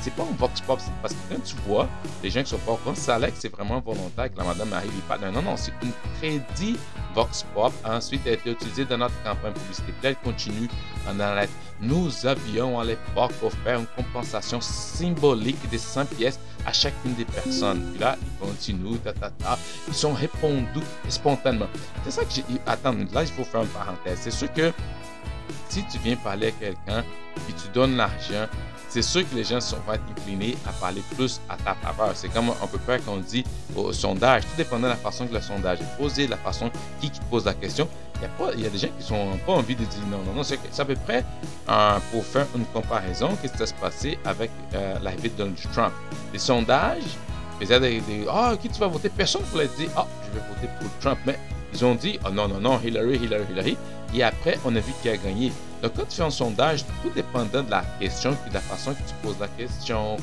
C'est 0.00 0.14
pas 0.14 0.22
un 0.22 0.36
Vox 0.36 0.60
Pop, 0.60 0.80
parce 1.02 1.14
que 1.14 1.18
quand 1.34 1.42
tu 1.44 1.56
vois 1.66 1.88
les 2.22 2.30
gens 2.30 2.42
qui 2.42 2.50
sont 2.50 2.58
pas 2.58 2.72
au 2.72 2.76
courant, 2.76 2.94
que 2.94 3.30
c'est 3.38 3.48
vraiment 3.48 3.80
volontaire 3.80 4.32
que 4.32 4.38
la 4.38 4.44
madame 4.44 4.72
arrive 4.72 4.90
et 4.90 5.08
pas. 5.08 5.18
Non, 5.18 5.42
non, 5.42 5.56
c'est 5.56 5.72
une 5.82 5.92
prédit 6.18 6.76
Vox 7.14 7.44
Pop 7.54 7.72
a 7.84 7.96
ensuite 7.96 8.26
été 8.26 8.50
utilisé 8.50 8.84
dans 8.84 8.98
notre 8.98 9.14
campagne 9.22 9.52
publicitaire. 9.52 9.94
Elle 10.02 10.16
continue 10.16 10.68
en 11.08 11.34
lettre. 11.34 11.52
Nous 11.80 12.26
avions 12.26 12.78
à 12.78 12.84
l'époque 12.84 13.32
offert 13.42 13.80
une 13.80 13.86
compensation 13.86 14.60
symbolique 14.60 15.70
de 15.70 15.78
100 15.78 16.06
pièces 16.06 16.40
à 16.66 16.72
chacune 16.72 17.14
des 17.14 17.24
personnes. 17.24 17.90
Puis 17.92 18.00
là, 18.00 18.16
ils 18.20 18.46
continuent, 18.46 18.98
ta, 18.98 19.12
ta, 19.12 19.30
ta. 19.30 19.58
Ils 19.88 19.94
sont 19.94 20.12
répondus 20.12 20.80
spontanément. 21.08 21.68
C'est 22.04 22.10
ça 22.10 22.24
que 22.24 22.32
j'ai. 22.32 22.44
Attends, 22.66 22.94
là, 23.12 23.22
il 23.22 23.28
faut 23.28 23.44
faire 23.44 23.62
une 23.62 23.68
parenthèse. 23.68 24.18
C'est 24.22 24.30
sûr 24.30 24.52
que 24.52 24.72
si 25.68 25.84
tu 25.86 25.98
viens 25.98 26.16
parler 26.16 26.48
à 26.48 26.50
quelqu'un, 26.52 27.04
puis 27.46 27.54
tu 27.54 27.68
donnes 27.72 27.96
l'argent, 27.96 28.46
c'est 28.94 29.02
sûr 29.02 29.28
que 29.28 29.34
les 29.34 29.42
gens 29.42 29.60
sont 29.60 29.80
pas 29.80 29.94
inclinés 29.94 30.56
à 30.64 30.72
parler 30.72 31.02
plus 31.16 31.40
à 31.48 31.56
ta 31.56 31.74
faveur. 31.74 32.12
C'est 32.14 32.28
comme 32.28 32.50
un 32.50 32.66
peu 32.68 32.78
près 32.78 33.00
qu'on 33.00 33.16
dit 33.16 33.44
au 33.74 33.92
sondage, 33.92 34.42
tout 34.42 34.56
dépendant 34.56 34.84
de 34.84 34.92
la 34.92 34.96
façon 34.96 35.26
que 35.26 35.34
le 35.34 35.40
sondage 35.40 35.80
est 35.80 35.98
posé, 35.98 36.26
de 36.26 36.30
la 36.30 36.36
façon 36.36 36.70
qui, 37.00 37.10
pose 37.28 37.44
la 37.44 37.54
question. 37.54 37.88
Il 38.16 38.22
y, 38.22 38.24
a 38.26 38.28
pas, 38.28 38.54
y 38.54 38.64
a 38.64 38.70
des 38.70 38.78
gens 38.78 38.88
qui 38.96 39.12
n'ont 39.12 39.36
pas 39.38 39.54
envie 39.54 39.74
de 39.74 39.84
dire 39.84 40.06
non, 40.08 40.18
non, 40.18 40.32
non. 40.32 40.42
C'est 40.44 40.60
à 40.78 40.84
peu 40.84 40.94
près 40.94 41.24
euh, 41.68 41.98
pour 42.12 42.24
faire 42.24 42.46
une 42.54 42.64
comparaison, 42.66 43.36
qu'est-ce 43.42 43.54
qui 43.54 43.58
va 43.58 43.66
se 43.66 43.74
passer 43.74 44.18
avec 44.24 44.52
euh, 44.74 44.96
l'arrivée 45.02 45.30
de 45.30 45.34
Donald 45.38 45.58
Trump? 45.72 45.92
Les 46.32 46.38
sondages 46.38 47.02
faisaient 47.58 47.80
des, 47.80 48.00
Ah, 48.30 48.54
qui 48.62 48.68
tu 48.68 48.78
vas 48.78 48.86
voter? 48.86 49.08
Personne 49.08 49.42
ne 49.42 49.46
voulait 49.48 49.68
dire 49.76 49.90
Ah, 49.96 50.06
je 50.22 50.38
vais 50.38 50.46
voter 50.46 50.68
pour 50.80 50.88
Trump. 51.00 51.18
Mais 51.26 51.36
ils 51.72 51.84
ont 51.84 51.96
dit 51.96 52.20
Ah, 52.24 52.30
non, 52.30 52.46
non, 52.46 52.60
non, 52.60 52.80
Hillary, 52.80 53.16
Hillary, 53.16 53.44
Hillary. 53.50 53.76
Et 54.14 54.22
après, 54.22 54.58
on 54.64 54.74
a 54.76 54.80
vu 54.80 54.92
qui 55.02 55.08
a 55.08 55.16
gagné. 55.16 55.52
Donc, 55.82 55.94
quand 55.96 56.04
tu 56.08 56.16
fais 56.16 56.22
un 56.22 56.30
sondage, 56.30 56.84
tout 57.02 57.10
dépendant 57.10 57.62
de 57.62 57.70
la 57.70 57.84
question, 58.00 58.34
puis 58.34 58.48
de 58.50 58.54
la 58.54 58.60
façon 58.60 58.92
que 58.94 58.98
tu 58.98 59.14
poses 59.22 59.38
la 59.40 59.48
question, 59.48 60.16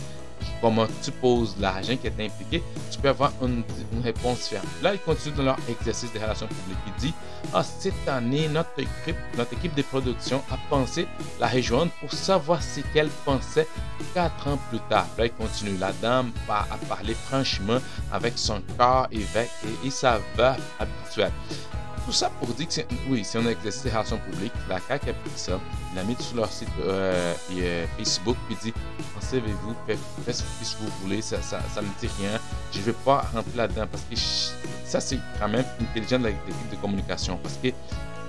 comment 0.62 0.88
tu 1.04 1.12
poses 1.12 1.56
l'argent 1.60 1.96
qui 1.98 2.08
est 2.08 2.26
impliqué, 2.26 2.64
tu 2.90 3.00
peux 3.00 3.10
avoir 3.10 3.32
une, 3.42 3.64
réponse 4.04 4.44
différente. 4.44 4.68
Là, 4.82 4.94
ils 4.94 5.00
continuent 5.00 5.36
dans 5.36 5.44
leur 5.44 5.58
exercice 5.70 6.12
de 6.14 6.20
relations 6.20 6.48
publiques. 6.48 6.78
Ils 6.88 7.02
disent, 7.02 7.14
ah, 7.54 7.64
cette 7.64 8.08
année, 8.08 8.48
notre 8.48 8.80
équipe, 8.80 9.18
notre 9.38 9.54
équipe 9.54 9.76
de 9.76 9.82
production 9.82 10.42
a 10.52 10.58
pensé 10.70 11.08
la 11.40 11.48
rejoindre 11.48 11.92
pour 12.00 12.12
savoir 12.12 12.64
ce 12.64 12.80
qu'elle 12.94 13.10
pensait 13.26 13.68
quatre 14.14 14.48
ans 14.48 14.58
plus 14.70 14.80
tard. 14.90 15.08
Là, 15.18 15.26
ils 15.26 15.32
continuent. 15.32 15.80
La 15.80 15.92
dame 15.94 16.32
a 16.50 16.66
parlé 16.88 17.14
franchement 17.14 17.80
avec 18.12 18.34
son 18.38 18.62
corps 18.78 19.08
et, 19.12 19.20
et, 19.20 19.88
et 19.88 19.90
sa 19.90 20.20
voix 20.36 20.56
habituelle. 20.80 21.32
Tout 22.06 22.12
ça 22.12 22.30
pour 22.40 22.50
dire 22.50 22.68
que 22.68 22.74
c'est, 22.74 22.88
oui, 23.10 23.24
c'est 23.24 23.38
un 23.38 23.46
exercice 23.48 23.84
de 23.84 23.90
relations 23.90 24.18
publiques. 24.18 24.54
La 24.68 24.80
CAQ 24.80 25.10
a 25.12 25.14
pris 25.14 25.32
ça, 25.36 25.60
l'a 25.96 26.04
mis 26.04 26.16
sur 26.20 26.36
leur 26.38 26.52
site 26.52 26.68
euh, 26.84 27.34
et, 27.52 27.86
Facebook, 27.98 28.38
puis 28.48 28.58
dit 28.62 28.74
Pensez-vous, 29.14 29.76
faites 30.26 30.36
ce 30.36 30.76
que 30.76 30.82
vous 30.82 30.92
voulez, 31.04 31.22
ça, 31.22 31.42
ça, 31.42 31.62
ça 31.74 31.82
me 31.82 31.88
dit 32.00 32.10
rien, 32.20 32.40
je 32.72 32.80
ne 32.80 32.84
vais 32.86 32.96
pas 33.06 33.26
rentrer 33.34 33.56
là-dedans. 33.56 33.86
Parce 33.92 34.04
que 34.04 34.16
ça, 34.86 35.00
c'est 35.00 35.20
quand 35.40 35.48
même 35.48 35.66
intelligent 35.80 36.20
de 36.20 36.26
l'équipe 36.26 36.70
de 36.72 36.76
communication. 36.78 37.38
Parce 37.42 37.58
que 37.62 37.70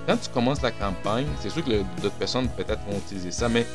quand 0.05 0.17
tu 0.17 0.29
commences 0.29 0.61
la 0.61 0.71
campagne, 0.71 1.27
c'est 1.39 1.49
sûr 1.49 1.63
que 1.63 1.83
d'autres 2.01 2.15
personnes 2.15 2.49
peut-être 2.49 2.81
vont 2.85 2.97
utiliser 2.97 3.31
ça, 3.31 3.47
mais 3.47 3.65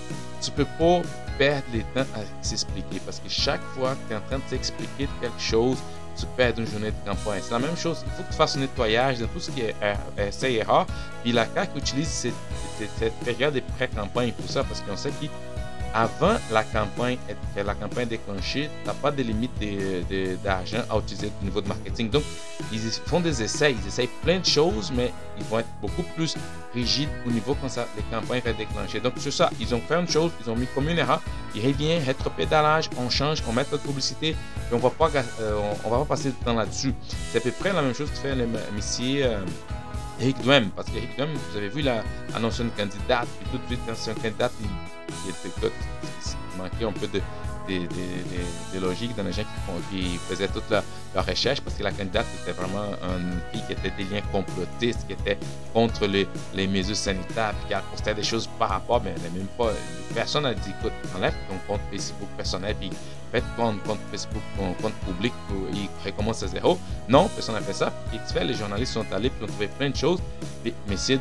tu 0.43 0.51
peux 0.51 0.67
pas 0.79 1.01
perdre 1.39 1.67
le 1.73 1.81
temps 1.95 2.09
à 2.15 2.21
s'expliquer. 2.43 3.01
Parce 3.05 3.19
que 3.19 3.29
chaque 3.29 3.63
fois 3.75 3.95
que 3.95 4.09
tu 4.09 4.13
es 4.13 4.17
en 4.17 4.21
train 4.21 4.37
de 4.37 4.43
t'expliquer 4.51 5.09
quelque 5.21 5.41
chose, 5.41 5.79
tu 6.19 6.27
perds 6.37 6.59
une 6.59 6.67
journée 6.67 6.91
de 6.91 7.09
campagne. 7.09 7.41
C'est 7.43 7.53
la 7.53 7.59
même 7.59 7.77
chose. 7.77 8.05
Il 8.07 8.13
faut 8.13 8.23
que 8.23 8.29
tu 8.31 8.37
fasses 8.37 8.57
un 8.57 8.61
nettoyage 8.61 9.19
de 9.19 9.27
tout 9.27 9.41
ce 9.41 9.51
qui 9.51 9.61
est 9.61 9.75
essai 10.17 10.55
erreur. 10.55 10.87
Puis 11.23 11.33
la 11.33 11.47
CAQ 11.47 11.79
utilise 11.79 12.09
cette, 12.09 12.35
cette, 12.99 13.15
période 13.25 13.55
de 13.55 13.61
pré-campagne 13.77 14.33
pour 14.33 14.49
ça 14.49 14.65
parce 14.65 14.81
qu'on 14.81 14.97
sait 14.97 15.11
qu'ils 15.21 15.31
avant 15.95 16.37
la 16.51 16.65
campagne, 16.65 17.17
que 17.55 17.61
la 17.61 17.75
campagne 17.75 18.09
déclenchée, 18.09 18.69
tu 18.83 18.87
n'as 18.87 18.95
pas 18.95 19.11
de 19.11 19.23
limite 19.23 19.53
d'argent 20.43 20.83
à 20.91 20.99
utiliser 20.99 21.31
au 21.41 21.45
niveau 21.45 21.61
de 21.61 21.69
marketing. 21.69 22.11
Donc, 22.11 22.23
ils 22.73 22.81
font 22.81 23.21
des 23.21 23.43
essais, 23.43 23.73
ils 23.73 23.87
essayent 23.87 24.11
plein 24.23 24.39
de 24.39 24.45
choses, 24.47 24.93
mais 24.95 25.13
ils 25.39 25.45
vont 25.45 25.61
être 25.61 25.69
beaucoup 25.81 26.03
plus 26.15 26.37
rigides 26.75 27.09
au 27.27 27.31
niveau 27.31 27.57
quand 27.61 27.69
ça, 27.69 27.87
les 27.97 28.03
campagnes 28.03 28.43
vont 28.45 28.59
déclencher. 28.59 29.01
Donc, 29.01 29.15
c'est 29.17 29.31
ça, 29.31 29.51
ils 29.61 29.75
ont 29.75 29.81
fait 29.81 29.95
une 29.95 30.09
chose, 30.09 30.31
ils 30.45 30.51
ont 30.51 30.57
mis 30.57 30.67
comme 30.75 30.89
une 30.89 30.99
erreur, 30.99 31.23
ils 31.55 31.67
reviennent, 31.67 32.03
rétropédalage, 32.05 32.91
on 32.99 33.09
change, 33.09 33.43
on 33.49 33.53
met 33.53 33.65
notre 33.71 33.83
publicité, 33.83 34.31
et 34.31 34.75
on 34.75 34.79
va 34.79 34.91
euh, 35.41 35.59
on, 35.85 35.91
va 35.91 35.99
pas 35.99 36.05
passer 36.05 36.31
du 36.31 36.37
temps 36.37 36.55
là-dessus. 36.55 36.95
C'est 37.31 37.39
à 37.39 37.41
peu 37.41 37.51
près 37.51 37.73
la 37.73 37.83
même 37.83 37.95
chose 37.95 38.11
que 38.11 38.17
fait 38.17 38.35
le 38.35 38.47
monsieur 38.75 39.25
euh, 39.25 39.41
Eric 40.21 40.41
Duhem, 40.43 40.71
parce 40.71 40.91
qu'Eric 40.91 41.15
Duhem, 41.17 41.31
vous 41.33 41.57
avez 41.57 41.69
vu, 41.69 41.81
il 41.81 41.89
a 41.89 42.03
annoncé 42.35 42.63
une 42.63 42.71
candidate, 42.71 43.29
puis 43.41 43.49
tout 43.53 43.59
de 43.59 43.67
suite, 43.67 43.81
c'est 43.95 44.11
un 44.11 44.15
candidat, 44.15 44.51
il, 44.61 44.67
était 45.29 45.71
il 46.55 46.63
manquait 46.63 46.85
un 46.85 46.93
peu 46.93 47.07
de, 47.07 47.21
logique 48.81 49.15
dans 49.17 49.23
les 49.23 49.33
gens 49.33 49.43
qui, 49.91 49.97
qui 49.97 50.19
faisaient 50.19 50.49
toute 50.49 50.69
la, 50.71 50.83
recherche 51.15 51.61
parce 51.61 51.77
que 51.77 51.83
la 51.83 51.91
candidate 51.91 52.27
était 52.43 52.53
vraiment 52.53 52.87
une 53.03 53.41
fille 53.51 53.63
qui 53.67 53.73
était 53.73 53.91
des 53.91 54.05
liens 54.05 54.23
complotistes, 54.31 55.07
qui 55.07 55.15
était 55.15 55.39
contre 55.75 56.07
les, 56.07 56.67
mesures 56.67 56.97
sanitaires, 56.97 57.55
puis 57.55 57.75
qui 57.75 57.83
posté 57.91 58.15
des 58.15 58.23
choses 58.23 58.49
par 58.59 58.71
rapport, 58.71 59.03
mais 59.03 59.15
elle 59.17 59.33
même 59.33 59.49
pas. 59.57 59.73
Personne 60.15 60.45
n'a 60.45 60.55
dit 60.55 60.71
écoute, 60.79 60.93
enlève 61.17 61.35
ton 61.49 61.57
compte 61.67 61.81
Facebook 61.91 62.29
personnel, 62.37 62.77
puis 62.79 62.91
faites 63.33 63.45
ton 63.57 63.77
compte 63.79 63.99
Facebook, 64.11 64.43
ton 64.57 64.73
compte 64.75 64.95
public, 65.07 65.33
il 65.73 65.89
recommence 66.05 66.43
à 66.43 66.47
zéro. 66.47 66.79
Non, 67.09 67.29
personne 67.29 67.55
n'a 67.55 67.61
fait 67.61 67.73
ça. 67.73 67.93
Et 68.15 68.19
tu 68.27 68.33
fais, 68.33 68.45
les 68.45 68.55
journalistes 68.55 68.93
sont 68.93 69.07
allés, 69.13 69.31
puis 69.31 69.45
ont 69.45 69.49
trouvé 69.49 69.69
plein 69.69 69.91
de 69.91 69.97
choses. 69.97 70.21
Mais 70.65 70.73
M. 70.89 71.21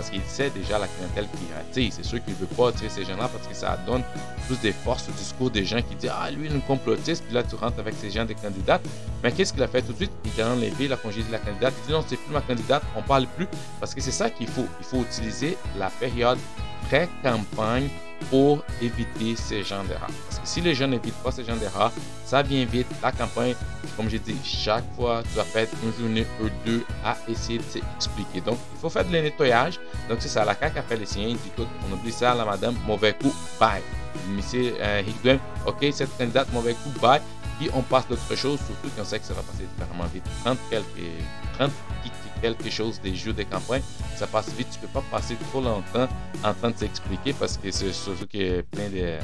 Parce 0.00 0.08
qu'il 0.08 0.22
sait 0.22 0.48
déjà 0.48 0.78
la 0.78 0.86
clientèle 0.86 1.26
qui 1.26 1.52
attire. 1.52 1.92
C'est 1.92 2.06
sûr 2.06 2.24
qu'il 2.24 2.32
ne 2.32 2.38
veut 2.38 2.46
pas 2.46 2.70
attirer 2.70 2.88
ces 2.88 3.04
gens-là 3.04 3.28
parce 3.28 3.46
que 3.46 3.54
ça 3.54 3.78
donne 3.86 4.02
plus 4.46 4.58
de 4.62 4.72
force 4.72 5.06
au 5.10 5.12
discours 5.12 5.50
des 5.50 5.66
gens 5.66 5.82
qui 5.82 5.94
disent 5.94 6.10
Ah, 6.10 6.30
lui, 6.30 6.46
il 6.46 6.52
est 6.52 6.56
un 6.56 6.60
complotiste, 6.60 7.22
puis 7.24 7.34
là, 7.34 7.42
tu 7.42 7.54
rentres 7.54 7.78
avec 7.78 7.92
ces 8.00 8.10
gens 8.10 8.24
des 8.24 8.34
candidats. 8.34 8.80
Mais 9.22 9.30
qu'est-ce 9.30 9.52
qu'il 9.52 9.62
a 9.62 9.68
fait 9.68 9.82
tout 9.82 9.92
de 9.92 9.98
suite? 9.98 10.12
Il 10.24 10.40
a 10.40 10.52
enlevé 10.52 10.88
la 10.88 10.96
congé 10.96 11.22
de 11.22 11.30
la 11.30 11.36
candidate. 11.36 11.74
Il 11.82 11.86
dit 11.88 11.92
Non, 11.92 12.02
c'est 12.06 12.16
plus 12.16 12.32
ma 12.32 12.40
candidate, 12.40 12.82
on 12.96 13.02
parle 13.02 13.26
plus. 13.36 13.46
Parce 13.78 13.94
que 13.94 14.00
c'est 14.00 14.10
ça 14.10 14.30
qu'il 14.30 14.48
faut. 14.48 14.64
Il 14.80 14.86
faut 14.86 15.02
utiliser 15.02 15.58
la 15.76 15.90
période 15.90 16.38
pré-campagne 16.90 17.88
pour 18.28 18.62
éviter 18.82 19.36
ces 19.36 19.62
gens 19.62 19.82
d'erreurs. 19.84 20.10
Parce 20.26 20.40
que 20.40 20.46
si 20.46 20.60
les 20.60 20.74
gens 20.74 20.88
n'évitent 20.88 21.22
pas 21.22 21.30
ces 21.30 21.44
gens 21.44 21.56
d'erreurs, 21.56 21.92
ça 22.24 22.42
vient 22.42 22.64
vite. 22.64 22.86
La 23.02 23.12
campagne, 23.12 23.54
comme 23.96 24.10
j'ai 24.10 24.18
dit, 24.18 24.36
chaque 24.44 24.84
fois, 24.96 25.22
tu 25.22 25.36
vas 25.36 25.44
faire 25.44 25.68
une 25.82 25.92
journée 25.92 26.26
ou 26.42 26.48
deux 26.66 26.84
à 27.04 27.16
essayer 27.28 27.58
de 27.58 27.64
s'expliquer. 27.64 28.40
Donc, 28.40 28.58
il 28.74 28.80
faut 28.80 28.90
faire 28.90 29.04
de 29.04 29.10
nettoyage. 29.10 29.80
Donc, 30.08 30.18
c'est 30.20 30.28
ça. 30.28 30.44
La 30.44 30.54
CAQ 30.54 30.78
a 30.78 30.82
fait 30.82 30.96
les 30.96 31.06
siens. 31.06 31.28
Il 31.28 31.36
dit, 31.36 31.50
on 31.58 31.94
oublie 31.94 32.12
ça, 32.12 32.34
la 32.34 32.44
madame, 32.44 32.76
mauvais 32.86 33.14
coup, 33.14 33.34
bye. 33.58 33.82
Monsieur 34.28 34.74
euh, 34.80 35.02
OK, 35.66 35.86
cette 35.92 36.16
candidate, 36.18 36.52
mauvais 36.52 36.74
coup, 36.74 36.90
bye. 37.00 37.20
Puis 37.58 37.70
on 37.74 37.82
passe 37.82 38.08
d'autres 38.08 38.36
choses, 38.36 38.58
surtout 38.58 38.88
qu'on 38.96 39.04
sait 39.04 39.18
que 39.18 39.26
ça 39.26 39.34
va 39.34 39.42
passer 39.42 39.66
vraiment 39.76 40.08
vite. 40.12 40.24
30 40.44 40.58
quelques, 40.70 40.84
30 41.58 41.70
quelque 42.40 42.70
chose 42.70 43.00
des 43.00 43.14
jeux 43.14 43.32
de 43.32 43.42
campagne, 43.42 43.82
ça 44.16 44.26
passe 44.26 44.50
vite. 44.54 44.68
Tu 44.72 44.78
peux 44.78 44.88
pas 44.88 45.04
passer 45.10 45.36
trop 45.50 45.60
longtemps 45.60 46.08
en 46.44 46.54
train 46.54 46.70
de 46.70 46.76
s'expliquer 46.76 47.32
parce 47.32 47.56
que 47.56 47.70
c'est 47.70 47.92
surtout 47.92 48.24
a 48.24 48.62
plein 48.62 48.88
de, 48.88 49.18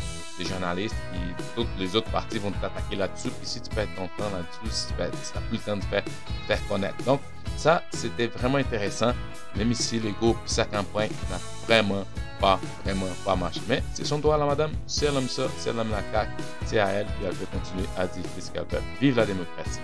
journalistes 0.44 0.94
et 1.14 1.42
toutes 1.54 1.68
les 1.78 1.96
autres 1.96 2.10
parties 2.10 2.38
vont 2.38 2.52
t'attaquer 2.52 2.96
là-dessus. 2.96 3.30
Puis 3.30 3.46
si 3.46 3.60
tu 3.60 3.74
perds 3.74 3.88
ton 3.96 4.06
temps 4.18 4.30
là-dessus, 4.30 4.70
si 4.70 4.86
tu 4.88 5.00
n'as 5.00 5.40
plus 5.48 5.56
le 5.56 5.58
temps 5.58 5.76
de 5.76 5.84
faire, 5.84 6.04
faire 6.46 6.68
connaître. 6.68 7.02
Donc, 7.04 7.20
ça, 7.56 7.82
c'était 7.90 8.26
vraiment 8.26 8.58
intéressant. 8.58 9.12
Même 9.56 9.72
ici, 9.72 9.98
Lego 9.98 10.34
puis 10.34 10.52
sa 10.52 10.64
campagne 10.64 11.10
n'a 11.30 11.38
vraiment 11.66 12.04
pas, 12.40 12.60
vraiment 12.84 13.06
pas 13.24 13.36
marché. 13.36 13.60
Mais 13.68 13.82
c'est 13.94 14.04
son 14.04 14.18
droit, 14.18 14.36
la 14.36 14.46
madame. 14.46 14.72
Si 14.86 15.04
elle 15.04 15.16
aime 15.16 15.28
ça, 15.28 15.46
si 15.58 15.68
elle 15.68 15.78
aime 15.78 15.90
la 15.90 16.02
CAQ, 16.12 16.30
c'est 16.66 16.78
à 16.78 16.88
elle, 16.88 17.06
puis 17.06 17.26
elle 17.26 17.34
peut 17.34 17.46
continuer 17.52 17.88
à 17.96 18.06
dire 18.06 18.24
ce 18.38 18.50
qu'elle 18.50 18.64
veut. 18.70 18.82
Vive 19.00 19.16
la 19.16 19.26
démocratie! 19.26 19.80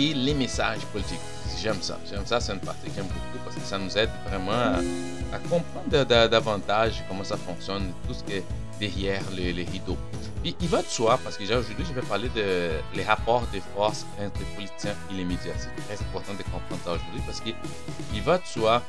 Les 0.00 0.34
messages 0.34 0.84
politiques. 0.92 1.20
J'aime 1.60 1.80
ça. 1.82 1.98
J'aime 2.08 2.24
ça, 2.24 2.40
c'est 2.40 2.52
une 2.52 2.60
partie 2.60 2.88
que 2.88 2.94
j'aime 2.96 3.06
beaucoup 3.06 3.44
parce 3.44 3.56
que 3.56 3.62
ça 3.62 3.78
nous 3.78 3.96
aide 3.98 4.10
vraiment 4.26 4.52
à, 4.52 5.38
comprendre 5.48 6.04
davantage 6.28 7.04
comment 7.08 7.24
ça 7.24 7.36
fonctionne, 7.36 7.92
tout 8.06 8.14
ce 8.14 8.24
qui 8.24 8.34
est 8.34 8.44
derrière 8.78 9.22
les, 9.32 9.52
rideaux. 9.52 9.98
Puis 10.42 10.56
il 10.58 10.68
va 10.68 10.80
de 10.80 10.86
soi, 10.86 11.18
parce 11.22 11.36
que 11.36 11.44
aujourd'hui, 11.44 11.84
je 11.86 11.92
vais 11.92 12.06
parler 12.06 12.30
de 12.34 13.02
rapports 13.06 13.46
de 13.52 13.60
force 13.76 14.06
entre 14.18 14.38
les 14.38 14.56
politiciens 14.56 14.94
et 15.10 15.14
les 15.14 15.24
médias. 15.24 15.52
C'est 15.58 15.84
très 15.84 16.02
important 16.02 16.32
de 16.32 16.42
comprendre 16.44 16.80
ça 16.82 16.92
aujourd'hui 16.92 17.20
parce 17.26 17.40
qu'il 17.40 18.22
va 18.22 18.38
de 18.38 18.46
soi 18.46 18.82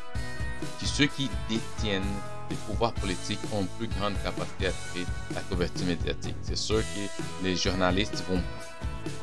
que 0.79 0.85
ceux 0.85 1.07
qui 1.07 1.29
détiennent 1.49 2.03
les 2.51 2.57
pouvoirs 2.67 2.93
politiques 2.93 3.39
ont 3.53 3.65
plus 3.77 3.87
grande 3.87 4.13
capacité 4.23 4.67
à 4.67 4.71
faire 4.71 5.05
la 5.33 5.41
couverture 5.41 5.85
médiatique. 5.87 6.35
C'est 6.43 6.57
sûr 6.57 6.79
que 6.79 7.43
les 7.45 7.55
journalistes 7.55 8.23
vont 8.29 8.41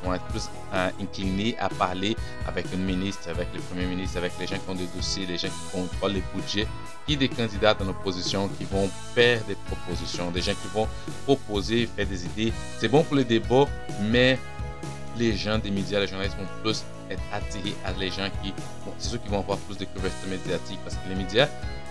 vont 0.03 0.13
être 0.13 0.25
plus 0.25 0.49
euh, 0.75 0.91
inclinés 1.01 1.57
à 1.61 1.69
parler 1.69 2.17
avec 2.49 2.67
une 2.73 2.85
ministre, 2.85 3.29
avec 3.29 3.47
le 3.55 3.61
premier 3.61 3.87
ministre, 3.87 4.19
avec 4.19 4.33
les 4.41 4.47
gens 4.47 4.57
qui 4.57 4.71
ont 4.71 4.75
des 4.75 4.89
dossiers, 4.97 5.25
les 5.27 5.39
gens 5.39 5.49
qui 5.49 5.77
contrôlent 5.77 6.13
les 6.15 6.23
budgets, 6.35 6.67
et 7.09 7.17
des 7.17 7.29
candidats 7.29 7.77
en 7.81 7.89
opposition 7.89 8.49
qui 8.59 8.65
vont 8.65 8.89
faire 9.15 9.41
des 9.45 9.55
propositions, 9.55 10.33
des 10.33 10.43
gens 10.43 10.53
qui 10.53 10.69
vont 10.75 10.89
proposer, 11.25 11.89
faire 11.95 12.07
des 12.07 12.25
idées. 12.27 12.53
C'est 12.79 12.89
bon 12.89 13.05
pour 13.05 13.15
le 13.17 13.25
débat, 13.25 13.67
mais 14.03 14.39
les 15.17 15.37
gens 15.37 15.59
des 15.59 15.71
médias, 15.71 16.01
les 16.01 16.09
journalistes 16.09 16.37
vont 16.37 16.63
plus 16.63 16.83
être 17.11 17.23
attirés 17.33 17.75
à 17.85 17.93
les 17.93 18.11
gens 18.11 18.29
qui, 18.43 18.53
c'est 18.99 19.11
ceux 19.11 19.19
qui 19.19 19.29
vont 19.29 19.41
avoir 19.41 19.59
plus 19.59 19.79
de 19.79 19.85
couverture 19.85 20.29
médiatique 20.29 20.79
parce 20.85 20.97
que 20.97 21.09
les 21.09 21.15
médias 21.15 21.49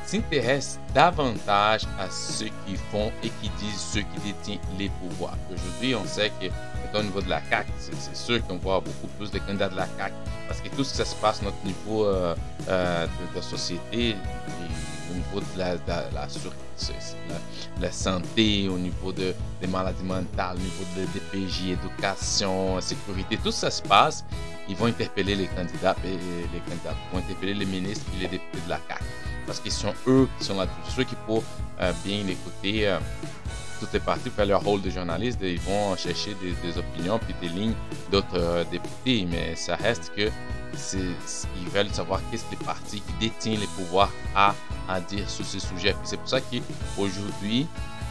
s'intéressent 0.07 0.79
davantage 0.93 1.83
à 1.99 2.09
ceux 2.09 2.49
qui 2.65 2.75
font 2.91 3.11
et 3.21 3.29
qui 3.41 3.49
disent 3.59 3.79
ceux 3.93 4.01
qui 4.01 4.19
détiennent 4.31 4.59
les 4.79 4.89
pouvoirs. 4.89 5.37
Aujourd'hui, 5.53 5.95
on 5.95 6.05
sait 6.05 6.31
que 6.41 6.47
au 6.97 7.03
niveau 7.03 7.21
de 7.21 7.29
la 7.29 7.41
CAQ, 7.49 7.69
c'est 7.77 8.15
sûr 8.15 8.45
qu'on 8.47 8.57
voit 8.57 8.79
beaucoup 8.79 9.07
plus 9.17 9.29
de 9.29 9.39
candidats 9.39 9.67
de 9.67 9.75
la 9.75 9.87
CAQ. 9.97 10.13
Parce 10.47 10.61
que 10.61 10.69
tout 10.69 10.83
ce 10.85 11.01
qui 11.01 11.09
se 11.09 11.15
passe 11.15 11.41
à 11.41 11.45
notre 11.45 11.63
niveau 11.65 12.05
euh, 12.05 12.33
euh, 12.69 13.05
de, 13.35 13.41
société, 13.41 14.15
au 15.11 15.15
niveau 15.15 15.41
de 15.41 15.59
la, 15.59 15.75
la, 17.81 17.91
santé, 17.91 18.69
au 18.69 18.77
niveau 18.77 19.11
de, 19.11 19.35
des 19.61 19.67
maladies 19.67 20.03
mentales, 20.03 20.55
au 20.55 20.59
niveau 20.59 20.85
de 20.95 21.05
DPJ, 21.13 21.71
éducation, 21.71 22.79
sécurité, 22.79 23.37
tout 23.43 23.51
ça 23.51 23.69
se 23.69 23.81
passe, 23.81 24.23
ils 24.69 24.75
vont 24.77 24.85
interpeller 24.85 25.35
les 25.35 25.47
candidats, 25.47 25.95
les 26.03 26.59
candidats 26.59 26.95
vont 27.11 27.19
interpeller 27.19 27.53
les 27.53 27.65
ministres 27.65 28.05
et 28.15 28.21
les 28.21 28.27
députés 28.29 28.59
de 28.65 28.69
la 28.69 28.79
CAQ 28.87 29.03
parce 29.47 29.59
qu'ils 29.59 29.71
sont 29.71 29.93
eux 30.05 30.27
qui 30.37 30.45
sont 30.45 30.57
là. 30.57 30.67
C'est 30.85 30.91
sûr 30.91 31.05
qu'il 31.07 31.17
faut 31.25 31.43
euh, 31.79 31.91
bien 32.05 32.27
écouter 32.27 32.95
toutes 33.79 33.93
les 33.93 33.99
parties 33.99 34.29
faire 34.29 34.45
leur 34.45 34.63
rôle 34.63 34.81
de 34.81 34.89
journaliste, 34.89 35.39
ils 35.41 35.59
vont 35.59 35.95
chercher 35.95 36.35
des, 36.41 36.77
opinions 36.77 37.19
puis 37.19 37.35
des 37.41 37.49
lignes 37.49 37.73
d'autres 38.11 38.35
euh, 38.35 38.63
députés, 38.71 39.27
mais 39.29 39.55
ça 39.55 39.75
reste 39.75 40.11
que 40.15 40.29
ils 40.93 41.69
veulent 41.69 41.89
savoir 41.89 42.19
qu'est-ce 42.29 42.43
que 42.45 42.51
les 42.51 42.65
partis 42.65 43.01
qui 43.01 43.13
détiennent 43.19 43.59
les 43.59 43.67
pouvoirs 43.67 44.11
a 44.35 44.53
à 44.87 44.99
dire 44.99 45.27
sur 45.29 45.45
ce 45.45 45.59
sujet. 45.59 45.95
C'est 46.03 46.17
pour 46.17 46.27
ça 46.27 46.39
qu'aujourd'hui, 46.41 47.67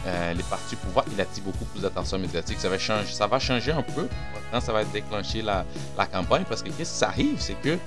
euh, 0.07 0.33
les 0.33 0.43
partis 0.43 0.75
au 0.75 0.85
pouvoir, 0.85 1.05
il 1.11 1.19
attire 1.19 1.43
beaucoup 1.43 1.65
plus 1.65 1.81
d'attention 1.81 2.17
médiatique. 2.17 2.59
Ça 2.59 2.69
va 2.69 2.77
changer, 2.77 3.13
ça 3.13 3.27
va 3.27 3.39
changer 3.39 3.71
un 3.71 3.81
peu 3.81 4.07
quand 4.51 4.61
ça 4.61 4.71
va 4.71 4.85
déclencher 4.85 5.41
la, 5.41 5.65
campagne, 6.11 6.43
parce 6.47 6.63
que 6.63 6.69
qu'est-ce 6.69 6.99
qui 6.99 7.05
arrive, 7.05 7.35
c'est 7.39 7.59
que 7.61 7.77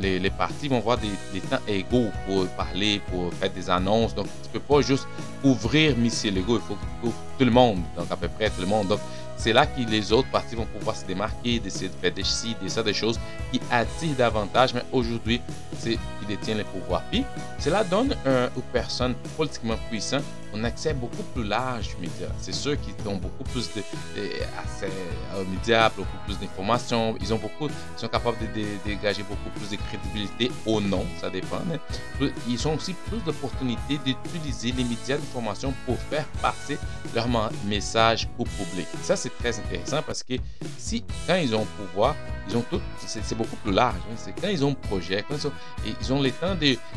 les, 0.00 0.30
partis 0.30 0.66
vont 0.68 0.78
avoir 0.78 0.98
des, 0.98 1.40
temps 1.40 1.60
égaux 1.68 2.10
pour 2.26 2.46
parler, 2.48 3.00
pour 3.10 3.32
faire 3.34 3.50
des 3.50 3.70
annonces. 3.70 4.14
Donc, 4.14 4.26
tu 4.42 4.48
peux 4.52 4.60
pas 4.60 4.80
juste 4.80 5.06
ouvrir 5.44 5.96
Missile 5.96 6.34
Lego, 6.34 6.56
il 6.56 6.62
faut 6.62 7.12
tout 7.38 7.44
le 7.44 7.50
monde, 7.50 7.78
donc 7.96 8.10
à 8.10 8.16
peu 8.16 8.28
près 8.28 8.50
tout 8.50 8.60
le 8.60 8.66
monde. 8.66 8.88
Donc, 8.88 9.00
c'est 9.36 9.52
là 9.52 9.66
que 9.66 9.80
les 9.80 10.12
autres 10.12 10.30
partis 10.30 10.56
vont 10.56 10.66
pouvoir 10.66 10.96
se 10.96 11.04
démarquer, 11.04 11.60
d'essayer 11.60 11.88
de 11.88 11.94
faire 11.94 12.12
des 12.12 12.24
ci, 12.24 12.56
des 12.60 12.94
choses 12.94 13.20
qui 13.52 13.60
attirent 13.70 14.16
davantage. 14.16 14.74
Mais 14.74 14.82
aujourd'hui, 14.92 15.40
c'est 15.78 15.92
qui 15.92 16.26
détiennent 16.26 16.58
les 16.58 16.64
pouvoirs. 16.64 17.02
Puis, 17.10 17.22
cela 17.58 17.84
donne 17.84 18.16
aux 18.56 18.62
personnes 18.72 19.14
politiquement 19.36 19.76
puissantes 19.90 20.24
un 20.56 20.64
accès 20.64 20.94
beaucoup 20.94 21.22
plus 21.34 21.44
large 21.44 21.94
aux 21.96 22.00
médias. 22.00 22.28
C'est 22.38 22.54
ceux 22.54 22.76
qui 22.76 22.90
ont 23.06 23.16
beaucoup 23.16 23.44
plus 23.44 23.68
d'accès 23.74 24.90
aux 25.38 25.44
médias, 25.44 25.90
beaucoup 25.90 26.16
plus 26.24 26.38
d'informations. 26.38 27.16
Ils 27.20 27.32
ont 27.34 27.38
beaucoup, 27.38 27.68
ils 27.68 28.00
sont 28.00 28.08
capables 28.08 28.38
de, 28.38 28.64
dégager 28.84 29.22
beaucoup 29.22 29.50
plus 29.58 29.70
de 29.70 29.76
crédibilité 29.76 30.50
ou 30.64 30.80
non, 30.80 31.04
ça 31.20 31.30
dépend. 31.30 31.60
ils 32.48 32.68
ont 32.68 32.74
aussi 32.74 32.94
plus 32.94 33.18
d'opportunités 33.24 33.98
d'utiliser 34.04 34.72
les 34.72 34.84
médias 34.84 35.16
d'information 35.16 35.74
pour 35.84 35.98
faire 35.98 36.26
passer 36.40 36.78
leur 37.14 37.26
message 37.64 38.28
au 38.38 38.44
public. 38.44 38.86
Ça, 39.02 39.16
c'est 39.16 39.36
très 39.38 39.58
intéressant 39.58 40.02
parce 40.02 40.22
que 40.22 40.34
si, 40.78 41.04
quand 41.26 41.36
ils 41.36 41.54
ont 41.54 41.66
pouvoir, 41.76 42.14
ils 42.48 42.56
ont 42.56 42.62
tout, 42.62 42.80
c'est 42.98 43.36
beaucoup 43.36 43.56
plus 43.56 43.72
large. 43.72 43.96
Hein. 43.96 44.14
C'est 44.16 44.32
quand 44.40 44.48
ils 44.48 44.64
ont 44.64 44.70
un 44.70 44.74
projet, 44.74 45.24
quand 45.28 45.36
ils 45.36 45.46
ont, 45.46 45.52
ils 46.00 46.12
ont 46.12 46.22
le 46.22 46.30
temps 46.30 46.54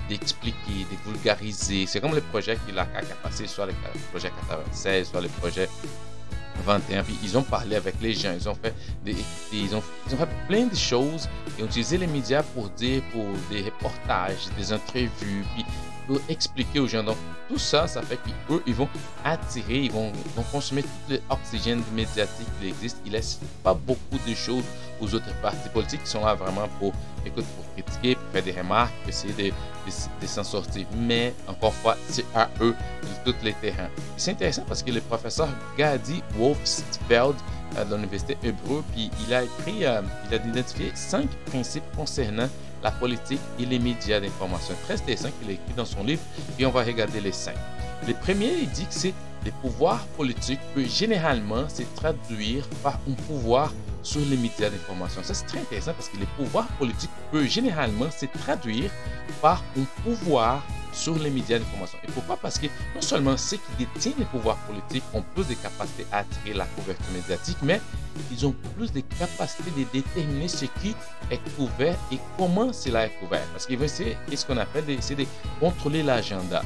d'expliquer, 0.10 0.86
de, 0.92 1.12
vulgariser. 1.12 1.86
C'est 1.88 2.00
comme 2.02 2.14
le 2.14 2.22
projet 2.22 2.58
qu'il 2.66 2.78
a, 2.78 2.84
a 2.84 3.16
passé, 3.24 3.48
soit 3.50 3.66
le 3.66 3.74
projet 4.12 4.32
96, 4.48 5.10
soit 5.10 5.22
le 5.22 5.28
projet 5.28 5.70
21. 6.66 7.04
Puis 7.04 7.18
ils 7.24 7.38
ont 7.38 7.44
parlé 7.44 7.76
avec 7.76 7.96
les 8.02 8.14
gens, 8.14 8.34
ils 8.34 8.48
ont 8.48 8.56
fait, 8.56 8.74
des, 9.04 9.16
ils 9.54 9.76
ont, 9.76 9.84
ils 10.08 10.16
ont 10.16 10.18
fait 10.18 10.30
plein 10.48 10.66
de 10.66 10.76
choses. 10.76 11.28
Ils 11.58 11.64
ont 11.64 11.68
utilisé 11.68 11.98
les 11.98 12.08
médias 12.08 12.44
pour 12.44 12.70
pour 13.12 13.26
des 13.50 13.62
reportages, 13.64 14.50
des 14.58 14.74
entrevues, 14.74 15.44
pour 16.10 16.20
expliquer 16.28 16.80
aux 16.80 16.88
gens. 16.88 17.04
Donc, 17.04 17.18
tout 17.48 17.60
ça, 17.60 17.88
ça 17.88 18.02
fait 18.02 18.18
qu'eux, 18.48 18.64
ils 18.66 18.74
vont 18.74 18.90
attirer, 19.24 19.84
ils 19.84 19.92
vont, 19.92 20.12
consommer 20.52 20.82
tout 20.82 21.16
l'oxygène 21.30 21.84
médiatique 21.94 22.48
qui 22.60 22.70
existe. 22.70 22.98
Ils 23.06 23.12
laissent 23.12 23.40
pas 23.64 23.76
beaucoup 23.76 24.18
de 24.28 24.34
choses 24.34 24.64
aux 25.00 25.14
autres 25.14 25.32
partis 25.40 25.70
politiques 25.72 26.04
qui 26.04 26.10
sont 26.10 26.26
là 26.26 26.34
vraiment 26.34 26.68
pour, 26.80 26.94
écoute, 27.24 27.46
pour 27.46 27.74
critiquer, 27.76 28.16
pour 28.16 28.26
faire 28.34 28.44
des 28.44 28.60
remarques, 28.60 28.92
pour 29.02 29.10
essayer 29.10 29.34
de, 29.34 29.54
de, 30.22 30.28
s'en 30.28 30.44
sortir. 30.44 30.88
Mais, 30.98 31.36
encore 31.48 31.70
une 31.70 31.82
fois, 31.84 31.98
c'est 32.10 32.26
à 32.34 32.50
eux 32.60 32.74
de 33.24 33.32
tous 33.32 33.46
les 33.46 33.54
terrains. 33.54 33.90
C'est 34.18 34.32
intéressant 34.32 34.64
parce 34.68 34.82
que 34.82 34.92
le 34.92 35.02
professeur 35.02 35.48
Gadi 35.78 36.24
Wolfsfeld 36.40 37.36
euh, 37.78 37.86
de 37.86 37.96
l'Université 37.96 38.36
Hébreu, 38.42 38.84
puis 38.94 39.12
il 39.28 39.34
a 39.34 39.44
écrit, 39.44 39.86
euh, 39.86 40.02
il 40.28 40.34
a 40.34 40.44
identifié 40.44 40.92
cinq 40.96 41.30
principes 41.46 41.84
concernant 41.96 42.50
la 42.84 42.92
politique 42.92 43.42
et 43.60 43.66
les 43.66 43.80
médias 43.80 44.20
d'information. 44.20 44.76
Très 44.84 44.96
intéressant 44.96 45.30
qu'il 45.40 45.50
a 45.50 45.54
écrit 45.54 45.74
dans 45.76 45.86
son 45.86 46.04
livre 46.04 46.22
et 46.58 46.66
on 46.66 46.72
va 46.72 46.84
regarder 46.84 47.22
les 47.22 47.32
cinq. 47.32 47.56
Le 48.08 48.14
premier, 48.14 48.52
il 48.62 48.70
dit 48.70 48.86
que 48.86 48.94
c'est 48.94 49.14
les 49.46 49.52
pouvoirs 49.52 50.06
politiques 50.18 50.60
peut 50.74 50.86
généralement 50.86 51.68
se 51.70 51.84
traduire 51.96 52.68
par 52.84 53.00
un 53.10 53.14
pouvoir 53.28 53.72
sur 54.10 54.22
les 54.22 54.38
médias 54.38 54.70
d'information. 54.70 55.22
Ça, 55.24 55.36
c'est 55.36 55.46
très 55.46 55.60
intéressant 55.60 55.94
parce 55.94 56.10
que 56.10 56.18
les 56.18 56.26
pouvoirs 56.38 56.68
politiques 56.80 57.12
peut 57.32 57.46
généralement 57.46 58.10
se 58.10 58.26
traduire 58.26 58.90
par 59.40 59.64
un 59.78 59.84
pouvoir 60.04 60.64
sur 60.92 61.20
les 61.20 61.30
médias 61.30 61.60
d'information. 61.60 62.00
Et 62.04 62.12
pourquoi? 62.12 62.36
Parce 62.38 62.58
que 62.58 62.66
non 62.96 63.02
seulement 63.02 63.38
ceux 63.38 63.58
qui 63.58 63.86
détiennent 63.86 64.16
les 64.18 64.26
pouvoirs 64.26 64.58
politiques 64.68 65.04
ont 65.14 65.24
plus 65.36 65.48
de 65.48 65.54
capacités 65.54 66.08
à 66.12 66.20
attirer 66.20 66.56
la 66.56 66.66
couverture 66.66 67.12
médiatique, 67.14 67.58
mais 67.62 67.80
ils 68.32 68.48
ont 68.48 68.56
plus 68.76 68.92
de 68.92 69.02
capacités 69.02 69.70
de 69.78 69.86
déterminer 69.94 70.48
ce 70.48 70.66
qui 70.66 70.96
est 71.30 71.40
couvert 71.56 71.96
et 72.12 72.18
comment 72.36 72.74
cela 72.74 73.06
est 73.06 73.14
couvert. 73.20 73.46
Parce 73.52 73.68
qu'ils 73.68 73.78
vont 73.78 73.86
essayer, 73.86 74.18
ce 74.36 74.44
qu'on 74.44 74.58
appelle, 74.58 74.86
d'essayer 74.86 75.24
de 75.24 75.30
contrôler 75.60 76.02
l'agenda. 76.02 76.64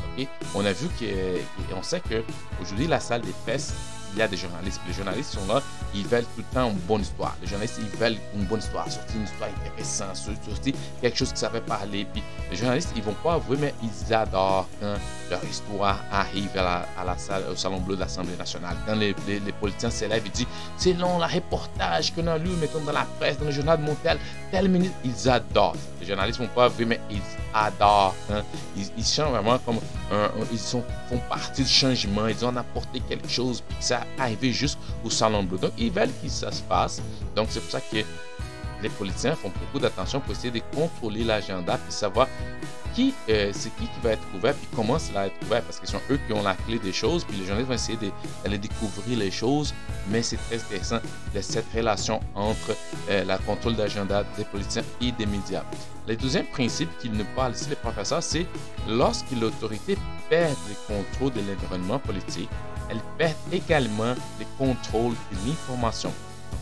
On 0.55 0.65
a 0.65 0.71
vu 0.71 0.87
qu'on 0.97 1.83
sait 1.83 2.01
qu'aujourd'hui, 2.01 2.87
la 2.87 3.01
salle 3.01 3.21
des 3.21 3.35
fesses 3.45 3.73
il 4.13 4.19
y 4.19 4.21
a 4.21 4.27
des 4.27 4.37
journalistes. 4.37 4.79
Les 4.87 4.93
journalistes 4.93 5.33
sont 5.33 5.45
là, 5.47 5.61
ils 5.93 6.05
veulent 6.07 6.23
tout 6.35 6.43
le 6.49 6.55
temps 6.55 6.69
une 6.69 6.77
bonne 6.79 7.01
histoire. 7.01 7.35
Les 7.41 7.47
journalistes, 7.47 7.79
ils 7.79 7.99
veulent 7.99 8.17
une 8.35 8.45
bonne 8.45 8.59
histoire, 8.59 8.89
sortir 8.89 9.15
une 9.17 9.23
histoire 9.23 9.49
intéressante, 9.49 10.15
sortir 10.15 10.73
quelque 11.01 11.17
chose 11.17 11.31
qui 11.33 11.39
ça 11.39 11.49
fait 11.49 11.61
parler. 11.61 12.05
Puis 12.11 12.23
les 12.49 12.57
journalistes, 12.57 12.91
ils 12.95 13.03
vont 13.03 13.15
pas 13.23 13.33
avouer, 13.33 13.57
mais 13.59 13.73
ils 13.83 14.13
adorent 14.13 14.67
quand 14.79 14.95
leur 15.29 15.43
histoire 15.43 15.99
arrive 16.11 16.49
à 16.57 17.03
la, 17.05 17.17
salle, 17.17 17.43
au 17.51 17.55
Salon 17.55 17.79
Bleu 17.79 17.95
de 17.95 18.01
l'Assemblée 18.01 18.35
nationale. 18.37 18.75
Quand 18.85 18.95
les, 18.95 19.13
politiciens 19.59 19.89
s'élèvent, 19.89 20.23
ils 20.25 20.31
disent, 20.31 20.47
c'est 20.77 20.93
long, 20.93 21.17
la 21.17 21.27
reportage 21.27 22.13
nous 22.23 22.29
avons 22.29 22.43
lu, 22.43 22.51
mettons, 22.59 22.79
dans 22.81 22.91
la 22.91 23.05
presse, 23.19 23.37
dans 23.37 23.45
le 23.45 23.51
journal 23.51 23.79
de 23.79 23.85
Montel, 23.85 24.17
tel 24.51 24.69
ministre, 24.69 24.95
ils 25.03 25.29
adorent. 25.29 25.75
Les 25.99 26.07
journalistes 26.07 26.39
vont 26.39 26.47
pas 26.47 26.65
avouer, 26.65 26.85
mais 26.85 26.99
ils 27.09 27.21
adorent. 27.53 28.15
Hein. 28.31 28.43
Ils, 28.75 29.05
chantent 29.05 29.31
vraiment 29.31 29.59
comme, 29.59 29.79
ils 30.51 30.59
sont, 30.59 30.83
font 31.09 31.19
partie 31.29 31.63
du 31.63 31.69
changement, 31.69 32.27
ils 32.27 32.45
ont 32.45 32.55
apporté 32.55 32.99
quelque 33.01 33.29
chose, 33.29 33.63
ça 33.79 34.05
arriver 34.17 34.51
juste 34.51 34.77
au 35.03 35.09
Salon 35.09 35.43
Bleu. 35.43 35.57
Donc, 35.57 35.71
ils 35.77 35.91
veulent 35.91 36.11
que 36.21 36.29
ça 36.29 36.51
se 36.51 36.61
passe. 36.63 37.01
Donc, 37.35 37.47
c'est 37.49 37.59
pour 37.59 37.71
ça 37.71 37.81
que 37.81 37.97
les 38.83 38.89
politiciens 38.89 39.35
font 39.35 39.51
beaucoup 39.59 39.79
d'attention 39.79 40.19
pour 40.19 40.33
essayer 40.33 40.51
de 40.51 40.61
contrôler 40.75 41.23
l'agenda 41.23 41.77
puis 41.77 41.91
savoir 41.91 42.27
qui, 42.93 43.13
euh, 43.29 43.49
c'est 43.53 43.75
qui 43.75 43.85
qui 43.85 43.99
va 44.03 44.11
être 44.11 44.31
couvert 44.31 44.53
puis 44.53 44.67
comment 44.75 44.99
cela 44.99 45.21
va 45.21 45.27
être 45.27 45.39
couvert 45.39 45.63
parce 45.63 45.79
que 45.79 45.87
ce 45.87 45.93
sont 45.93 46.01
eux 46.11 46.19
qui 46.27 46.33
ont 46.33 46.43
la 46.43 46.53
clé 46.53 46.77
des 46.77 46.93
choses 46.93 47.23
puis 47.23 47.37
les 47.37 47.45
journalistes 47.45 47.69
vont 47.69 47.75
essayer 47.75 47.97
d'aller 48.43 48.57
découvrir 48.59 49.17
les 49.17 49.31
choses 49.31 49.73
mais 50.09 50.21
c'est 50.21 50.37
très 50.37 50.57
intéressant 50.57 50.99
de 51.33 51.41
cette 51.41 51.65
relation 51.73 52.19
entre 52.35 52.75
euh, 53.09 53.23
la 53.23 53.37
contrôle 53.39 53.75
d'agenda 53.75 54.23
des 54.37 54.43
politiciens 54.43 54.83
et 55.01 55.11
des 55.11 55.25
médias. 55.25 55.63
Le 56.07 56.15
deuxième 56.15 56.45
principe 56.47 56.89
qu'il 56.99 57.13
nous 57.13 57.25
parle 57.35 57.53
ici, 57.53 57.69
les 57.69 57.77
professeurs, 57.77 58.21
c'est 58.21 58.45
lorsque 58.89 59.31
l'autorité 59.31 59.97
perd 60.29 60.53
le 60.67 60.95
contrôle 60.95 61.31
de 61.31 61.49
l'environnement 61.49 61.97
politique, 61.97 62.49
elle 62.89 62.99
perd 63.17 63.35
également 63.51 64.13
le 64.39 64.45
contrôle 64.57 65.13
de 65.13 65.47
l'information. 65.47 66.11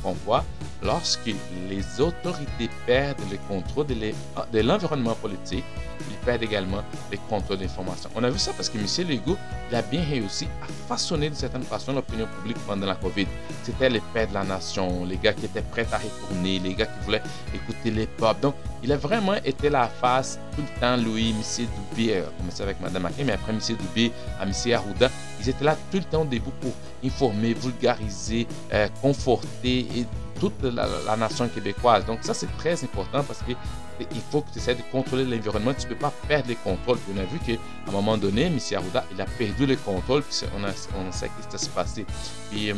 On 0.04 0.14
voit, 0.14 0.44
lorsque 0.82 1.34
les 1.70 2.02
autorités 2.02 2.70
perdent 2.86 3.22
le 3.30 3.38
contrôle 3.48 3.88
de 3.88 4.60
l'environnement 4.60 5.16
politique, 5.16 5.66
ils 6.10 6.18
perdent 6.26 6.44
également 6.44 6.84
le 7.12 7.18
contrôle 7.30 7.58
de 7.58 7.64
l'information. 7.64 8.10
On 8.16 8.24
a 8.24 8.30
vu 8.30 8.40
ça 8.40 8.52
parce 8.54 8.70
que 8.70 8.78
M. 8.78 9.10
Legault 9.10 9.38
il 9.70 9.76
a 9.76 9.82
bien 9.82 10.04
réussi 10.04 10.48
à 10.62 10.68
façonner 10.88 11.30
de 11.30 11.36
certaine 11.36 11.64
façon 11.64 11.94
l'opinion 11.94 12.28
publique 12.28 12.58
pendant 12.68 12.86
la 12.86 12.96
COVID. 12.96 13.28
C'était 13.64 13.90
les 13.90 14.02
pères 14.14 14.28
de 14.28 14.34
la 14.34 14.44
nation, 14.44 15.06
les 15.06 15.18
gars 15.18 15.34
qui 15.34 15.46
étaient 15.46 15.62
prêts 15.62 15.88
à 15.92 15.98
retourner, 15.98 16.60
les 16.60 16.74
gars 16.74 16.88
qui 16.88 17.06
voulaient 17.06 17.24
écouter 17.54 17.92
les 17.92 18.08
pop. 18.08 18.40
Donc, 18.42 18.56
il 18.84 18.92
a 18.92 18.98
vraiment 18.98 19.36
été 19.36 19.70
la 19.70 19.88
face 19.88 20.40
tout 20.56 20.62
le 20.62 20.80
temps, 20.82 20.98
Louis, 20.98 21.30
M. 21.30 21.68
Dubé, 21.96 22.24
commencé 22.38 22.64
avec 22.64 22.82
Mme 22.82 23.04
Maquet, 23.04 23.24
mais 23.24 23.34
après 23.34 23.54
M. 23.54 23.60
Dubé, 23.60 24.12
M. 24.42 24.74
Arruda, 24.74 25.10
ils 25.40 25.50
étaient 25.50 25.64
là 25.64 25.78
tout 25.92 25.98
le 25.98 26.04
temps 26.04 26.26
debout 26.26 26.52
pour 26.60 26.74
informer, 27.04 27.54
vulgariser, 27.54 28.48
euh, 28.74 28.88
conforter 29.02 29.80
et 29.96 30.06
toute 30.42 30.64
la, 30.64 31.16
nation 31.18 31.48
québécoise. 31.48 32.04
Donc 32.06 32.20
ça, 32.22 32.34
c'est 32.34 32.50
très 32.58 32.84
important 32.84 33.24
parce 33.24 33.40
que 33.44 33.52
il 34.00 34.22
faut 34.32 34.42
que 34.42 34.52
tu 34.52 34.58
essaies 34.58 34.74
de 34.74 34.82
contrôler 34.92 35.24
l'environnement. 35.24 35.72
Tu 35.76 35.86
ne 35.86 35.90
peux 35.90 36.00
pas 36.00 36.12
perdre 36.28 36.50
les 36.50 36.56
contrôles. 36.56 36.98
on 37.16 37.20
a 37.20 37.24
vu 37.26 37.38
qu'à 37.38 37.62
un 37.88 37.92
moment 37.92 38.18
donné, 38.18 38.48
M. 38.48 38.58
Arruda, 38.76 39.06
il 39.12 39.22
a 39.22 39.26
perdu 39.26 39.68
les 39.68 39.78
contrôles. 39.78 40.24
Puis 40.24 40.40
on, 40.58 40.64
a, 40.64 40.72
on 40.98 41.12
sait 41.12 41.30
ce 41.40 41.56
qui 41.56 41.64
s'est 41.64 41.70
passé. 41.70 42.06
Puis, 42.50 42.74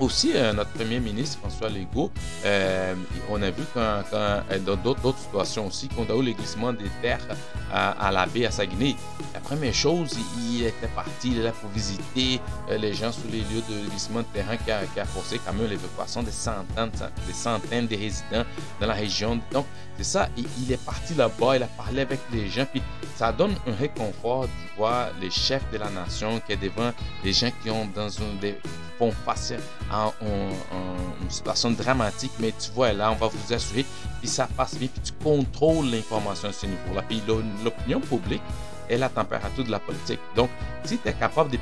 aussi, 0.00 0.32
euh, 0.34 0.52
notre 0.52 0.70
premier 0.70 1.00
ministre, 1.00 1.38
François 1.38 1.68
Legault, 1.68 2.10
euh, 2.44 2.94
on 3.30 3.40
a 3.42 3.50
vu 3.50 3.62
quand, 3.72 4.02
euh, 4.12 4.40
dans 4.64 4.76
d'autres 4.76 5.18
situations 5.18 5.66
aussi, 5.66 5.88
qu'on 5.88 6.04
a 6.04 6.16
eu 6.16 6.22
le 6.22 6.32
glissement 6.32 6.72
des 6.72 6.90
terres 7.02 7.26
à, 7.72 8.12
la 8.12 8.26
baie 8.26 8.46
à 8.46 8.50
Saguenay, 8.50 8.94
la 9.32 9.40
première 9.40 9.74
chose, 9.74 10.16
il, 10.38 10.64
était 10.64 10.86
parti, 10.94 11.30
là 11.30 11.50
pour 11.50 11.70
visiter 11.70 12.40
les 12.70 12.94
gens 12.94 13.10
sur 13.10 13.24
les 13.32 13.40
lieux 13.40 13.62
de 13.68 13.88
glissement 13.90 14.20
de 14.20 14.26
terrain 14.32 14.56
qui 14.56 14.70
a, 14.70 15.04
forcé 15.04 15.40
quand 15.44 15.52
même 15.54 15.68
l'évacuation 15.68 16.22
des 16.22 16.30
centaines, 16.30 17.86
de 17.86 17.96
résidents 17.96 18.44
dans 18.80 18.86
la 18.86 18.94
région. 18.94 19.40
Donc, 19.50 19.66
c'est 19.96 20.04
ça, 20.04 20.28
il, 20.36 20.70
est 20.70 20.84
parti 20.84 21.14
là-bas, 21.14 21.56
il 21.56 21.62
a 21.64 21.66
parlé 21.66 22.02
avec 22.02 22.20
les 22.32 22.48
gens, 22.48 22.66
puis 22.70 22.82
ça 23.16 23.32
donne 23.32 23.54
un 23.66 23.74
réconfort 23.74 24.44
de 24.44 24.50
voir 24.76 25.08
les 25.20 25.30
chefs 25.30 25.68
de 25.72 25.78
la 25.78 25.90
nation 25.90 26.40
qui 26.46 26.52
est 26.52 26.56
devant 26.56 26.92
les 27.24 27.32
gens 27.32 27.50
qui 27.62 27.70
ont 27.70 27.88
dans 27.94 28.08
une, 28.08 28.38
des, 28.38 28.56
font 28.98 29.12
face 29.24 29.52
à, 29.90 30.12
une 30.22 31.30
situation 31.30 31.70
dramatique, 31.70 32.32
mais 32.38 32.52
tu 32.52 32.70
vois, 32.72 32.92
là, 32.92 33.10
on 33.12 33.14
va 33.14 33.28
vous 33.28 33.52
assurer, 33.52 33.84
puis 34.20 34.28
ça 34.28 34.48
passe 34.56 34.76
bien, 34.76 34.88
puis 34.88 35.02
tu 35.02 35.12
contrôles 35.22 35.86
l'information 35.86 36.48
à 36.48 36.52
ce 36.52 36.66
niveau-là. 36.66 37.02
Puis 37.08 37.22
l'opinion 37.64 38.00
publique 38.00 38.42
est 38.88 38.98
la 38.98 39.08
température 39.08 39.64
de 39.64 39.70
la 39.70 39.78
politique. 39.78 40.20
Donc, 40.36 40.50
si 40.84 40.98
tu 40.98 41.08
es 41.08 41.12
capable 41.12 41.50
de 41.50 41.58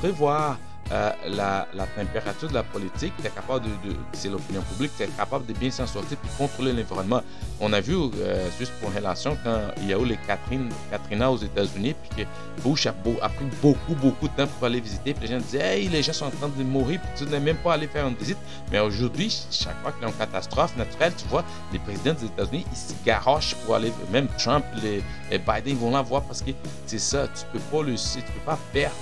prévoir 0.00 0.58
euh, 0.90 1.10
la, 1.28 1.66
température 1.96 2.48
de 2.48 2.54
la 2.54 2.62
politique, 2.62 3.14
capable 3.22 3.64
de, 3.64 3.94
c'est 4.12 4.28
l'opinion 4.28 4.62
publique, 4.62 4.90
tu 4.96 5.04
es 5.04 5.06
capable 5.06 5.46
de 5.46 5.52
bien 5.54 5.70
s'en 5.70 5.86
sortir 5.86 6.18
et 6.22 6.38
contrôler 6.38 6.72
l'environnement. 6.72 7.22
On 7.60 7.72
a 7.72 7.80
vu, 7.80 7.94
euh, 7.94 8.48
juste 8.58 8.72
pour 8.80 8.92
relation, 8.92 9.38
quand 9.42 9.58
il 9.78 9.88
y 9.88 9.94
a 9.94 9.98
eu 9.98 10.04
les 10.04 10.18
Catherine, 10.26 10.68
Katrina 10.90 11.30
aux 11.30 11.38
États-Unis, 11.38 11.94
puis 11.94 12.24
que 12.24 12.62
Bush 12.62 12.86
a, 12.86 12.92
pris 12.92 13.44
beaucoup, 13.62 13.94
beaucoup 13.94 14.28
de 14.28 14.34
temps 14.34 14.46
pour 14.46 14.66
aller 14.66 14.80
visiter, 14.80 15.14
puis 15.14 15.26
les 15.26 15.32
gens 15.34 15.40
disaient, 15.40 15.80
hey, 15.80 15.88
les 15.88 16.02
gens 16.02 16.12
sont 16.12 16.26
en 16.26 16.30
train 16.30 16.48
de 16.48 16.62
mourir, 16.62 17.00
puis 17.00 17.24
tu 17.24 17.30
n'es 17.30 17.40
même 17.40 17.56
pas 17.56 17.74
aller 17.74 17.86
faire 17.86 18.06
une 18.06 18.16
visite. 18.16 18.38
Mais 18.70 18.80
aujourd'hui, 18.80 19.46
chaque 19.50 19.80
fois 19.82 19.92
qu'il 19.92 20.02
y 20.02 20.04
a 20.04 20.08
une 20.08 20.14
catastrophe 20.14 20.76
naturelle, 20.76 21.12
tu 21.16 21.26
vois, 21.28 21.44
les 21.72 21.78
présidents 21.78 22.14
des 22.14 22.26
États-Unis, 22.26 22.66
ils 22.70 22.76
se 22.76 22.92
garochent 23.04 23.54
pour 23.64 23.76
aller, 23.76 23.92
même 24.10 24.28
Trump, 24.36 24.64
les, 24.82 25.02
Biden, 25.38 25.62
ils 25.66 25.76
vont 25.76 25.90
la 25.90 26.02
voir 26.02 26.22
parce 26.22 26.42
que 26.42 26.50
c'est 26.86 26.98
ça, 26.98 27.26
tu 27.28 27.44
peux 27.52 27.58
pas 27.58 27.82
le, 27.82 27.94
tu 27.94 28.20
peux 28.20 28.44
pas 28.44 28.58
perdre 28.72 28.94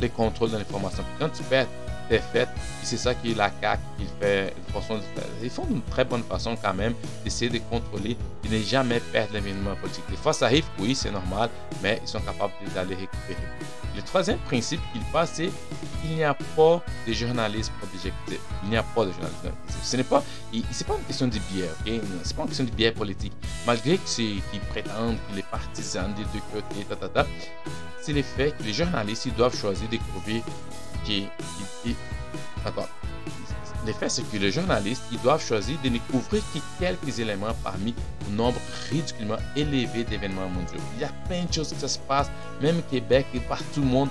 les 0.00 0.08
contrôles 0.08 0.50
de 0.50 0.58
l'information. 0.58 1.04
Quand 1.18 1.28
tu 1.28 1.42
perds 1.44 1.66
était 2.10 2.22
faite. 2.32 2.48
c'est 2.82 2.96
ça 2.96 3.14
qui 3.14 3.34
la 3.34 3.50
CAQ, 3.60 3.80
il 4.00 4.06
fait 4.20 4.54
Ils 5.42 5.50
font 5.50 5.64
d'une 5.64 5.82
très 5.82 6.04
bonne 6.04 6.22
façon 6.24 6.56
quand 6.60 6.74
même 6.74 6.94
d'essayer 7.24 7.50
de 7.50 7.58
contrôler, 7.70 8.16
de 8.42 8.48
ne 8.56 8.62
jamais 8.62 9.00
perdre 9.00 9.34
l'événement 9.34 9.76
politique. 9.76 10.04
Des 10.10 10.16
fois, 10.16 10.32
ça 10.32 10.46
arrive, 10.46 10.64
oui, 10.78 10.94
c'est 10.94 11.10
normal, 11.10 11.48
mais 11.82 12.00
ils 12.02 12.08
sont 12.08 12.20
capables 12.20 12.52
d'aller 12.74 12.96
récupérer. 12.96 13.46
Le 13.94 14.02
troisième 14.02 14.38
principe 14.38 14.80
qu'il 14.92 15.02
passe, 15.12 15.32
c'est 15.34 15.50
qu'il 16.00 16.16
n'y 16.16 16.24
a 16.24 16.34
pas 16.34 16.82
de 17.06 17.12
journalisme 17.12 17.72
objectif. 17.82 18.40
Il 18.64 18.70
n'y 18.70 18.76
a 18.76 18.82
pas 18.82 19.04
de 19.04 19.12
journalisme. 19.12 19.52
Ce 19.82 19.96
n'est 19.96 20.04
pas, 20.04 20.20
pas 20.20 20.94
une 20.96 21.04
question 21.06 21.26
de 21.26 21.38
biais, 21.50 21.68
ok? 21.80 22.00
C'est 22.22 22.36
pas 22.36 22.42
une 22.42 22.48
question 22.48 22.64
de 22.64 22.70
biais 22.70 22.92
politique. 22.92 23.32
Malgré 23.66 23.98
qu'ils 23.98 24.40
prétendent 24.70 25.16
qu'il 25.28 25.38
est 25.38 25.50
partisan 25.50 26.08
des 26.10 26.24
deux 26.32 26.42
côtés, 26.52 26.84
ta, 26.88 26.96
ta, 26.96 27.08
ta, 27.08 27.26
c'est 28.02 28.12
le 28.12 28.22
fait 28.22 28.52
que 28.52 28.62
les 28.62 28.72
journalistes, 28.72 29.26
ils 29.26 29.34
doivent 29.34 29.56
choisir 29.56 29.88
qui. 31.04 31.28
Le 33.86 33.92
fait, 33.94 34.10
c'est 34.10 34.30
que 34.30 34.36
les 34.36 34.52
journalistes, 34.52 35.04
ils 35.10 35.20
doivent 35.20 35.42
choisir 35.42 35.78
de 35.82 35.88
ne 35.88 35.98
couvrir 36.10 36.42
que 36.52 36.58
quelques 36.78 37.18
éléments 37.18 37.54
parmi 37.64 37.94
un 38.28 38.36
nombre 38.36 38.60
ridiculement 38.90 39.38
élevé 39.56 40.04
d'événements 40.04 40.48
mondiaux. 40.50 40.78
Il 40.96 41.00
y 41.00 41.04
a 41.04 41.12
plein 41.26 41.44
de 41.44 41.52
choses 41.52 41.72
qui 41.72 41.88
se 41.88 41.98
passent, 42.00 42.30
même 42.60 42.78
au 42.78 42.90
Québec 42.90 43.26
et 43.32 43.40
partout 43.40 43.80
le 43.80 43.86
monde. 43.86 44.08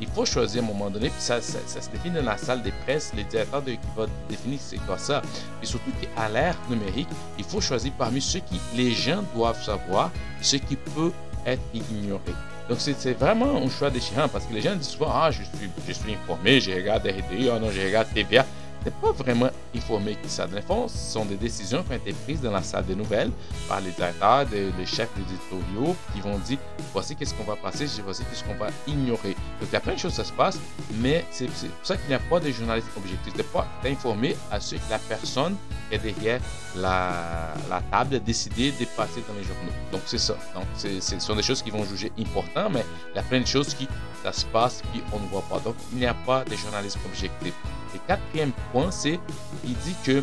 Il 0.00 0.08
faut 0.08 0.24
choisir 0.24 0.62
à 0.62 0.64
un 0.64 0.68
moment 0.68 0.88
donné, 0.88 1.10
puis 1.10 1.20
ça, 1.20 1.42
ça, 1.42 1.58
se 1.66 1.90
définit 1.90 2.14
dans 2.14 2.24
la 2.24 2.38
salle 2.38 2.62
des 2.62 2.72
presse, 2.86 3.12
les 3.14 3.24
directeurs 3.24 3.62
de, 3.62 3.72
qui 3.72 3.78
vont 3.94 4.06
définir 4.28 4.58
c'est 4.60 4.78
quoi 4.78 4.96
ça. 4.96 5.20
Et 5.62 5.66
surtout 5.66 5.90
qu'à 6.00 6.28
l'ère 6.28 6.56
numérique, 6.70 7.08
il 7.36 7.44
faut 7.44 7.60
choisir 7.60 7.92
parmi 7.98 8.22
ceux 8.22 8.40
qui 8.40 8.58
les 8.74 8.92
gens 8.92 9.22
doivent 9.34 9.62
savoir, 9.62 10.10
ce 10.40 10.56
qui 10.56 10.76
peut 10.76 11.12
être 11.44 11.62
ignoré. 11.74 12.32
Donc 12.68 12.78
c'est 12.80 13.14
vraiment 13.14 13.56
un 13.56 13.70
choix 13.70 13.90
déchirant 13.90 14.28
parce 14.28 14.44
que 14.44 14.52
les 14.52 14.60
gens 14.60 14.76
disent 14.76 14.88
souvent 14.88 15.10
Ah, 15.12 15.30
je 15.30 15.42
suis, 15.42 15.70
je 15.86 15.92
suis 15.92 16.12
informé, 16.12 16.60
je 16.60 16.70
regarde 16.72 17.06
RDI, 17.06 17.48
oh 17.48 17.58
non, 17.58 17.68
TVA 18.14 18.44
n'est 18.84 18.92
pas 19.02 19.12
vraiment 19.12 19.50
informé 19.74 20.16
qui 20.22 20.28
ça. 20.28 20.46
Dans 20.46 20.88
ce 20.88 21.12
sont 21.12 21.24
des 21.24 21.36
décisions 21.36 21.82
qui 21.82 21.92
ont 21.92 21.96
été 21.96 22.12
prises 22.12 22.40
dans 22.40 22.52
la 22.52 22.62
salle 22.62 22.86
des 22.86 22.94
nouvelles 22.94 23.30
par 23.68 23.80
les 23.80 23.90
directeurs, 23.90 24.46
les 24.52 24.86
chefs 24.86 25.10
d'éditoriaux 25.16 25.96
qui 26.14 26.20
vont 26.20 26.38
dire 26.38 26.58
voici 26.92 27.16
qu'est-ce 27.16 27.34
qu'on 27.34 27.44
va 27.44 27.56
passer, 27.56 27.86
voici 28.04 28.22
qu'est-ce 28.24 28.44
qu'on 28.44 28.54
va 28.54 28.68
ignorer. 28.86 29.34
Donc 29.60 29.68
il 29.68 29.72
y 29.72 29.76
a 29.76 29.80
plein 29.80 29.94
de 29.94 29.98
choses 29.98 30.16
qui 30.16 30.24
se 30.24 30.32
passent, 30.32 30.60
mais 31.00 31.24
c'est 31.30 31.46
pour 31.46 31.54
ça 31.82 31.96
qu'il 31.96 32.08
n'y 32.08 32.14
a 32.14 32.18
pas 32.18 32.40
de 32.40 32.50
journalistes 32.50 32.88
objectifs. 32.96 33.34
De 33.34 33.42
pas 33.42 33.66
d'informer 33.82 34.36
à 34.50 34.60
ceux 34.60 34.76
que 34.76 34.90
la 34.90 34.98
personne 34.98 35.56
qui 35.88 35.96
est 35.96 35.98
derrière 35.98 36.40
la, 36.76 37.54
table 37.90 38.16
a 38.16 38.18
décidé 38.18 38.72
de 38.72 38.84
passer 38.96 39.22
dans 39.28 39.34
les 39.34 39.44
journaux. 39.44 39.72
Donc 39.92 40.02
c'est 40.06 40.18
ça. 40.18 40.36
Donc 40.54 40.64
ce 40.76 41.18
sont 41.18 41.36
des 41.36 41.42
choses 41.42 41.62
qui 41.62 41.70
vont 41.70 41.84
juger 41.84 42.12
importantes, 42.18 42.72
mais 42.72 42.84
il 43.12 43.16
y 43.16 43.18
a 43.18 43.22
plein 43.22 43.40
de 43.40 43.46
choses 43.46 43.74
qui 43.74 43.88
ça 44.22 44.32
se 44.32 44.46
passe 44.46 44.82
puis 44.92 45.02
on 45.12 45.20
ne 45.20 45.26
voit 45.28 45.44
pas. 45.48 45.58
Donc 45.60 45.76
il 45.92 45.98
n'y 45.98 46.06
a 46.06 46.14
pas 46.14 46.44
de 46.44 46.54
journalisme 46.56 47.00
objectif. 47.06 47.54
Et 47.94 47.98
quatrième 48.06 48.52
point, 48.72 48.90
c'est 48.90 49.18
il 49.64 49.74
dit 49.74 49.94
que 50.04 50.22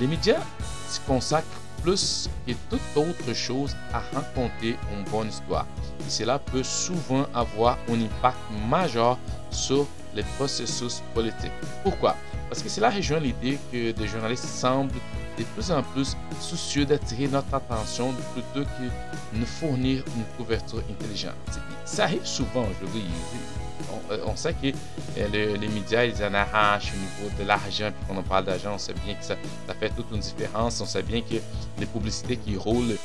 les 0.00 0.06
médias 0.06 0.40
se 0.88 1.00
consacrent 1.00 1.46
plus 1.82 2.28
que 2.46 2.52
toute 2.70 2.80
autre 2.96 3.34
chose 3.34 3.76
à 3.92 4.00
raconter 4.14 4.76
une 4.92 5.04
bonne 5.10 5.28
histoire. 5.28 5.66
Et 6.06 6.10
cela 6.10 6.38
peut 6.38 6.62
souvent 6.62 7.26
avoir 7.34 7.78
un 7.88 8.00
impact 8.00 8.38
majeur 8.68 9.18
sur 9.50 9.86
les 10.14 10.22
processus 10.36 11.02
politiques. 11.14 11.52
Pourquoi? 11.82 12.16
Parce 12.48 12.62
que 12.62 12.68
cela 12.68 12.90
rejoint 12.90 13.20
l'idée 13.20 13.58
que 13.70 13.92
des 13.92 14.08
journalistes 14.08 14.46
semblent 14.46 14.94
de 15.38 15.44
plus 15.44 15.70
en 15.70 15.82
plus 15.82 16.16
soucieux 16.40 16.84
d'attirer 16.84 17.28
notre 17.28 17.54
attention 17.54 18.12
plutôt 18.32 18.68
que 18.78 18.84
de 18.84 19.38
nous 19.38 19.46
fournir 19.46 20.02
une 20.16 20.24
couverture 20.36 20.82
intelligente. 20.90 21.34
Ça 21.84 22.04
arrive 22.04 22.26
souvent 22.26 22.62
aujourd'hui 22.62 23.04
on, 24.26 24.36
sait 24.36 24.54
que 24.54 24.68
euh, 25.18 25.56
les 25.56 25.68
médias, 25.68 26.04
ils 26.04 26.22
en 26.24 26.34
arrachent 26.34 26.92
au 26.92 27.24
niveau 27.24 27.34
de 27.38 27.44
l'argent. 27.44 27.90
Puis 27.90 28.06
quand 28.08 28.16
on 28.16 28.22
parle 28.22 28.44
d'argent, 28.44 28.72
on 28.74 28.78
sait 28.78 28.94
bien 29.04 29.14
que 29.14 29.24
ça, 29.24 29.36
fait 29.78 29.90
toute 29.90 30.10
une 30.12 30.20
différence. 30.20 30.80
On 30.80 30.86
sait 30.86 31.02
bien 31.02 31.20
que 31.20 31.36
les 31.78 31.86
publicités 31.86 32.36
qui 32.36 32.56
roulent 32.56 32.96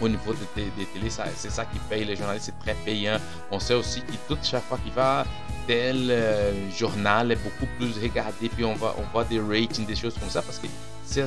au 0.00 0.08
niveau 0.08 0.32
des, 0.54 0.70
télés, 0.92 1.10
c'est 1.10 1.50
ça 1.50 1.64
qui 1.64 1.78
paye 1.90 2.04
les 2.04 2.14
journalistes, 2.14 2.46
c'est 2.46 2.64
très 2.64 2.76
payant. 2.84 3.18
On 3.50 3.58
sait 3.58 3.74
aussi 3.74 4.00
que 4.02 4.12
toute 4.28 4.44
chaque 4.44 4.62
fois 4.64 4.78
qu'il 4.78 4.92
va 4.92 5.26
tel 5.66 6.10
euh, 6.10 6.70
journal 6.70 7.32
est 7.32 7.36
beaucoup 7.36 7.66
plus 7.78 8.00
regardé, 8.00 8.48
puis 8.48 8.64
on 8.64 8.74
va 8.74 8.94
on 8.96 9.02
voit 9.12 9.24
des 9.24 9.40
ratings, 9.40 9.86
des 9.86 9.96
choses 9.96 10.14
comme 10.18 10.30
ça, 10.30 10.40
parce 10.40 10.58
que 10.58 10.68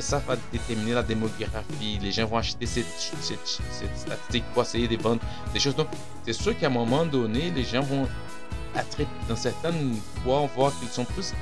ça 0.00 0.18
va 0.26 0.36
déterminer 0.50 0.94
la 0.94 1.02
démographie. 1.02 1.98
Les 2.00 2.12
gens 2.12 2.26
vont 2.26 2.38
acheter 2.38 2.66
cette, 2.66 2.86
cette, 3.20 3.40
cette 3.46 3.96
statistique 3.96 4.44
pour 4.54 4.62
essayer 4.62 4.88
de 4.88 4.96
vendre 4.96 5.20
des 5.52 5.60
choses. 5.60 5.74
Donc, 5.76 5.88
c'est 6.24 6.32
sûr 6.32 6.56
qu'à 6.58 6.68
un 6.68 6.70
moment 6.70 7.04
donné, 7.04 7.50
les 7.50 7.64
gens 7.64 7.82
vont 7.82 8.08
dans 9.28 9.36
certaines 9.36 9.96
fois, 10.22 10.40
on 10.40 10.46
voit 10.46 10.72
qu'ils 10.78 10.88
sont 10.88 11.04
plus 11.04 11.32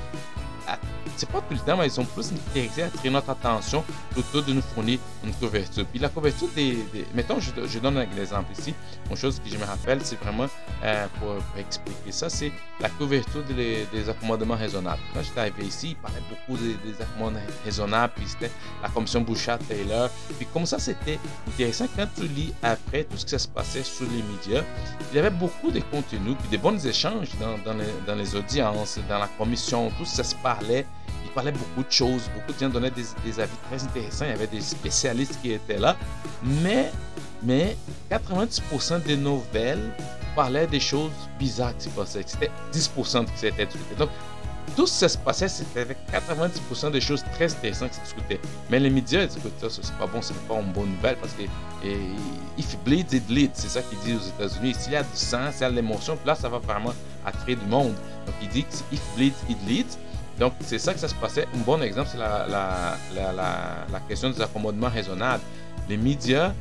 c'est 1.17 1.29
pas 1.29 1.41
tout 1.41 1.55
le 1.55 1.61
temps, 1.61 1.77
mais 1.77 1.87
ils 1.87 1.91
sont 1.91 2.05
plus 2.05 2.33
intéressés 2.33 2.83
à 2.83 2.87
attirer 2.87 3.11
notre 3.11 3.31
attention 3.31 3.85
plutôt 4.11 4.41
de 4.41 4.53
nous 4.53 4.63
fournir 4.63 4.99
une 5.25 5.33
couverture. 5.35 5.85
Puis 5.87 5.99
la 5.99 6.09
couverture 6.09 6.49
des. 6.55 6.79
mettons, 7.15 7.39
je, 7.41 7.79
donne 7.79 7.99
un 7.99 8.07
exemple 8.21 8.53
ici. 8.59 8.75
Une 9.11 9.17
chose 9.17 9.41
que 9.41 9.49
je 9.49 9.57
me 9.57 9.65
rappelle, 9.65 10.01
c'est 10.03 10.19
vraiment 10.21 10.47
euh, 10.85 11.07
pour, 11.19 11.37
expliquer 11.59 12.13
ça, 12.13 12.29
c'est 12.29 12.53
la 12.81 12.89
couverture 12.89 13.43
des, 13.45 14.09
accommodements 14.09 14.57
raisonnables. 14.57 15.01
Quand 15.15 15.23
j'étais 15.23 15.41
arrivé 15.41 15.65
ici, 15.65 15.91
il 15.91 15.97
parlait 15.97 16.23
beaucoup 16.29 16.61
des, 16.61 16.77
accommodements 17.01 17.41
raisonnables, 17.65 18.13
puis 18.17 18.27
c'était 18.27 18.51
la 18.83 18.89
commission 18.89 19.21
Bouchard-Taylor. 19.21 20.09
Puis 20.37 20.47
comme 20.53 20.67
ça, 20.67 20.79
c'était 20.79 21.19
intéressant 21.49 21.87
quand 21.97 22.07
tu 22.15 22.27
lis 22.29 22.53
après 22.63 23.05
tout 23.05 23.17
ce 23.17 23.27
qui 23.27 23.39
se 23.39 23.49
passait 23.49 23.83
sur 23.83 24.07
les 24.07 24.23
médias. 24.23 24.65
Il 25.13 25.17
y 25.17 25.19
avait 25.19 25.31
beaucoup 25.31 25.71
de 25.71 25.81
contenus, 25.81 26.37
puis 26.39 26.49
des 26.51 26.59
bons 26.59 26.85
échanges 26.87 27.31
dans, 27.39 27.59
dans, 27.59 27.79
les, 27.79 27.87
dans 28.07 28.15
les 28.15 28.35
audiences, 28.35 28.99
dans 29.09 29.19
la 29.19 29.29
commission, 29.39 29.91
tout 29.99 30.05
ça 30.05 30.25
se 30.25 30.35
parlait 30.37 30.87
il 31.31 31.35
parlait 31.35 31.53
beaucoup 31.53 31.85
de 31.85 31.93
choses, 31.93 32.29
beaucoup 32.35 32.53
de 32.53 32.59
gens 32.59 32.69
donnaient 32.69 32.91
des, 32.91 33.41
avis 33.41 33.57
très 33.69 33.83
intéressants, 33.83 34.25
il 34.25 34.31
y 34.31 34.35
avait 34.35 34.47
des 34.47 34.61
spécialistes 34.61 35.39
qui 35.41 35.53
étaient 35.53 35.79
là, 35.79 35.97
mais, 36.43 36.91
mais 37.43 37.77
90% 38.11 39.03
des 39.05 39.17
nouvelles 39.17 39.93
parlaient 40.35 40.67
des 40.67 40.81
choses 40.81 41.13
bizarres 41.39 41.77
qui 41.77 41.85
se 41.85 41.91
passaient. 41.91 42.25
C'était 42.27 42.51
10% 42.73 43.27
qui 43.27 43.39
s'était 43.39 43.67
discuté. 43.67 43.95
Donc, 43.97 44.11
tout 44.77 44.87
ce 44.87 45.05
qui 45.05 45.13
se 45.13 45.19
passait, 45.19 45.49
c'était 45.49 45.81
avec 45.81 45.99
90% 46.13 46.93
des 46.93 47.01
choses 47.01 47.25
très 47.35 47.53
intéressantes 47.53 47.91
qui 47.91 47.97
se 47.97 48.03
discutaient. 48.03 48.41
Mais 48.69 48.79
les 48.79 48.91
médias, 48.91 49.23
ils 49.23 49.29
disent 49.29 49.39
que 49.43 49.69
ça, 49.69 49.81
c'est 49.83 49.95
pas 49.97 50.07
bon, 50.07 50.23
c'est 50.23 50.35
pas 50.47 50.55
une 50.55 50.73
bonne 50.73 50.91
nouvelle 50.91 51.17
parce 51.17 51.33
que 51.35 51.43
et, 51.87 51.97
if 52.59 52.77
bleeds, 52.85 53.13
it 53.13 53.29
leads. 53.29 53.53
C'est 53.55 53.69
ça 53.69 53.83
qu'ils 53.83 53.99
disent 54.01 54.17
aux 54.17 54.45
États-Unis. 54.45 54.75
S'il 54.79 54.93
y 54.93 54.97
a 54.97 55.03
du 55.03 55.09
sang, 55.15 55.51
s'il 55.53 55.63
y 55.63 55.65
a 55.65 55.71
de 55.71 55.77
l'émotion, 55.77 56.19
là, 56.25 56.35
ça 56.35 56.49
va 56.49 56.59
vraiment 56.59 56.93
attirer 57.25 57.57
du 57.57 57.67
monde. 57.67 57.95
Donc, 58.27 58.35
il 58.43 58.49
dit 58.49 58.65
que 58.65 58.95
if 58.95 59.03
bleeds, 59.17 59.35
it 59.49 59.59
leads. 59.67 59.99
Donc, 60.41 60.55
c'est 60.61 60.79
ça 60.79 60.95
que 60.95 60.99
ça 60.99 61.07
se 61.09 61.15
passait. 61.15 61.47
Un 61.55 61.59
bon 61.59 61.83
exemple, 61.83 62.09
c'est 62.11 62.19
la, 62.19 62.47
la, 62.49 64.01
question 64.09 64.31
des 64.31 64.41
accommodements 64.41 64.89
raisonnables. 64.89 65.45
Les 65.87 65.99
médias, 65.99 66.55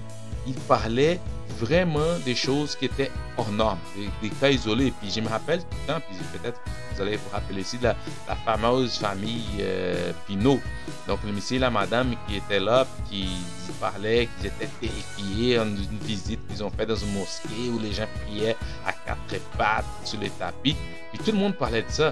ils 0.46 0.54
parlaient 0.54 1.20
vraiment 1.58 2.20
des 2.26 2.36
choses 2.36 2.76
qui 2.76 2.86
étaient 2.86 3.10
hors 3.38 3.50
normes, 3.52 3.80
des, 4.22 4.30
cas 4.30 4.50
isolés. 4.50 4.94
Puis 5.00 5.10
je 5.12 5.22
me 5.22 5.30
rappelle 5.30 5.60
tout 5.60 5.78
le 5.88 5.94
temps, 5.94 6.02
puis 6.10 6.18
peut-être 6.34 6.60
vous 6.94 7.02
allez 7.02 7.16
vous 7.16 7.30
rappeler 7.32 7.62
ici 7.62 7.78
de 7.78 7.86
la, 7.86 7.96
fameuse 8.46 8.98
famille 8.98 9.46
euh, 9.62 10.12
Pinot. 10.28 10.60
Donc 11.08 11.20
le 11.26 11.32
monsieur 11.32 11.56
et 11.56 11.60
la 11.60 11.70
madame 11.70 12.16
qui 12.28 12.36
étaient 12.36 12.60
là, 12.60 12.86
qui 13.10 13.30
parlaient, 13.80 14.28
qu'ils 14.38 14.48
étaient 14.48 14.70
terrifiés 14.82 15.58
en 15.58 15.68
une 15.68 16.00
visite 16.02 16.46
qu'ils 16.50 16.64
ont 16.66 16.70
fait 16.70 16.86
dans 16.86 16.98
une 16.98 17.14
mosquée 17.14 17.70
où 17.74 17.80
les 17.80 17.94
gens 17.94 18.08
priaient 18.26 18.58
à 18.86 18.92
quatre 18.92 19.42
pattes 19.58 19.86
sur 20.04 20.20
les 20.20 20.30
tapis. 20.32 20.76
Puis 21.14 21.24
tout 21.24 21.32
le 21.32 21.38
monde 21.38 21.56
parlait 21.56 21.84
de 21.84 21.90
ça. 21.90 22.12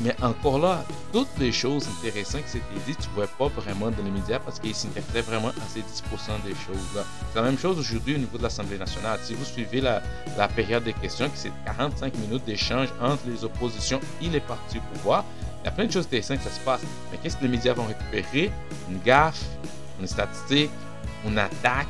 Mais 0.00 0.14
encore 0.22 0.60
là, 0.60 0.84
toutes 1.12 1.38
les 1.40 1.50
choses 1.50 1.88
intéressantes 1.98 2.44
qui 2.44 2.50
s'étaient 2.50 2.64
dites, 2.86 2.98
tu 3.00 3.08
ne 3.08 3.14
vois 3.14 3.26
pas 3.26 3.48
vraiment 3.48 3.90
dans 3.90 4.02
les 4.04 4.10
médias 4.10 4.38
parce 4.38 4.60
qu'ils 4.60 4.74
s'intéressaient 4.74 5.22
vraiment 5.22 5.48
à 5.48 5.68
ces 5.68 5.80
10% 5.80 5.82
des 6.44 6.54
choses-là. 6.54 7.04
C'est 7.32 7.40
la 7.40 7.42
même 7.42 7.58
chose 7.58 7.78
aujourd'hui 7.78 8.14
au 8.14 8.18
niveau 8.18 8.38
de 8.38 8.44
l'Assemblée 8.44 8.78
nationale. 8.78 9.18
Si 9.22 9.34
vous 9.34 9.44
suivez 9.44 9.80
la, 9.80 10.00
période 10.54 10.84
des 10.84 10.92
questions, 10.92 11.28
qui 11.28 11.36
c'est 11.36 11.52
45 11.64 12.14
minutes 12.16 12.44
d'échange 12.44 12.88
entre 13.00 13.22
les 13.26 13.42
oppositions 13.44 14.00
et 14.22 14.28
les 14.28 14.40
partis 14.40 14.78
au 14.78 14.94
pouvoir, 14.94 15.24
il 15.62 15.64
y 15.64 15.68
a 15.68 15.72
plein 15.72 15.86
de 15.86 15.92
choses 15.92 16.04
intéressantes 16.06 16.40
qui 16.40 16.48
se 16.48 16.60
passe. 16.60 16.82
Mais 17.10 17.18
qu'est-ce 17.20 17.36
que 17.36 17.42
les 17.42 17.48
médias 17.48 17.74
vont 17.74 17.86
récupérer? 17.86 18.52
Une 18.88 19.00
gaffe, 19.00 19.42
une 20.00 20.06
statistique, 20.06 20.70
une 21.26 21.38
attaque. 21.38 21.88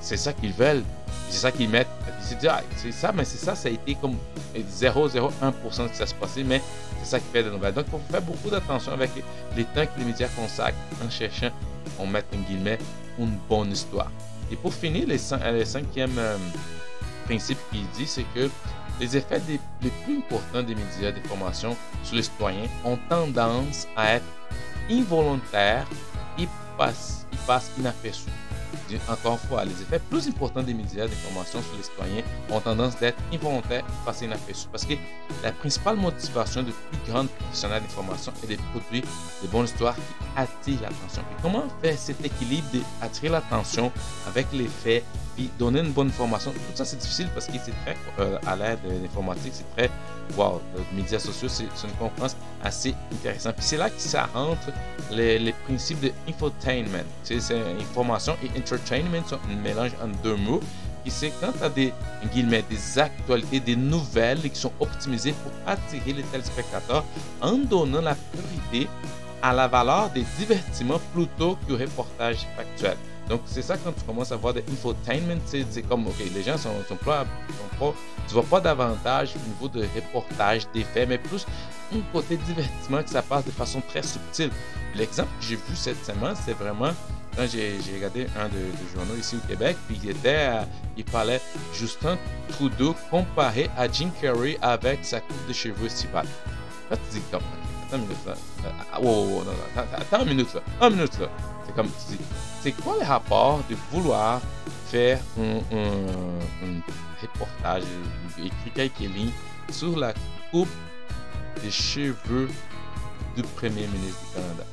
C'est 0.00 0.16
ça 0.16 0.32
qu'ils 0.32 0.52
veulent. 0.52 0.82
C'est 1.30 1.38
ça 1.38 1.52
qu'ils 1.52 1.68
mettent. 1.68 1.88
Ah, 2.48 2.60
c'est 2.76 2.92
ça, 2.92 3.12
mais 3.14 3.24
c'est 3.24 3.38
ça, 3.38 3.54
ça 3.54 3.68
a 3.68 3.72
été 3.72 3.94
comme 3.94 4.16
0,01% 4.54 5.88
que 5.88 5.96
ça 5.96 6.06
se 6.06 6.14
passait, 6.14 6.42
mais 6.42 6.60
c'est 7.00 7.10
ça 7.10 7.20
qui 7.20 7.26
fait 7.32 7.44
des 7.44 7.50
nouvelles. 7.50 7.72
Donc, 7.72 7.86
il 7.86 7.90
faut 7.92 8.00
faire 8.10 8.22
beaucoup 8.22 8.50
d'attention 8.50 8.92
avec 8.92 9.10
les 9.56 9.64
temps 9.64 9.86
que 9.86 9.98
les 9.98 10.04
médias 10.04 10.28
consacrent 10.28 10.76
en 11.04 11.08
cherchant, 11.08 11.50
on 11.98 12.06
met 12.06 12.24
en 12.34 12.38
guillemets, 12.48 12.78
une 13.18 13.36
bonne 13.48 13.72
histoire. 13.72 14.10
Et 14.50 14.56
pour 14.56 14.74
finir, 14.74 15.06
le 15.06 15.64
cinquième 15.64 16.18
euh, 16.18 16.36
principe 17.26 17.58
qu'il 17.70 17.86
dit, 17.90 18.06
c'est 18.06 18.26
que 18.34 18.50
les 18.98 19.16
effets 19.16 19.40
les 19.48 19.90
plus 20.04 20.18
importants 20.18 20.62
des 20.62 20.74
médias 20.74 21.12
d'information 21.12 21.76
sur 22.02 22.16
les 22.16 22.22
citoyens 22.22 22.68
ont 22.84 22.98
tendance 23.08 23.86
à 23.96 24.14
être 24.16 24.26
involontaires 24.90 25.86
et 26.38 26.48
passent 26.76 27.26
inaperçus. 27.78 28.30
Encore 29.08 29.32
une 29.32 29.48
fois, 29.48 29.64
les 29.64 29.82
effets 29.82 29.98
plus 29.98 30.28
importants 30.28 30.62
des 30.62 30.74
médias 30.74 31.06
d'information 31.06 31.60
sur 31.62 31.76
les 31.76 31.82
citoyens 31.82 32.22
ont 32.50 32.60
tendance 32.60 32.98
d'être 32.98 33.18
involontaires 33.32 33.84
et 33.86 34.04
passer 34.04 34.24
inaperçus. 34.26 34.68
Parce 34.70 34.84
que 34.84 34.94
la 35.42 35.52
principale 35.52 35.96
motivation 35.96 36.62
de 36.62 36.70
plus 36.72 37.12
grandes 37.12 37.28
professionnels 37.28 37.82
d'information 37.82 38.32
est 38.44 38.46
de 38.48 38.56
produire 38.72 39.04
des 39.42 39.48
bonnes 39.48 39.64
histoires 39.64 39.94
qui 39.94 40.02
attirent 40.36 40.82
l'attention. 40.82 41.22
Comment 41.42 41.64
faire 41.82 41.98
cet 41.98 42.24
équilibre 42.24 42.66
d'attirer 43.00 43.28
l'attention 43.28 43.92
avec 44.26 44.46
les 44.52 44.68
faits, 44.68 45.04
donner 45.58 45.80
une 45.80 45.92
bonne 45.92 46.08
information 46.08 46.52
Tout 46.52 46.58
ça, 46.74 46.84
c'est 46.84 46.96
difficile 46.96 47.28
parce 47.34 47.46
que 47.46 47.52
c'est 47.64 47.72
très, 47.84 47.96
euh, 48.18 48.38
à 48.46 48.56
l'aide 48.56 48.78
de 48.84 49.02
l'informatique, 49.02 49.52
c'est 49.54 49.76
très, 49.76 49.90
wow, 50.36 50.60
les 50.76 51.02
médias 51.02 51.18
sociaux, 51.18 51.48
c'est 51.48 51.64
une 51.64 51.94
conférence 51.98 52.36
assez 52.62 52.94
intéressante. 53.12 53.56
Puis 53.56 53.64
c'est 53.64 53.76
là 53.76 53.90
que 53.90 54.00
ça 54.00 54.28
rentre 54.32 54.70
les, 55.10 55.54
principes 55.66 56.00
de 56.00 56.12
infotainment. 56.28 57.04
C'est 57.22 57.38
information 57.80 58.36
et 58.42 58.58
entertainment 58.58 59.26
sont 59.26 59.38
un 59.50 59.56
mélange 59.56 59.92
en 60.02 60.08
deux 60.22 60.36
mots. 60.36 60.60
Qui 61.04 61.10
c'est 61.10 61.32
quand 61.40 61.52
tu 61.52 61.64
as 61.64 61.70
des 61.70 61.94
guillemets, 62.30 62.62
des 62.68 62.98
actualités, 62.98 63.58
des 63.60 63.76
nouvelles 63.76 64.42
qui 64.42 64.58
sont 64.58 64.72
optimisées 64.80 65.32
pour 65.42 65.50
attirer 65.66 66.12
les 66.12 66.22
téléspectateurs 66.24 67.04
en 67.40 67.52
donnant 67.56 68.02
la 68.02 68.14
priorité 68.14 68.86
à 69.42 69.54
la 69.54 69.66
valeur 69.66 70.10
des 70.10 70.24
divertissements 70.38 71.00
plutôt 71.14 71.56
qu'au 71.66 71.76
reportage 71.76 72.46
factuel. 72.54 72.96
Donc, 73.30 73.42
c'est 73.46 73.62
ça 73.62 73.76
quand 73.76 73.92
tu 73.92 74.02
commences 74.04 74.32
à 74.32 74.36
voir 74.36 74.52
des 74.52 74.64
infotainment, 74.68 75.40
c'est 75.46 75.82
comme, 75.88 76.04
OK, 76.08 76.16
les 76.34 76.42
gens 76.42 76.58
sont, 76.58 76.70
sont, 76.88 76.96
pas, 76.96 77.24
sont 77.48 77.76
pas, 77.78 77.94
tu 78.26 78.34
vois 78.34 78.42
pas 78.42 78.60
davantage 78.60 79.34
au 79.36 79.48
niveau 79.48 79.68
de 79.68 79.86
reportage, 79.94 80.66
des 80.74 80.84
mais 81.06 81.16
plus 81.16 81.46
un 81.94 82.00
côté 82.12 82.36
divertissement 82.36 83.04
que 83.04 83.08
ça 83.10 83.22
passe 83.22 83.44
de 83.44 83.52
façon 83.52 83.80
très 83.88 84.02
subtile. 84.02 84.50
L'exemple 84.96 85.28
que 85.38 85.46
j'ai 85.46 85.54
vu 85.54 85.76
cette 85.76 86.04
semaine, 86.04 86.34
c'est 86.44 86.54
vraiment 86.54 86.90
quand 87.36 87.46
j'ai 87.46 87.78
regardé 87.94 88.26
un 88.36 88.48
de, 88.48 88.54
de, 88.54 88.96
journaux 88.96 89.14
ici 89.16 89.36
au 89.36 89.46
Québec, 89.46 89.76
puis 89.86 90.00
il 90.02 90.10
était, 90.10 90.50
il 90.96 91.04
parlait 91.04 91.40
Justin 91.72 92.18
Trudeau 92.48 92.96
comparé 93.12 93.70
à 93.76 93.86
Jim 93.88 94.10
Carrey 94.20 94.58
avec 94.60 95.04
sa 95.04 95.20
coupe 95.20 95.46
de 95.46 95.52
cheveux 95.52 95.88
si 95.88 96.08
Là, 96.12 96.22
tu 96.90 97.20
dis 97.20 97.22
comme, 97.30 97.42
attends 97.86 97.98
une 97.98 98.02
minute 98.02 98.26
là, 98.26 98.34
oh, 99.00 99.44
non, 99.46 99.52
attends, 99.76 100.22
une 100.22 100.30
minute 100.30 100.52
là, 100.52 100.88
une 100.88 100.96
minute 100.96 101.16
là. 101.20 101.28
C'est 101.64 101.74
comme, 101.76 101.86
tu 101.86 102.16
dis, 102.16 102.18
c'est 102.62 102.72
quoi 102.72 102.96
le 103.00 103.06
rapport 103.06 103.62
de 103.68 103.76
vouloir 103.90 104.40
faire 104.86 105.18
un, 105.38 105.60
reportage, 107.22 107.84
écrit 108.38 108.70
quelques 108.74 109.14
lignes 109.14 109.32
sur 109.70 109.98
la 109.98 110.12
coupe 110.50 110.68
des 111.62 111.70
cheveux 111.70 112.48
du 113.36 113.42
premier 113.42 113.86
ministre 113.86 114.20
du 114.28 114.34
Canada? 114.34 114.64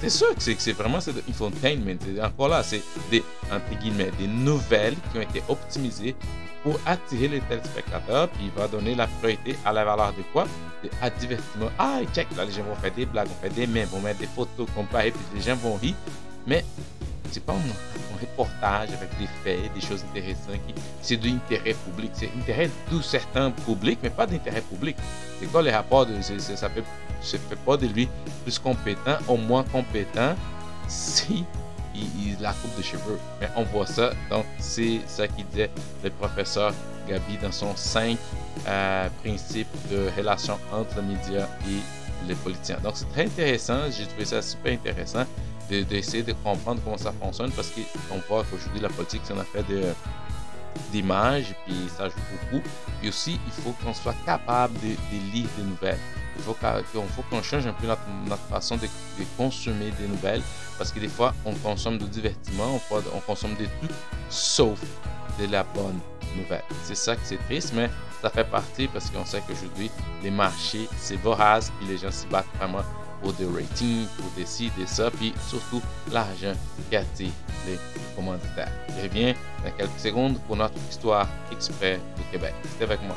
C'est 0.00 0.10
sûr 0.10 0.34
que 0.34 0.42
c'est 0.42 0.72
vraiment 0.72 1.00
c'est 1.00 1.12
de 1.12 1.22
infotainment. 1.28 1.96
Encore 2.22 2.48
là, 2.48 2.62
c'est 2.62 2.82
des, 3.10 3.22
entre 3.52 3.78
guillemets, 3.80 4.10
des 4.18 4.26
nouvelles 4.26 4.96
qui 5.10 5.18
ont 5.18 5.22
été 5.22 5.42
optimisées 5.48 6.16
pour 6.64 6.78
attirer 6.86 7.28
les 7.28 7.40
téléspectateurs, 7.40 8.28
puis 8.28 8.44
il 8.44 8.50
va 8.50 8.68
donner 8.68 8.94
la 8.94 9.06
priorité 9.06 9.56
à 9.64 9.72
la 9.72 9.84
valeur 9.84 10.12
de 10.12 10.22
quoi? 10.32 10.46
De 10.82 10.90
à 11.00 11.10
divertissement. 11.10 11.70
Ah, 11.78 12.00
check, 12.14 12.28
là, 12.36 12.44
les 12.44 12.52
gens 12.52 12.62
vont 12.62 12.74
faire 12.76 12.92
des 12.92 13.06
blagues, 13.06 13.28
vont 13.28 13.34
faire 13.42 13.52
des 13.52 13.66
mèmes, 13.66 13.88
vont 13.88 14.00
mettre 14.00 14.20
des 14.20 14.26
photos 14.28 14.68
comparées, 14.74 15.10
puis 15.10 15.20
les 15.34 15.40
gens 15.40 15.56
vont 15.56 15.74
rire. 15.74 15.94
Mais 16.46 16.64
pas 17.40 17.52
un, 17.54 18.20
reportage 18.20 18.90
avec 18.92 19.10
des 19.18 19.26
faits, 19.42 19.72
des 19.74 19.80
choses 19.80 20.04
intéressantes. 20.10 20.60
C'est 21.00 21.16
de 21.16 21.26
l'intérêt 21.26 21.74
public. 21.74 22.10
C'est 22.14 22.30
intérêt 22.38 22.70
de 22.90 23.02
certains 23.02 23.50
publics, 23.50 23.98
mais 24.02 24.10
pas 24.10 24.26
d'intérêt 24.26 24.60
public. 24.60 24.96
C'est 25.40 25.46
quoi 25.46 25.62
les 25.62 25.70
rapports 25.72 26.06
de, 26.06 26.20
ça 26.20 26.68
fait 26.68 26.84
fais 27.22 27.56
pas 27.64 27.76
de 27.76 27.86
lui 27.86 28.08
plus 28.44 28.58
compétent, 28.58 29.16
au 29.28 29.36
moins 29.36 29.64
compétent 29.64 30.34
si 30.88 31.44
il, 31.94 32.36
a 32.38 32.42
la 32.42 32.52
coupe 32.52 32.76
de 32.76 32.82
cheveux. 32.82 33.18
Mais 33.40 33.48
on 33.56 33.64
voit 33.64 33.86
ça. 33.86 34.12
Donc, 34.30 34.44
c'est 34.58 35.00
ça 35.06 35.28
qu'il 35.28 35.46
disait 35.46 35.70
le 36.02 36.10
professeur 36.10 36.72
Gabi 37.08 37.36
dans 37.42 37.52
son 37.52 37.74
5 37.76 38.16
euh, 38.66 39.08
principes 39.22 39.68
de 39.90 40.08
relation 40.16 40.58
entre 40.72 40.96
les 40.96 41.14
médias 41.14 41.48
et 41.68 42.28
les 42.28 42.34
politiciens. 42.34 42.78
Donc, 42.82 42.92
c'est 42.96 43.10
très 43.10 43.26
intéressant. 43.26 43.90
J'ai 43.90 44.06
trouvé 44.06 44.24
ça 44.24 44.42
super 44.42 44.72
intéressant 44.72 45.24
d'essayer 45.80 46.22
de, 46.22 46.32
de, 46.32 46.36
comprendre 46.44 46.80
comment 46.84 46.98
ça 46.98 47.12
fonctionne 47.12 47.50
parce 47.52 47.70
qu'on 47.70 48.18
voit 48.28 48.44
qu'aujourd'hui, 48.50 48.80
la 48.80 48.88
politique, 48.88 49.22
c'est 49.24 49.32
une 49.32 49.40
affaire 49.40 49.64
de 49.64 49.82
d'images, 50.90 51.54
puis 51.66 51.74
ça 51.96 52.08
joue 52.08 52.14
beaucoup. 52.32 52.62
Et 53.02 53.08
aussi, 53.08 53.38
il 53.46 53.62
faut 53.62 53.72
qu'on 53.84 53.94
soit 53.94 54.14
capable 54.24 54.74
de, 54.80 54.88
de 54.88 55.32
lire 55.32 55.48
des 55.56 55.64
nouvelles. 55.64 55.98
Il 56.36 56.42
faut 56.42 56.54
qu'on 56.54 57.42
change 57.42 57.66
un 57.66 57.74
peu 57.74 57.86
notre, 57.86 58.00
notre 58.26 58.42
façon 58.44 58.76
de, 58.76 58.82
de, 58.82 59.24
consommer 59.36 59.90
des 59.98 60.08
nouvelles 60.08 60.42
parce 60.78 60.90
que 60.90 60.98
des 60.98 61.08
fois, 61.08 61.34
on 61.44 61.52
consomme 61.54 61.98
du 61.98 62.06
divertissement, 62.06 62.80
on, 62.90 62.96
on 63.14 63.20
consomme 63.20 63.54
des 63.54 63.66
trucs 63.78 63.90
sauf 64.30 64.80
de 65.38 65.46
la 65.46 65.62
bonne 65.62 65.98
nouvelle. 66.36 66.64
C'est 66.84 66.94
ça 66.94 67.16
que 67.16 67.22
c'est 67.24 67.36
triste, 67.36 67.72
mais 67.74 67.90
ça 68.22 68.30
fait 68.30 68.44
partie 68.44 68.88
parce 68.88 69.10
qu'on 69.10 69.26
sait 69.26 69.42
qu'aujourd'hui, 69.46 69.90
les 70.22 70.30
marchés, 70.30 70.88
c'est 70.96 71.16
vorace 71.16 71.70
et 71.82 71.86
les 71.86 71.98
gens 71.98 72.10
se 72.10 72.26
battent 72.26 72.46
vraiment 72.58 72.82
pour 73.22 73.32
des 73.34 73.46
ratings, 73.46 74.06
pour 74.16 74.30
des 74.36 74.44
ci, 74.44 74.70
des 74.76 74.86
ça, 74.86 75.10
puis 75.10 75.32
surtout 75.48 75.80
l'argent 76.10 76.52
attire 76.92 77.30
les 77.66 77.78
commanditaires. 78.16 78.72
Je 78.88 79.08
reviens 79.08 79.34
dans 79.64 79.70
quelques 79.70 79.98
secondes 79.98 80.38
pour 80.46 80.56
notre 80.56 80.74
histoire 80.90 81.28
exprès 81.50 82.00
du 82.16 82.22
Québec. 82.30 82.54
Restez 82.62 82.84
avec 82.84 83.00
moi. 83.02 83.16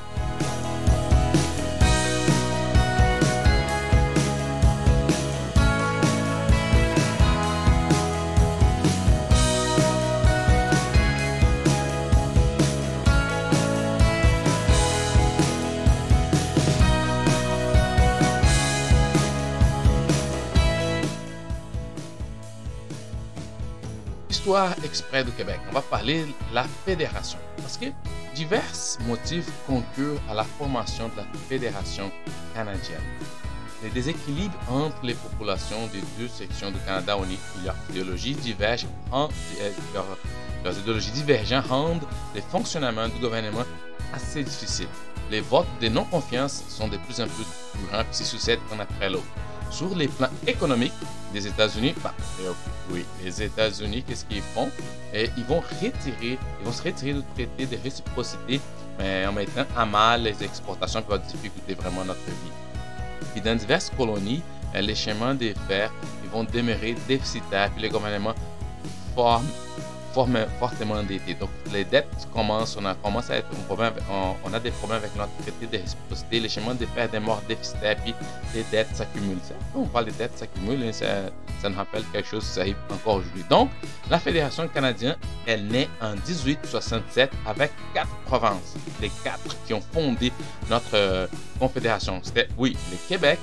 Histoire 24.56 24.86
exprès 24.86 25.26
du 25.26 25.32
Québec. 25.32 25.60
On 25.70 25.74
va 25.74 25.82
parler 25.82 26.24
de 26.24 26.32
la 26.54 26.64
fédération. 26.64 27.38
Parce 27.58 27.76
que 27.76 27.88
divers 28.34 28.64
motifs 29.06 29.52
concurrent 29.68 30.22
à 30.30 30.34
la 30.34 30.46
formation 30.46 31.10
de 31.10 31.18
la 31.18 31.26
fédération 31.50 32.10
canadienne. 32.54 33.02
Les 33.84 33.90
déséquilibres 33.90 34.58
entre 34.70 34.96
les 35.04 35.14
populations 35.14 35.88
des 35.88 36.00
deux 36.18 36.30
sections 36.30 36.72
du 36.72 36.80
Canada 36.86 37.18
où 37.18 37.26
leurs 37.66 37.76
idéologies 37.90 38.36
divergent, 38.36 38.88
idéologies 40.66 41.12
divergentes 41.12 41.66
rendent 41.66 42.08
le 42.34 42.40
fonctionnement 42.40 43.10
du 43.10 43.20
gouvernement 43.20 43.66
assez 44.14 44.42
difficile. 44.42 44.88
Les 45.32 45.42
votes 45.42 45.68
de 45.82 45.90
non-confiance 45.90 46.64
sont 46.70 46.88
de 46.88 46.96
plus 46.96 47.20
en 47.20 47.28
plus 47.28 47.44
courants 47.74 48.04
et 48.10 48.14
se 48.14 48.24
succèdent 48.24 48.62
un 48.74 48.80
après 48.80 49.10
l'autre 49.10 49.26
sur 49.72 49.96
les 49.96 50.08
plans 50.08 50.30
économiques 50.48 50.94
des 51.34 51.48
États-Unis, 51.48 51.94
bah, 52.04 52.14
oui, 52.92 53.06
les 53.24 53.44
États-Unis, 53.44 54.04
qu'est-ce 54.08 54.26
qu'ils 54.26 54.42
font? 54.42 54.70
Et 55.14 55.30
Ils 55.38 55.44
vont 55.44 55.60
retirer, 55.60 56.38
ils 56.60 56.66
vont 56.66 56.72
se 56.72 56.84
retirer 56.84 57.14
du 57.14 57.24
traité 57.36 57.66
de 57.66 57.82
réciprocité, 57.84 58.62
mais 58.98 59.26
en 59.26 59.34
mettant 59.34 59.66
à 59.76 59.86
mal 59.86 60.24
les 60.24 60.44
exportations 60.44 61.02
qui 61.02 61.10
vont 61.10 61.18
difficulter 61.18 61.74
vraiment 61.74 62.06
notre 62.06 62.26
vie. 62.26 63.36
Et 63.36 63.42
dans 63.42 63.56
diverses 63.56 63.92
colonies, 63.98 64.42
les 64.74 64.96
chemins 64.96 65.36
de 65.36 65.54
fer 65.68 65.92
ils 66.24 66.30
vont 66.30 66.44
demeurer 66.44 66.96
déficitaires, 67.08 67.70
puis 67.72 67.82
les 67.82 67.90
gouvernements 67.90 68.36
forment 69.14 69.48
fortement 70.16 70.96
endetté. 70.96 71.34
Donc, 71.34 71.50
les 71.74 71.84
dettes 71.84 72.28
commencent, 72.34 72.78
on 72.78 72.86
a 72.86 72.92
à 72.92 73.36
être 73.36 73.48
un 73.52 73.64
problème, 73.66 73.94
on, 74.44 74.54
a 74.54 74.60
des 74.60 74.72
problèmes 74.72 75.00
avec 75.00 75.16
notre 75.16 75.36
traité 75.42 75.68
de 75.68 75.82
réciprocité, 75.82 76.40
les 76.40 76.50
chemins 76.50 76.76
de 76.76 76.86
fer 76.86 77.10
des 77.10 77.20
morts 77.20 77.42
déficitaires, 77.48 77.98
puis 78.04 78.14
les 78.54 78.64
dettes 78.72 78.96
s'accumulent. 78.96 79.40
On 79.76 79.86
parle 79.86 80.06
des 80.06 80.12
dettes 80.12 80.38
s'accumulent, 80.38 80.94
ça, 80.94 81.06
ça 81.62 81.70
nous 81.70 81.76
rappelle 81.76 82.04
quelque 82.14 82.28
chose 82.28 82.50
qui 82.50 82.60
arrive 82.60 82.78
encore 82.92 83.16
aujourd'hui. 83.16 83.44
Donc, 83.50 83.70
la 84.10 84.20
Fédération 84.20 84.68
canadienne, 84.68 85.18
elle 85.46 85.68
naît 85.68 85.90
en 86.02 86.14
1867 86.14 87.32
avec 87.46 87.72
quatre 87.94 88.16
provinces, 88.26 88.76
les 89.02 89.12
quatre 89.24 89.56
qui 89.66 89.74
ont 89.74 89.82
fondé 89.82 90.32
notre 90.70 90.96
euh, 90.96 91.28
confédération. 91.60 92.20
C'était, 92.24 92.48
oui, 92.58 92.78
le 92.92 92.98
Québec, 93.10 93.40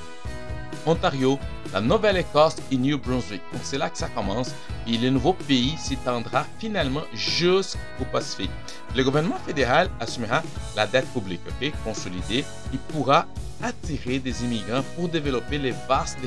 Ontario, 0.87 1.39
la 1.73 1.81
Nouvelle-Écosse 1.81 2.57
et 2.71 2.77
New 2.77 2.99
Brunswick. 2.99 3.43
Donc 3.53 3.63
c'est 3.65 3.79
là 3.79 3.91
que 3.91 3.99
ça 3.99 4.09
commence 4.09 4.55
et 4.87 4.99
le 4.99 5.11
nouveau 5.11 5.33
pays 5.33 5.77
s'étendra 5.79 6.45
finalement 6.59 7.03
jusqu'au 7.15 8.05
Pacifique. 8.11 8.51
Le 8.95 9.05
gouvernement 9.05 9.39
fédéral 9.47 9.89
assumera 10.01 10.43
la 10.77 10.87
dette 10.87 11.11
publique 11.13 11.41
ok, 11.49 11.73
consolidée 11.85 12.45
et 12.75 12.79
pourra 12.93 13.27
attirer 13.63 14.19
des 14.19 14.45
immigrants 14.45 14.83
pour 14.97 15.09
développer 15.09 15.59
les 15.59 15.75
vastes 15.89 16.19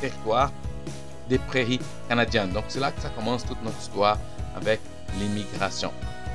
territoires 0.00 0.52
des 1.28 1.38
prairies 1.38 1.80
canadiennes. 2.08 2.50
Donc 2.50 2.64
c'est 2.68 2.80
là 2.80 2.90
que 2.90 3.00
ça 3.00 3.10
commence 3.10 3.44
toute 3.46 3.62
notre 3.62 3.78
histoire 3.78 4.18
avec 4.56 4.80
l'immigration. 5.18 5.92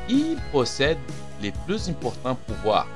Il 0.09 0.37
possède 0.51 0.97
les 1.41 1.51
plus 1.65 1.89
importants 1.89 2.37
pouvoirs, 2.47 2.87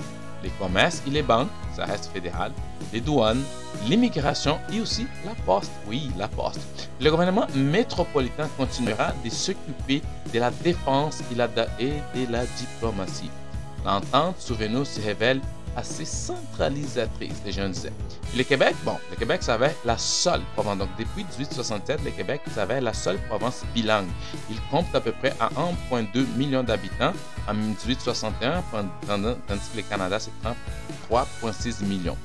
les 0.43 0.49
commerces 0.51 1.03
et 1.05 1.09
les 1.09 1.23
banques 1.23 1.49
ça 1.79 1.85
reste 1.85 2.11
fédéral, 2.11 2.51
les 2.91 2.99
douanes, 2.99 3.41
l'immigration 3.87 4.59
et 4.71 4.81
aussi 4.81 5.07
la 5.25 5.33
poste. 5.45 5.71
Oui, 5.87 6.11
la 6.17 6.27
poste. 6.27 6.89
Le 6.99 7.09
gouvernement 7.09 7.47
métropolitain 7.55 8.49
continuera 8.57 9.13
de 9.23 9.29
s'occuper 9.29 10.01
de 10.33 10.39
la 10.39 10.51
défense 10.51 11.21
et 11.31 11.35
de 11.35 12.31
la 12.31 12.45
diplomatie. 12.45 13.31
L'entente, 13.85 14.35
souvenez-nous, 14.39 14.83
se 14.83 15.01
révèle 15.01 15.39
assez 15.77 16.03
centralisatrice, 16.03 17.41
les 17.45 17.51
gens 17.53 17.69
disaient. 17.69 17.93
le 18.35 18.43
Québec, 18.43 18.75
bon, 18.83 18.97
le 19.09 19.15
Québec, 19.15 19.41
ça 19.41 19.53
avait 19.53 19.73
la 19.85 19.97
seule 19.97 20.41
province. 20.53 20.79
Donc, 20.79 20.89
depuis 20.97 21.23
1867, 21.23 22.03
le 22.03 22.11
Québec, 22.11 22.41
ça 22.53 22.63
avait 22.63 22.81
la 22.81 22.93
seule 22.93 23.17
province 23.29 23.63
bilingue. 23.73 24.09
Il 24.49 24.59
compte 24.69 24.93
à 24.93 24.99
peu 24.99 25.13
près 25.13 25.33
à 25.39 25.49
1,2 25.91 26.25
million 26.35 26.63
d'habitants 26.63 27.13
en 27.47 27.53
1861, 27.53 28.63
tandis 29.07 29.69
que 29.71 29.77
le 29.77 29.83
Canada, 29.83 30.19
c'est 30.19 30.31
33,6 31.09 31.85
millions. 31.85 32.17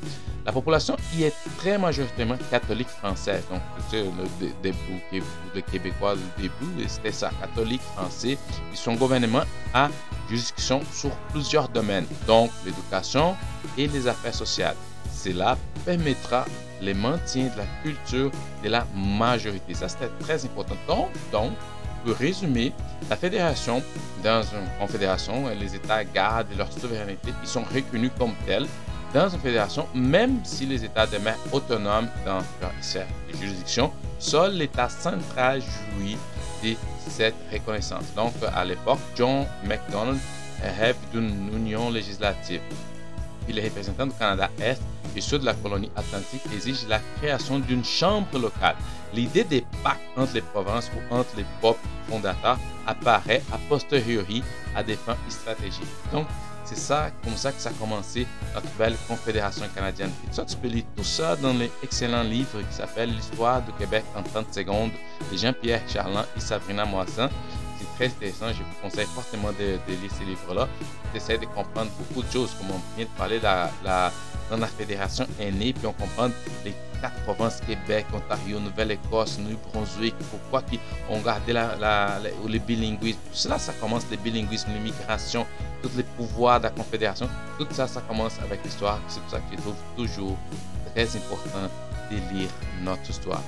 La 0.46 0.52
population 0.52 0.96
y 1.16 1.22
est 1.22 1.34
très 1.56 1.78
majoritairement 1.78 2.36
catholique 2.50 2.88
française. 2.88 3.42
Donc, 3.50 3.60
tu 3.88 3.96
sais, 3.96 4.04
le, 4.04 4.48
début, 4.62 5.22
le 5.54 5.60
Québécois 5.62 6.14
du 6.16 6.42
début, 6.42 6.86
c'était 6.86 7.12
ça, 7.12 7.30
catholique 7.40 7.80
français. 7.80 8.32
Et 8.72 8.76
son 8.76 8.94
gouvernement 8.94 9.44
a 9.72 9.88
juridiction 10.28 10.82
sur 10.92 11.10
plusieurs 11.32 11.68
domaines, 11.68 12.06
donc 12.26 12.50
l'éducation 12.64 13.36
et 13.78 13.86
les 13.86 14.06
affaires 14.06 14.34
sociales. 14.34 14.76
Cela 15.10 15.56
permettra 15.86 16.44
le 16.82 16.92
maintien 16.92 17.44
de 17.44 17.58
la 17.58 17.66
culture 17.82 18.30
de 18.62 18.68
la 18.68 18.86
majorité. 18.94 19.72
Ça, 19.72 19.88
c'était 19.88 20.10
très 20.20 20.44
important. 20.44 20.76
Donc, 20.86 21.08
donc, 21.32 21.52
pour 22.04 22.14
résumer, 22.16 22.72
la 23.08 23.16
fédération, 23.16 23.82
dans 24.22 24.42
une 24.42 24.68
confédération, 24.78 25.48
les 25.58 25.74
États 25.74 26.04
gardent 26.04 26.56
leur 26.56 26.70
souveraineté, 26.72 27.32
ils 27.42 27.48
sont 27.48 27.64
reconnus 27.74 28.10
comme 28.18 28.34
tels 28.46 28.66
dans 29.12 29.28
une 29.28 29.40
fédération, 29.40 29.86
même 29.94 30.44
si 30.44 30.66
les 30.66 30.84
États 30.84 31.06
demeurent 31.06 31.38
autonomes 31.52 32.08
dans 32.24 32.40
leur 32.60 32.72
juridiction, 33.40 33.92
seul 34.18 34.56
l'État 34.56 34.88
central 34.88 35.60
jouit 35.60 36.16
de 36.62 36.76
cette 37.08 37.34
reconnaissance. 37.52 38.12
Donc, 38.16 38.32
à 38.54 38.64
l'époque, 38.64 38.98
John 39.14 39.46
MacDonald 39.64 40.18
rêve 40.78 40.96
d'une 41.12 41.50
union 41.54 41.90
législative. 41.90 42.60
Les 43.48 43.62
représentants 43.62 44.06
du 44.06 44.14
Canada-Est 44.14 44.80
et 45.14 45.20
ceux 45.20 45.38
de 45.38 45.44
la 45.44 45.54
colonie 45.54 45.90
atlantique 45.94 46.42
exigent 46.52 46.86
la 46.88 46.98
création 47.20 47.58
d'une 47.58 47.84
chambre 47.84 48.38
locale. 48.38 48.76
L'idée 49.14 49.44
des 49.44 49.64
pactes 49.82 50.02
entre 50.16 50.34
les 50.34 50.40
provinces 50.40 50.90
ou 50.94 51.14
entre 51.14 51.36
les 51.36 51.44
peuples 51.60 51.78
fondateurs 52.08 52.58
apparaît 52.86 53.42
a 53.52 53.58
posteriori 53.68 54.42
à 54.74 54.82
des 54.82 54.96
fins 54.96 55.16
stratégiques. 55.28 55.84
Donc, 56.12 56.26
c'est 56.64 56.78
ça, 56.78 57.10
comme 57.22 57.36
ça 57.36 57.52
que 57.52 57.60
ça 57.60 57.68
a 57.68 57.72
commencé 57.74 58.26
notre 58.54 58.68
belle 58.78 58.96
Confédération 59.06 59.66
canadienne. 59.74 60.10
Et 60.28 60.34
ça, 60.34 60.44
tu 60.44 60.56
peux 60.56 60.68
lire 60.68 60.84
tout 60.96 61.04
ça 61.04 61.36
dans 61.36 61.52
l'excellent 61.52 62.22
livre 62.22 62.60
qui 62.68 62.74
s'appelle 62.74 63.14
L'histoire 63.14 63.62
du 63.62 63.72
Québec 63.74 64.04
en 64.16 64.22
30 64.22 64.52
secondes 64.52 64.90
de 65.30 65.36
Jean-Pierre 65.36 65.82
Charland 65.86 66.24
et 66.36 66.40
Sabrina 66.40 66.84
Moisson. 66.84 67.28
Très 67.96 68.06
intéressant, 68.06 68.48
je 68.48 68.62
vous 68.62 68.74
conseille 68.82 69.06
fortement 69.06 69.52
de, 69.52 69.78
lire 69.88 70.10
ces 70.18 70.24
livres-là. 70.24 70.68
Tu 71.12 71.38
de 71.38 71.46
comprendre 71.46 71.90
beaucoup 71.98 72.26
de 72.26 72.32
choses, 72.32 72.52
comme 72.54 72.70
on 72.72 72.96
vient 72.96 73.06
de 73.06 73.18
parler, 73.18 73.38
la, 73.38 73.70
la, 73.84 74.12
dans 74.50 74.56
la 74.56 74.66
fédération 74.66 75.26
est 75.38 75.52
née, 75.52 75.72
puis 75.72 75.86
on 75.86 75.92
comprend 75.92 76.28
les 76.64 76.74
quatre 77.00 77.14
provinces, 77.22 77.60
Québec, 77.60 78.06
Ontario, 78.12 78.58
Nouvelle-Écosse, 78.58 79.38
New-Brunswick, 79.38 80.14
pourquoi 80.30 80.62
on 81.08 81.20
gardait 81.20 81.52
la, 81.52 81.76
la, 81.76 82.18
le 82.20 82.58
bilinguisme. 82.58 83.18
Tout 83.30 83.36
cela, 83.36 83.58
ça 83.58 83.72
commence 83.74 84.04
le 84.10 84.16
bilinguisme, 84.16 84.70
l'immigration, 84.72 85.46
tous 85.82 85.90
les 85.96 86.02
pouvoirs 86.02 86.58
de 86.58 86.64
la 86.64 86.70
Confédération. 86.70 87.28
Tout 87.58 87.66
ça, 87.70 87.86
ça 87.86 88.00
commence 88.00 88.38
avec 88.40 88.64
l'histoire. 88.64 88.98
C'est 89.06 89.20
pour 89.20 89.30
ça 89.30 89.38
que 89.38 89.56
je 89.56 89.60
trouve 89.60 89.76
toujours 89.96 90.36
très 90.94 91.06
important 91.16 91.68
de 92.10 92.16
lire 92.34 92.48
notre 92.82 93.08
histoire. 93.08 93.42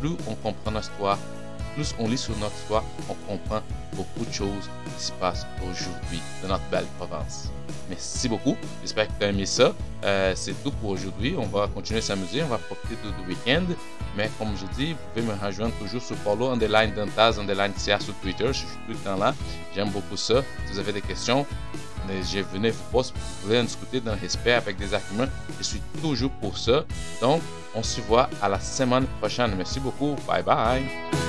plus 0.00 0.16
on 0.26 0.34
comprend 0.34 0.70
notre 0.70 0.90
histoire, 0.90 1.18
plus 1.76 1.94
on 1.98 2.08
lit 2.08 2.18
sur 2.18 2.36
notre 2.38 2.56
histoire, 2.56 2.82
on 3.08 3.14
comprend 3.30 3.60
beaucoup 3.94 4.24
de 4.24 4.32
choses 4.32 4.68
qui 4.96 5.04
se 5.04 5.12
passent 5.12 5.46
aujourd'hui 5.62 6.20
dans 6.42 6.48
notre 6.48 6.64
belle 6.70 6.86
province. 6.98 7.50
Merci 7.88 8.28
beaucoup. 8.28 8.56
J'espère 8.82 9.06
que 9.06 9.12
tu 9.18 9.24
as 9.24 9.28
aimé 9.28 9.46
ça. 9.46 9.72
Euh, 10.04 10.32
c'est 10.34 10.54
tout 10.64 10.72
pour 10.72 10.90
aujourd'hui. 10.90 11.36
On 11.38 11.46
va 11.46 11.68
continuer 11.68 11.98
à 11.98 12.02
s'amuser. 12.02 12.42
On 12.42 12.48
va 12.48 12.58
profiter 12.58 12.96
du 13.20 13.28
week-end. 13.28 13.64
Mais 14.16 14.30
comme 14.38 14.48
je 14.56 14.66
dis, 14.76 14.92
vous 14.92 14.98
pouvez 15.14 15.26
me 15.26 15.34
rejoindre 15.40 15.74
toujours 15.74 16.02
sur 16.02 16.16
Paulo 16.16 16.48
Underline 16.48 16.92
Dantaz 16.94 17.38
Underline 17.38 17.72
CA 17.76 18.00
sur 18.00 18.14
Twitter. 18.14 18.46
Je 18.48 18.58
suis 18.58 18.66
tout 18.86 18.92
le 18.92 18.96
temps 18.96 19.16
là. 19.16 19.34
J'aime 19.74 19.90
beaucoup 19.90 20.16
ça. 20.16 20.42
Si 20.66 20.72
vous 20.72 20.78
avez 20.78 20.92
des 20.92 21.02
questions, 21.02 21.46
je 22.08 22.40
venais 22.40 22.70
vous 22.70 22.84
poser, 22.90 23.12
vous 23.14 23.42
pouvez 23.42 23.60
en 23.60 23.64
discuter 23.64 24.00
dans 24.00 24.14
le 24.14 24.20
respect 24.20 24.52
avec 24.52 24.76
des 24.78 24.94
arguments. 24.94 25.26
Je 25.58 25.64
suis 25.64 25.82
toujours 26.00 26.30
pour 26.40 26.56
ça. 26.56 26.84
Donc, 27.20 27.42
on 27.74 27.82
se 27.82 28.00
voit 28.00 28.28
à 28.40 28.48
la 28.48 28.60
semaine 28.60 29.06
prochaine. 29.20 29.54
Merci 29.56 29.80
beaucoup. 29.80 30.16
Bye 30.26 30.42
bye. 30.42 31.25